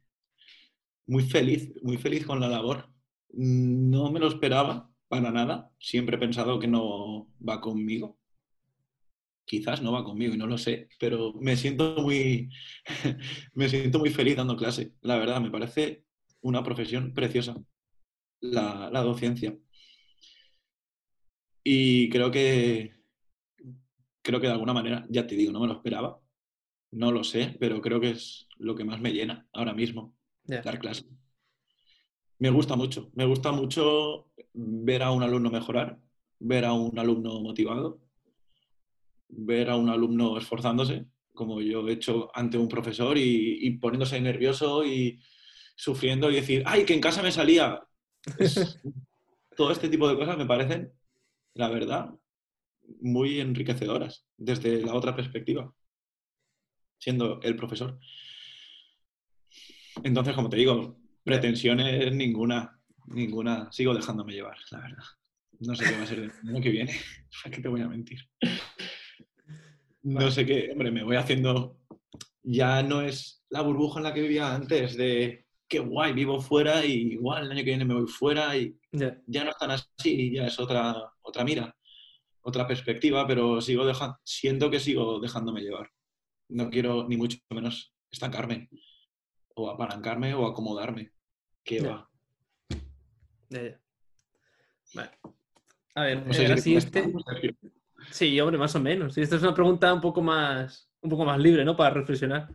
[1.05, 2.89] muy feliz, muy feliz con la labor.
[3.29, 5.71] No me lo esperaba para nada.
[5.79, 8.17] Siempre he pensado que no va conmigo
[9.47, 12.49] quizás no va conmigo y no lo sé, pero me siento muy,
[13.53, 14.93] me siento muy feliz dando clase.
[15.01, 16.03] La verdad, me parece
[16.41, 17.55] una profesión preciosa,
[18.41, 19.57] la, docencia.
[21.63, 22.96] Y creo que,
[24.27, 26.19] creo que de alguna manera, ya te digo, no me lo esperaba,
[26.91, 30.13] no lo sé, pero creo que es lo que más me llena ahora mismo,
[30.43, 31.05] dar clase.
[32.37, 35.97] Me gusta mucho, me gusta mucho ver a un alumno mejorar,
[36.39, 38.01] ver a un alumno motivado
[39.29, 44.85] ver a un alumno esforzándose, como yo he hecho ante un profesor, y, poniéndose nervioso
[44.85, 45.19] y
[45.75, 47.81] sufriendo y decir, ¡ay, que en casa me salía!
[49.55, 50.91] todo este tipo de cosas me parecen,
[51.53, 52.13] la verdad,
[53.01, 55.73] muy enriquecedoras desde la otra perspectiva,
[56.99, 57.99] siendo el profesor.
[60.03, 63.71] Entonces, como te digo, pretensiones ninguna, ninguna.
[63.71, 65.03] Sigo dejándome llevar, la verdad.
[65.59, 66.93] No sé qué va a ser el año que viene.
[67.43, 68.19] ¿Para qué te voy a mentir?
[70.03, 71.77] no sé qué, hombre, me voy haciendo,
[72.43, 76.85] ya no es la burbuja en la que vivía antes de qué guay, vivo fuera
[76.85, 80.47] y igual el año que viene me voy fuera y ya no están así, ya
[80.47, 81.75] es otra, otra mira,
[82.47, 85.91] otra perspectiva, pero sigo dejando, siento que sigo dejándome llevar.
[86.49, 88.69] No quiero ni mucho menos estancarme
[89.53, 91.11] o apalancarme o acomodarme.
[91.61, 92.09] ¿Qué va?
[95.95, 97.13] A ver, no sé si este...
[98.11, 99.17] Sí, hombre, más o menos.
[99.17, 101.75] Y esta es una pregunta un poco más, un poco más libre, ¿no?
[101.75, 102.47] Para reflexionar.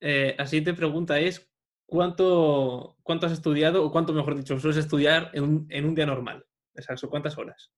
[0.00, 1.50] Eh, la siguiente pregunta es,
[1.86, 6.04] ¿cuánto, ¿cuánto has estudiado, o cuánto, mejor dicho, sueles estudiar en un, en un día
[6.04, 6.44] normal?
[6.74, 7.72] Exacto, ¿cuántas horas?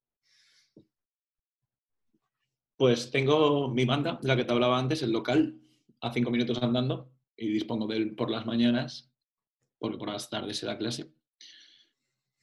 [2.76, 5.60] Pues tengo mi banda, de la que te hablaba antes, el local,
[6.00, 9.10] a cinco minutos andando, y dispongo de él por las mañanas,
[9.78, 11.12] porque por las tardes se da clase.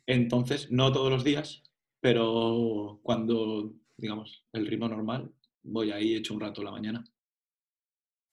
[0.06, 1.64] Entonces, no todos los días,
[2.00, 5.34] pero cuando, digamos, el ritmo normal,
[5.64, 7.04] voy ahí hecho un rato la mañana.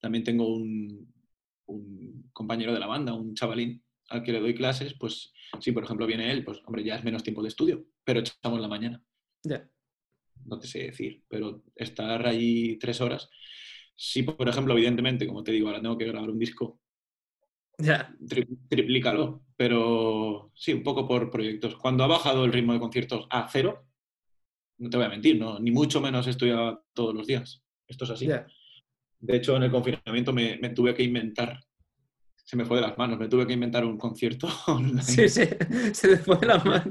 [0.01, 1.15] También tengo un,
[2.33, 6.07] compañero de la banda, un chavalín al que le doy clases, pues si por ejemplo
[6.07, 9.05] viene él, pues hombre, ya es menos tiempo de estudio, pero echamos la mañana.
[10.47, 13.29] No te sé decir, pero estar allí tres horas,
[13.95, 16.81] sí, por ejemplo, evidentemente, como te digo, ahora tengo que grabar un disco,
[17.79, 18.15] ya.
[18.69, 21.77] triplícalo, pero sí, un poco por proyectos.
[21.77, 23.87] Cuando ha bajado el ritmo de conciertos a cero,
[24.79, 27.63] no te voy a mentir, no, ni mucho menos estudiaba todos los días.
[27.87, 28.29] Esto es así.
[29.19, 31.61] De hecho, en el confinamiento me, tuve que inventar
[32.51, 34.49] se me fue de las manos, me tuve que inventar un concierto
[35.03, 35.45] Sí, sí,
[35.93, 36.89] se me fue de las manos.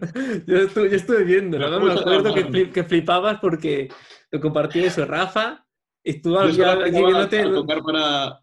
[0.47, 1.81] Yo estuve, yo estuve viendo, ¿no?
[1.81, 3.89] me acuerdo que, que, flipabas porque
[4.31, 5.65] lo compartí eso, Rafa,
[6.01, 7.43] y aquí viéndote...
[7.43, 8.39] tocar para,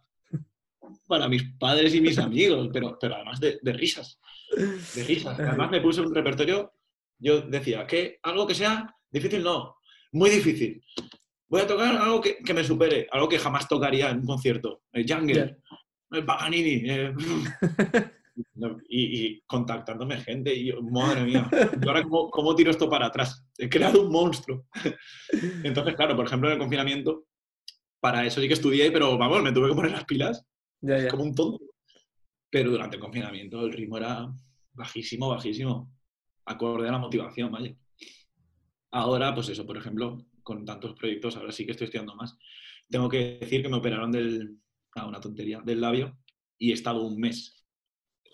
[1.07, 4.21] para mis padres y mis amigos, pero, pero además de, de risas.
[4.95, 5.41] De risas.
[5.41, 6.75] Además me puse un repertorio,
[7.19, 9.77] yo decía, que algo que sea difícil no,
[10.13, 10.83] muy difícil
[11.49, 14.83] voy a tocar algo que, me supere, algo que jamás tocaría en un concierto.
[14.93, 15.59] El Jungle,
[16.09, 16.83] Paganini.
[16.85, 17.15] Eh,
[18.89, 20.55] y, contactándome gente.
[20.55, 23.45] Y madre mía, ¿y ahora cómo, tiro esto para atrás?
[23.59, 24.67] He creado un monstruo.
[25.65, 27.27] Entonces, claro, por ejemplo, en el confinamiento,
[28.01, 30.45] para eso sí que estudié, pero vamos, me tuve que poner las pilas
[31.11, 31.65] como un tonto.
[32.51, 34.33] Pero durante el confinamiento el ritmo era
[34.73, 35.93] bajísimo, bajísimo.
[36.45, 37.75] Acorde a la motivación, vaya.
[38.93, 42.39] Ahora, pues eso, por ejemplo, con tantos proyectos, ahora sí que estoy estudiando más.
[42.89, 44.57] Tengo que decir que me operaron del,
[44.97, 46.19] ah, una tontería, del labio
[46.59, 47.65] y he estado un mes.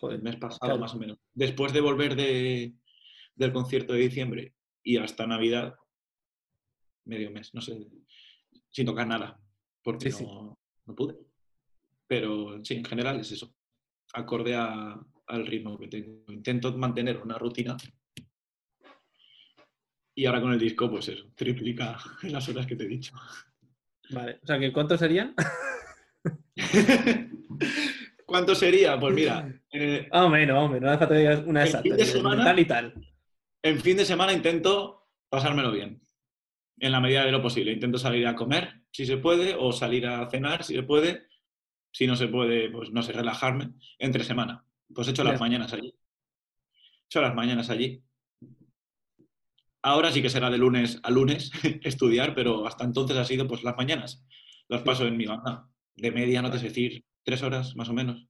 [0.01, 1.19] Joder, el mes pasado más o menos.
[1.33, 2.75] Después de volver de,
[3.35, 5.75] del concierto de diciembre y hasta Navidad,
[7.05, 7.87] medio mes, no sé,
[8.71, 9.41] sin tocar nada,
[9.83, 11.19] porque no, no, pude.
[12.07, 13.55] Pero sí, en general es eso,
[14.13, 16.25] acorde al ritmo que tengo.
[16.29, 17.77] Intento mantener una rutina
[20.15, 23.15] y ahora con el disco, pues eso, triplica las horas que te he dicho.
[24.11, 25.35] Vale, o sea, que ¿cuánto sería?
[28.27, 28.99] ¿Cuánto sería?
[28.99, 29.49] Pues mira.
[30.11, 31.89] Ah, menos, hombre, no hace falta una exacta.
[31.89, 32.95] En fin de semana, tal y tal.
[33.63, 36.03] En fin de semana intento pasármelo bien.
[36.79, 37.73] En la medida de lo posible.
[37.73, 41.27] Intento salir a comer, si se puede, o salir a cenar, si se puede.
[41.93, 43.73] Si no se puede, pues no sé, relajarme.
[43.99, 44.65] Entre semana.
[44.95, 45.89] Pues he hecho las mañanas allí.
[45.89, 48.03] He hecho las mañanas allí.
[49.83, 51.51] Ahora sí que será de lunes a lunes
[51.83, 54.25] estudiar, pero hasta entonces ha sido pues las mañanas.
[54.69, 55.69] Las paso en mi banda.
[55.97, 58.27] De media, no te sé decir, tres horas más o menos.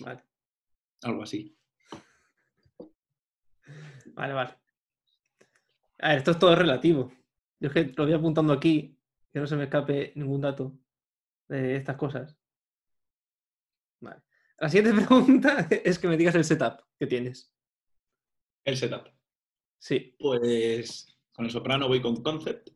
[0.00, 0.22] Vale.
[1.02, 1.56] Algo así.
[4.14, 4.54] Vale, vale.
[5.98, 7.12] A ver, esto es todo relativo.
[7.60, 8.98] Yo es que lo voy apuntando aquí,
[9.32, 10.78] que no se me escape ningún dato
[11.48, 12.36] de estas cosas.
[14.00, 14.22] Vale.
[14.58, 17.52] La siguiente pregunta es que me digas el setup que tienes.
[18.64, 19.08] El setup.
[19.78, 20.16] Sí.
[20.18, 22.70] Pues con el soprano voy con Concept.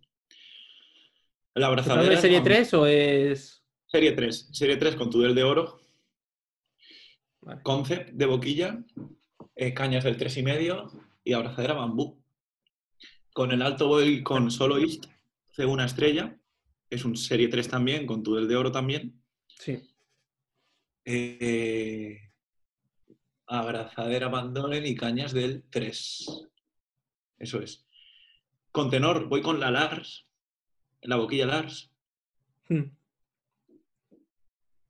[1.54, 2.12] La abrazadera.
[2.12, 3.57] ¿Es serie 3 o es.?
[3.90, 4.50] Serie 3.
[4.52, 5.80] Serie 3 con Tudel de oro.
[7.62, 8.84] Concept de boquilla.
[9.56, 10.90] Eh, cañas del 3,5
[11.24, 12.22] y abrazadera bambú.
[13.32, 15.06] Con el alto voy con Soloist,
[15.52, 16.38] C una estrella.
[16.90, 19.22] Es un serie 3 también, con Tudel de oro también.
[19.46, 19.80] Sí.
[21.04, 22.30] Eh,
[23.46, 26.46] abrazadera bandolen y cañas del 3.
[27.38, 27.86] Eso es.
[28.70, 30.26] Con tenor voy con la Lars,
[31.00, 31.90] la boquilla Lars.
[32.68, 32.97] Hmm.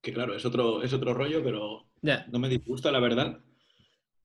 [0.01, 3.43] Que claro, es otro, es otro rollo, pero no me disgusta, la verdad.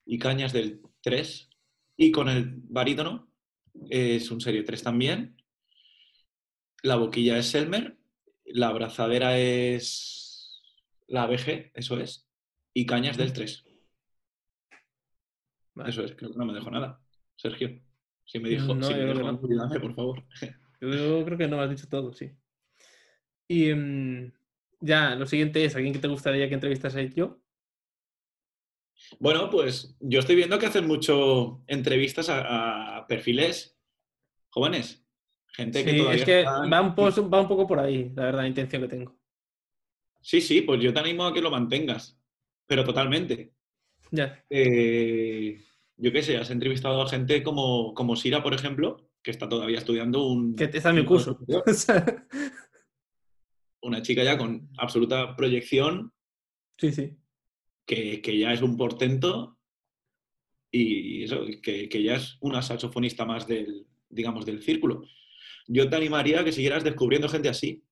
[0.06, 1.50] Y cañas del 3.
[1.96, 3.30] Y con el barítono
[3.88, 5.36] es un serie 3 también.
[6.82, 7.96] La boquilla es Selmer.
[8.44, 10.62] La abrazadera es
[11.06, 12.28] la BG, eso es.
[12.72, 13.64] Y cañas del 3.
[15.86, 17.00] Eso es, creo que no me dejo nada.
[17.36, 17.80] Sergio.
[18.24, 20.24] Si me dijo, no, me por favor.
[20.80, 22.30] Yo creo que no me has dicho todo, sí.
[23.48, 24.32] Y mm,
[24.84, 27.40] ya, lo siguiente es, ¿alguien que te gustaría que entrevistase yo?
[29.18, 33.78] Bueno, pues yo estoy viendo que hacen mucho entrevistas a, perfiles
[34.50, 35.04] jóvenes.
[35.48, 38.42] Gente que todavía es que va, un poco, va un poco por ahí, la verdad,
[38.42, 39.16] la intención que tengo.
[40.20, 42.18] Sí, sí, pues yo te animo a que lo mantengas,
[42.66, 43.52] pero totalmente.
[44.10, 44.44] Ya.
[44.50, 45.60] Eh,
[45.96, 49.78] yo qué sé, has entrevistado a gente como, como Sira, por ejemplo, que está todavía
[49.78, 50.56] estudiando un...
[50.56, 51.38] Que está en mi curso.
[53.84, 56.10] Una chica ya con absoluta proyección.
[56.78, 57.16] Sí, sí.
[57.84, 59.58] Que, ya es un portento
[60.70, 65.02] y eso, que, ya es una saxofonista más del, digamos, del círculo.
[65.66, 67.84] Yo te animaría a que siguieras descubriendo gente así.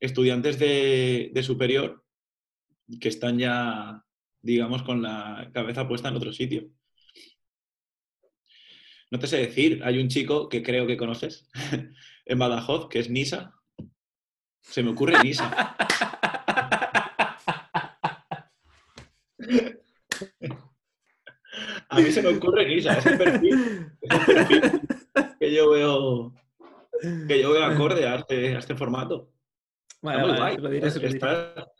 [0.00, 2.04] Estudiantes de, de superior
[3.00, 4.04] que están ya,
[4.42, 6.68] digamos, con la cabeza puesta en otro sitio.
[9.12, 11.48] No te sé decir, hay un chico que creo que conoces
[12.26, 13.54] en Badajoz, que es Nisa.
[14.64, 15.76] Se me ocurre Nisa.
[21.88, 23.92] A mí se me ocurre Nisa, es el perfil,
[25.38, 26.34] que yo veo
[27.28, 29.30] que yo veo acorde a este, a este formato.
[30.02, 30.62] Vale, Está muy vale, guay.
[30.62, 31.08] lo diré, lo.
[31.08, 31.72] Está-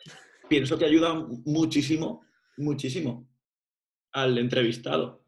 [0.48, 2.24] pienso que ayuda muchísimo,
[2.58, 3.28] muchísimo
[4.12, 5.24] al entrevistado.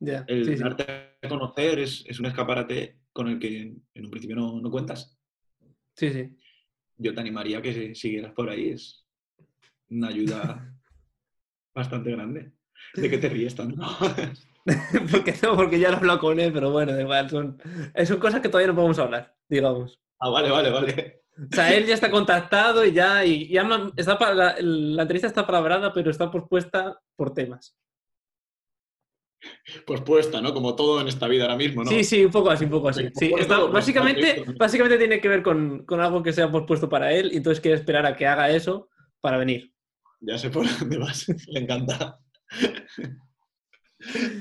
[0.00, 0.62] El sí, sí.
[0.62, 4.70] darte a conocer es, es un escaparate con el que en un principio no, no
[4.70, 5.18] cuentas.
[5.94, 6.36] Sí, sí.
[7.00, 8.70] Yo te animaría a que siguieras por ahí.
[8.70, 9.06] Es
[9.88, 10.74] una ayuda
[11.74, 12.52] bastante grande.
[12.94, 13.82] ¿De qué te ríes tanto?
[15.10, 17.30] porque no, porque ya lo he hablado con él, pero bueno, igual.
[17.30, 17.58] Son,
[17.94, 19.98] eh, son cosas que todavía no podemos hablar, digamos.
[20.20, 21.22] ah, vale, vale, vale.
[21.50, 23.66] O sea, él ya está contactado y ya, y ya
[23.96, 27.78] está para, la, la entrevista está palabrada, pero está pospuesta por temas.
[29.86, 30.52] Pues puesta, ¿no?
[30.52, 31.90] Como todo en esta vida ahora mismo, ¿no?
[31.90, 33.08] Sí, sí, un poco así, un poco así.
[33.14, 36.88] Sí, está- pues, básicamente, básicamente tiene que ver con, con algo que se ha pospuesto
[36.88, 38.88] para él y entonces quiere esperar a que haga eso
[39.20, 39.72] para venir.
[40.20, 41.26] Ya sé por dónde vas.
[41.48, 42.18] Le encanta.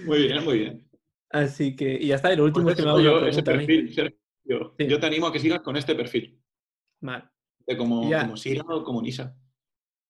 [0.05, 0.89] Muy bien, muy bien.
[1.29, 3.43] Así que, y ya está, y lo último Pues es que me hago yo, ese
[3.43, 4.87] perfil, Sergio, Sí.
[4.87, 6.41] yo te animo a que sigas con este perfil.
[7.01, 7.25] Vale,
[7.67, 8.21] De como, Ya.
[8.21, 9.35] como Sira o como Nisa.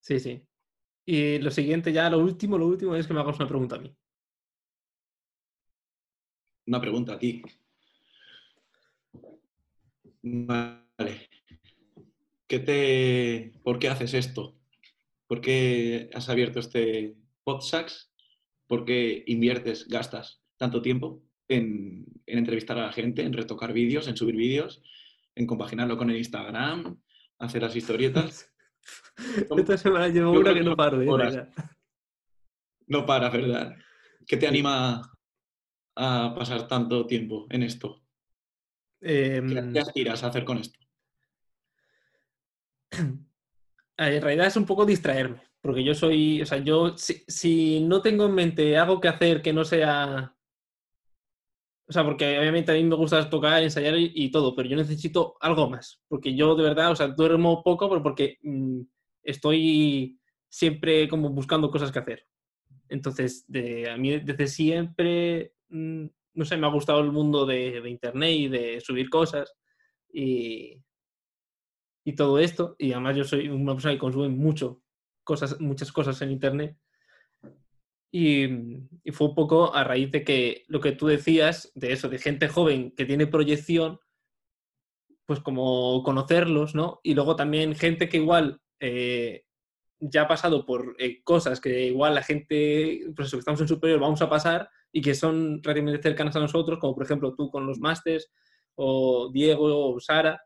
[0.02, 0.44] sí, sí.
[1.06, 3.80] Y lo siguiente, ya lo último, lo último es que me hagas una pregunta a
[3.80, 3.94] mí.
[6.68, 7.42] Una pregunta a ti.
[10.22, 11.30] Vale.
[12.48, 13.54] ¿Qué te...
[13.64, 14.58] ¿Por qué haces esto?
[15.28, 18.12] ¿Por qué has abierto este Podsax?
[18.68, 24.08] ¿Por qué inviertes, gastas tanto tiempo en, en entrevistar a la gente, en retocar vídeos,
[24.08, 24.82] en subir vídeos,
[25.36, 27.00] en compaginarlo con el Instagram,
[27.40, 28.52] hacer las historietas?
[29.58, 31.48] Esta semana llevo una que no paro, ¿eh?
[32.88, 33.76] No para, ¿verdad?
[34.26, 35.12] ¿Qué te anima
[36.00, 38.02] a pasar tanto tiempo en esto?
[39.02, 40.80] Em, ¿Qué, qué aspiras a hacer con esto?
[43.98, 48.02] en realidad es un poco distraerme, porque yo soy, o sea, yo si, si no
[48.02, 50.34] tengo en mente algo que hacer que no sea,
[51.86, 54.78] o sea, porque obviamente a mí me gusta tocar, ensayar y, y todo, pero yo
[54.78, 58.82] necesito algo más, porque yo de verdad, o sea, duermo poco, pero porque mm,
[59.24, 60.18] estoy
[60.48, 62.26] siempre como buscando cosas que hacer.
[62.90, 68.32] Entonces, de, a mí desde siempre, no sé, me ha gustado el mundo de, internet
[68.32, 69.56] y de subir cosas
[70.12, 70.82] y,
[72.04, 72.76] y todo esto.
[72.78, 74.82] Y además yo soy una persona que consume mucho
[75.24, 76.78] cosas, muchas cosas en internet.
[78.12, 78.46] Y,
[79.04, 82.18] y fue un poco a raíz de que lo que tú decías, de eso, de
[82.18, 84.00] gente joven que tiene proyección,
[85.28, 87.02] pues como conocerlos, ¿no?
[87.04, 89.44] Y luego también gente que igual eh,
[90.00, 93.68] ya ha pasado por eh, cosas que igual la gente, pues eso, que estamos en
[93.68, 97.50] superior, vamos a pasar y que son relativamente cercanas a nosotros, como por ejemplo tú
[97.50, 98.32] con los másters,
[98.76, 100.42] o Diego o Sara,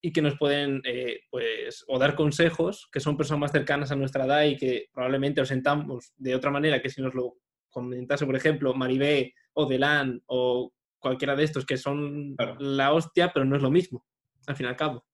[0.00, 3.96] y que nos pueden, eh, pues, o dar consejos, que son personas más cercanas a
[3.96, 7.36] nuestra edad y que probablemente os sentamos de otra manera que si nos lo
[7.70, 12.56] comentase, por ejemplo, Maribé o Delan o cualquiera de estos que son Claro.
[12.58, 14.04] la hostia, pero no es lo mismo,
[14.46, 15.04] al fin y al cabo.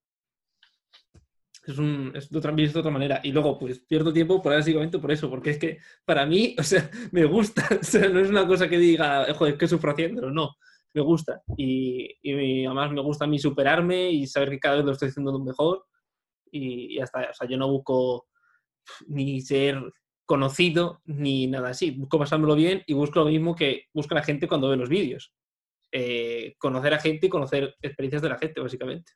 [1.69, 3.20] Es, un, es de, otra, visto de otra manera.
[3.23, 6.62] Y luego, pues, pierdo tiempo por, básicamente por eso, porque es que para mí, o
[6.62, 7.66] sea, me gusta.
[7.81, 10.31] O sea, no es una cosa que diga, joder, ¿qué sufro haciéndolo?
[10.31, 10.57] No,
[10.95, 11.43] me gusta.
[11.57, 15.09] Y, y además me gusta a mí superarme y saber que cada vez lo estoy
[15.11, 15.85] haciendo mejor.
[16.51, 17.28] Y, y ya está.
[17.31, 18.28] O sea, yo no busco
[19.07, 19.82] ni ser
[20.24, 21.90] conocido ni nada así.
[21.90, 25.32] Busco pasármelo bien y busco lo mismo que busca la gente cuando ve los vídeos.
[25.90, 29.12] Eh, conocer a gente y conocer experiencias de la gente, básicamente.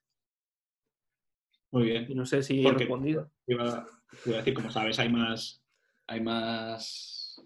[1.73, 2.07] Muy bien.
[2.09, 3.31] Y no sé si he respondido.
[3.47, 3.87] Iba,
[4.27, 5.63] iba a decir, como sabes, hay más,
[6.07, 7.43] hay más,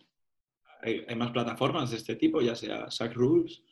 [0.83, 3.63] hay, hay más plataformas de este tipo, ya sea Sack Rules.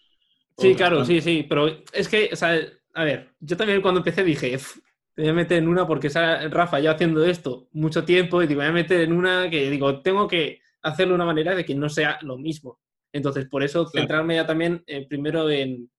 [0.57, 2.57] Sí, claro, sí, sí, pero es que, o sea,
[2.95, 4.79] a ver, yo también cuando empecé dije, "Uf,
[5.17, 8.61] me voy a meter en una porque Rafa ya haciendo esto mucho tiempo y digo,
[8.61, 11.65] me voy a meter en una que digo, tengo que hacerlo de una manera de
[11.65, 12.79] que no sea lo mismo.
[13.13, 14.07] Entonces, por eso Claro.
[14.07, 15.91] centrarme ya también eh, primero en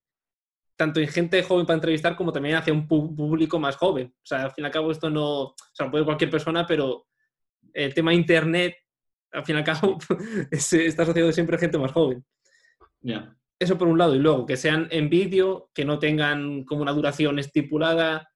[0.76, 4.14] tanto en gente joven para entrevistar como también hacia un público más joven.
[4.16, 6.66] O sea, al fin y al cabo esto no, o sea, lo puede cualquier persona,
[6.66, 7.06] pero
[7.72, 8.76] el tema internet,
[9.32, 9.98] al fin y al cabo,
[10.50, 12.24] es- está asociado siempre a gente más joven.
[13.00, 13.34] Ya.
[13.58, 16.92] Eso por un lado, y luego que sean en vídeo, que no tengan como una
[16.92, 18.28] duración estipulada,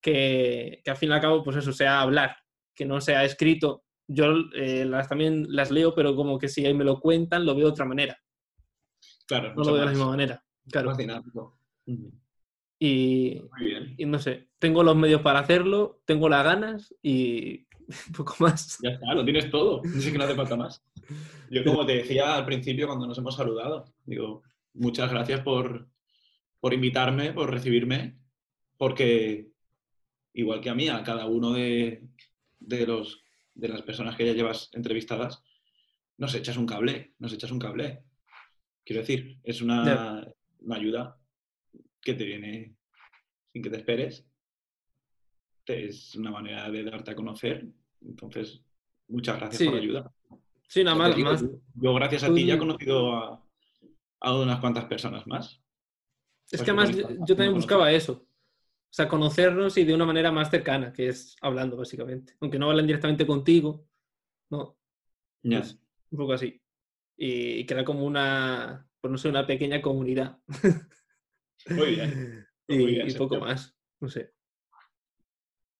[0.00, 2.36] que, que al fin y al cabo, pues eso, sea hablar,
[2.74, 3.84] que no sea escrito.
[4.06, 7.54] Yo eh, las también las leo, pero como que si ahí me lo cuentan, lo
[7.54, 8.16] veo de otra manera.
[9.26, 10.44] Claro, No lo veo de la misma manera.
[10.70, 10.90] Claro.
[12.78, 13.40] Y,
[14.06, 17.66] no sé, tengo los medios para hacerlo, tengo las ganas y
[18.08, 18.78] un poco más.
[18.82, 19.82] Ya está, lo tienes todo.
[19.84, 20.84] Ni siquiera hace falta más.
[21.50, 24.42] Yo, como te decía al principio cuando nos hemos saludado, digo,
[24.74, 25.88] muchas gracias por,
[26.58, 28.18] por invitarme, por recibirme,
[28.76, 29.52] porque
[30.32, 32.02] igual que a mí, a cada uno de,
[32.58, 33.22] de los,
[33.54, 35.44] de las personas que ya llevas entrevistadas,
[36.16, 38.02] nos echas un cable, nos echas un cable.
[38.84, 40.26] Quiero decir, es una,
[40.60, 41.21] una ayuda
[42.02, 42.74] que te viene
[43.52, 44.26] sin que te esperes,
[45.66, 47.66] es una manera de darte a conocer.
[48.00, 48.62] Entonces,
[49.08, 50.14] muchas gracias por la ayuda.
[50.68, 51.44] Sí, nada más, más.
[51.74, 53.46] Yo, gracias a ti, ya he conocido a,
[54.20, 55.62] a unas cuantas personas más.
[56.50, 58.26] Es que además yo, también buscaba eso.
[58.92, 62.34] O sea, conocernos y de una manera más cercana, que es hablando, básicamente.
[62.40, 63.86] Aunque no hablen directamente contigo,
[64.50, 64.76] ¿no?
[66.10, 66.60] Un poco así.
[67.16, 70.38] Y, que era como una, pues no sé, una pequeña comunidad.
[71.68, 72.46] Muy bien.
[72.68, 74.32] y, poco más, no sé.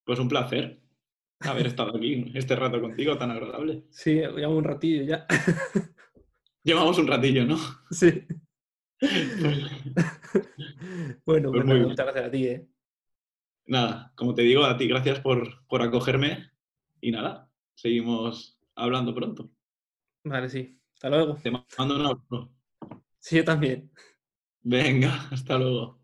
[0.05, 0.81] Pues un placer
[1.41, 3.85] haber estado aquí este rato contigo tan agradable.
[3.91, 5.27] Sí, llevamos un ratillo ya.
[6.65, 7.59] Llevamos un ratillo, ¿no?
[7.91, 8.25] Sí.
[11.27, 12.69] bueno, pues muchas gracias a ti, ¿eh?
[13.67, 16.53] Nada, como te digo, a ti gracias por, por acogerme
[17.01, 19.51] y nada, seguimos hablando pronto.
[20.25, 20.81] Vale, sí.
[20.95, 21.37] Hasta luego.
[21.43, 22.53] Te mando un abrazo.
[23.19, 23.91] Sí, yo también.
[24.65, 26.02] Venga, hasta luego.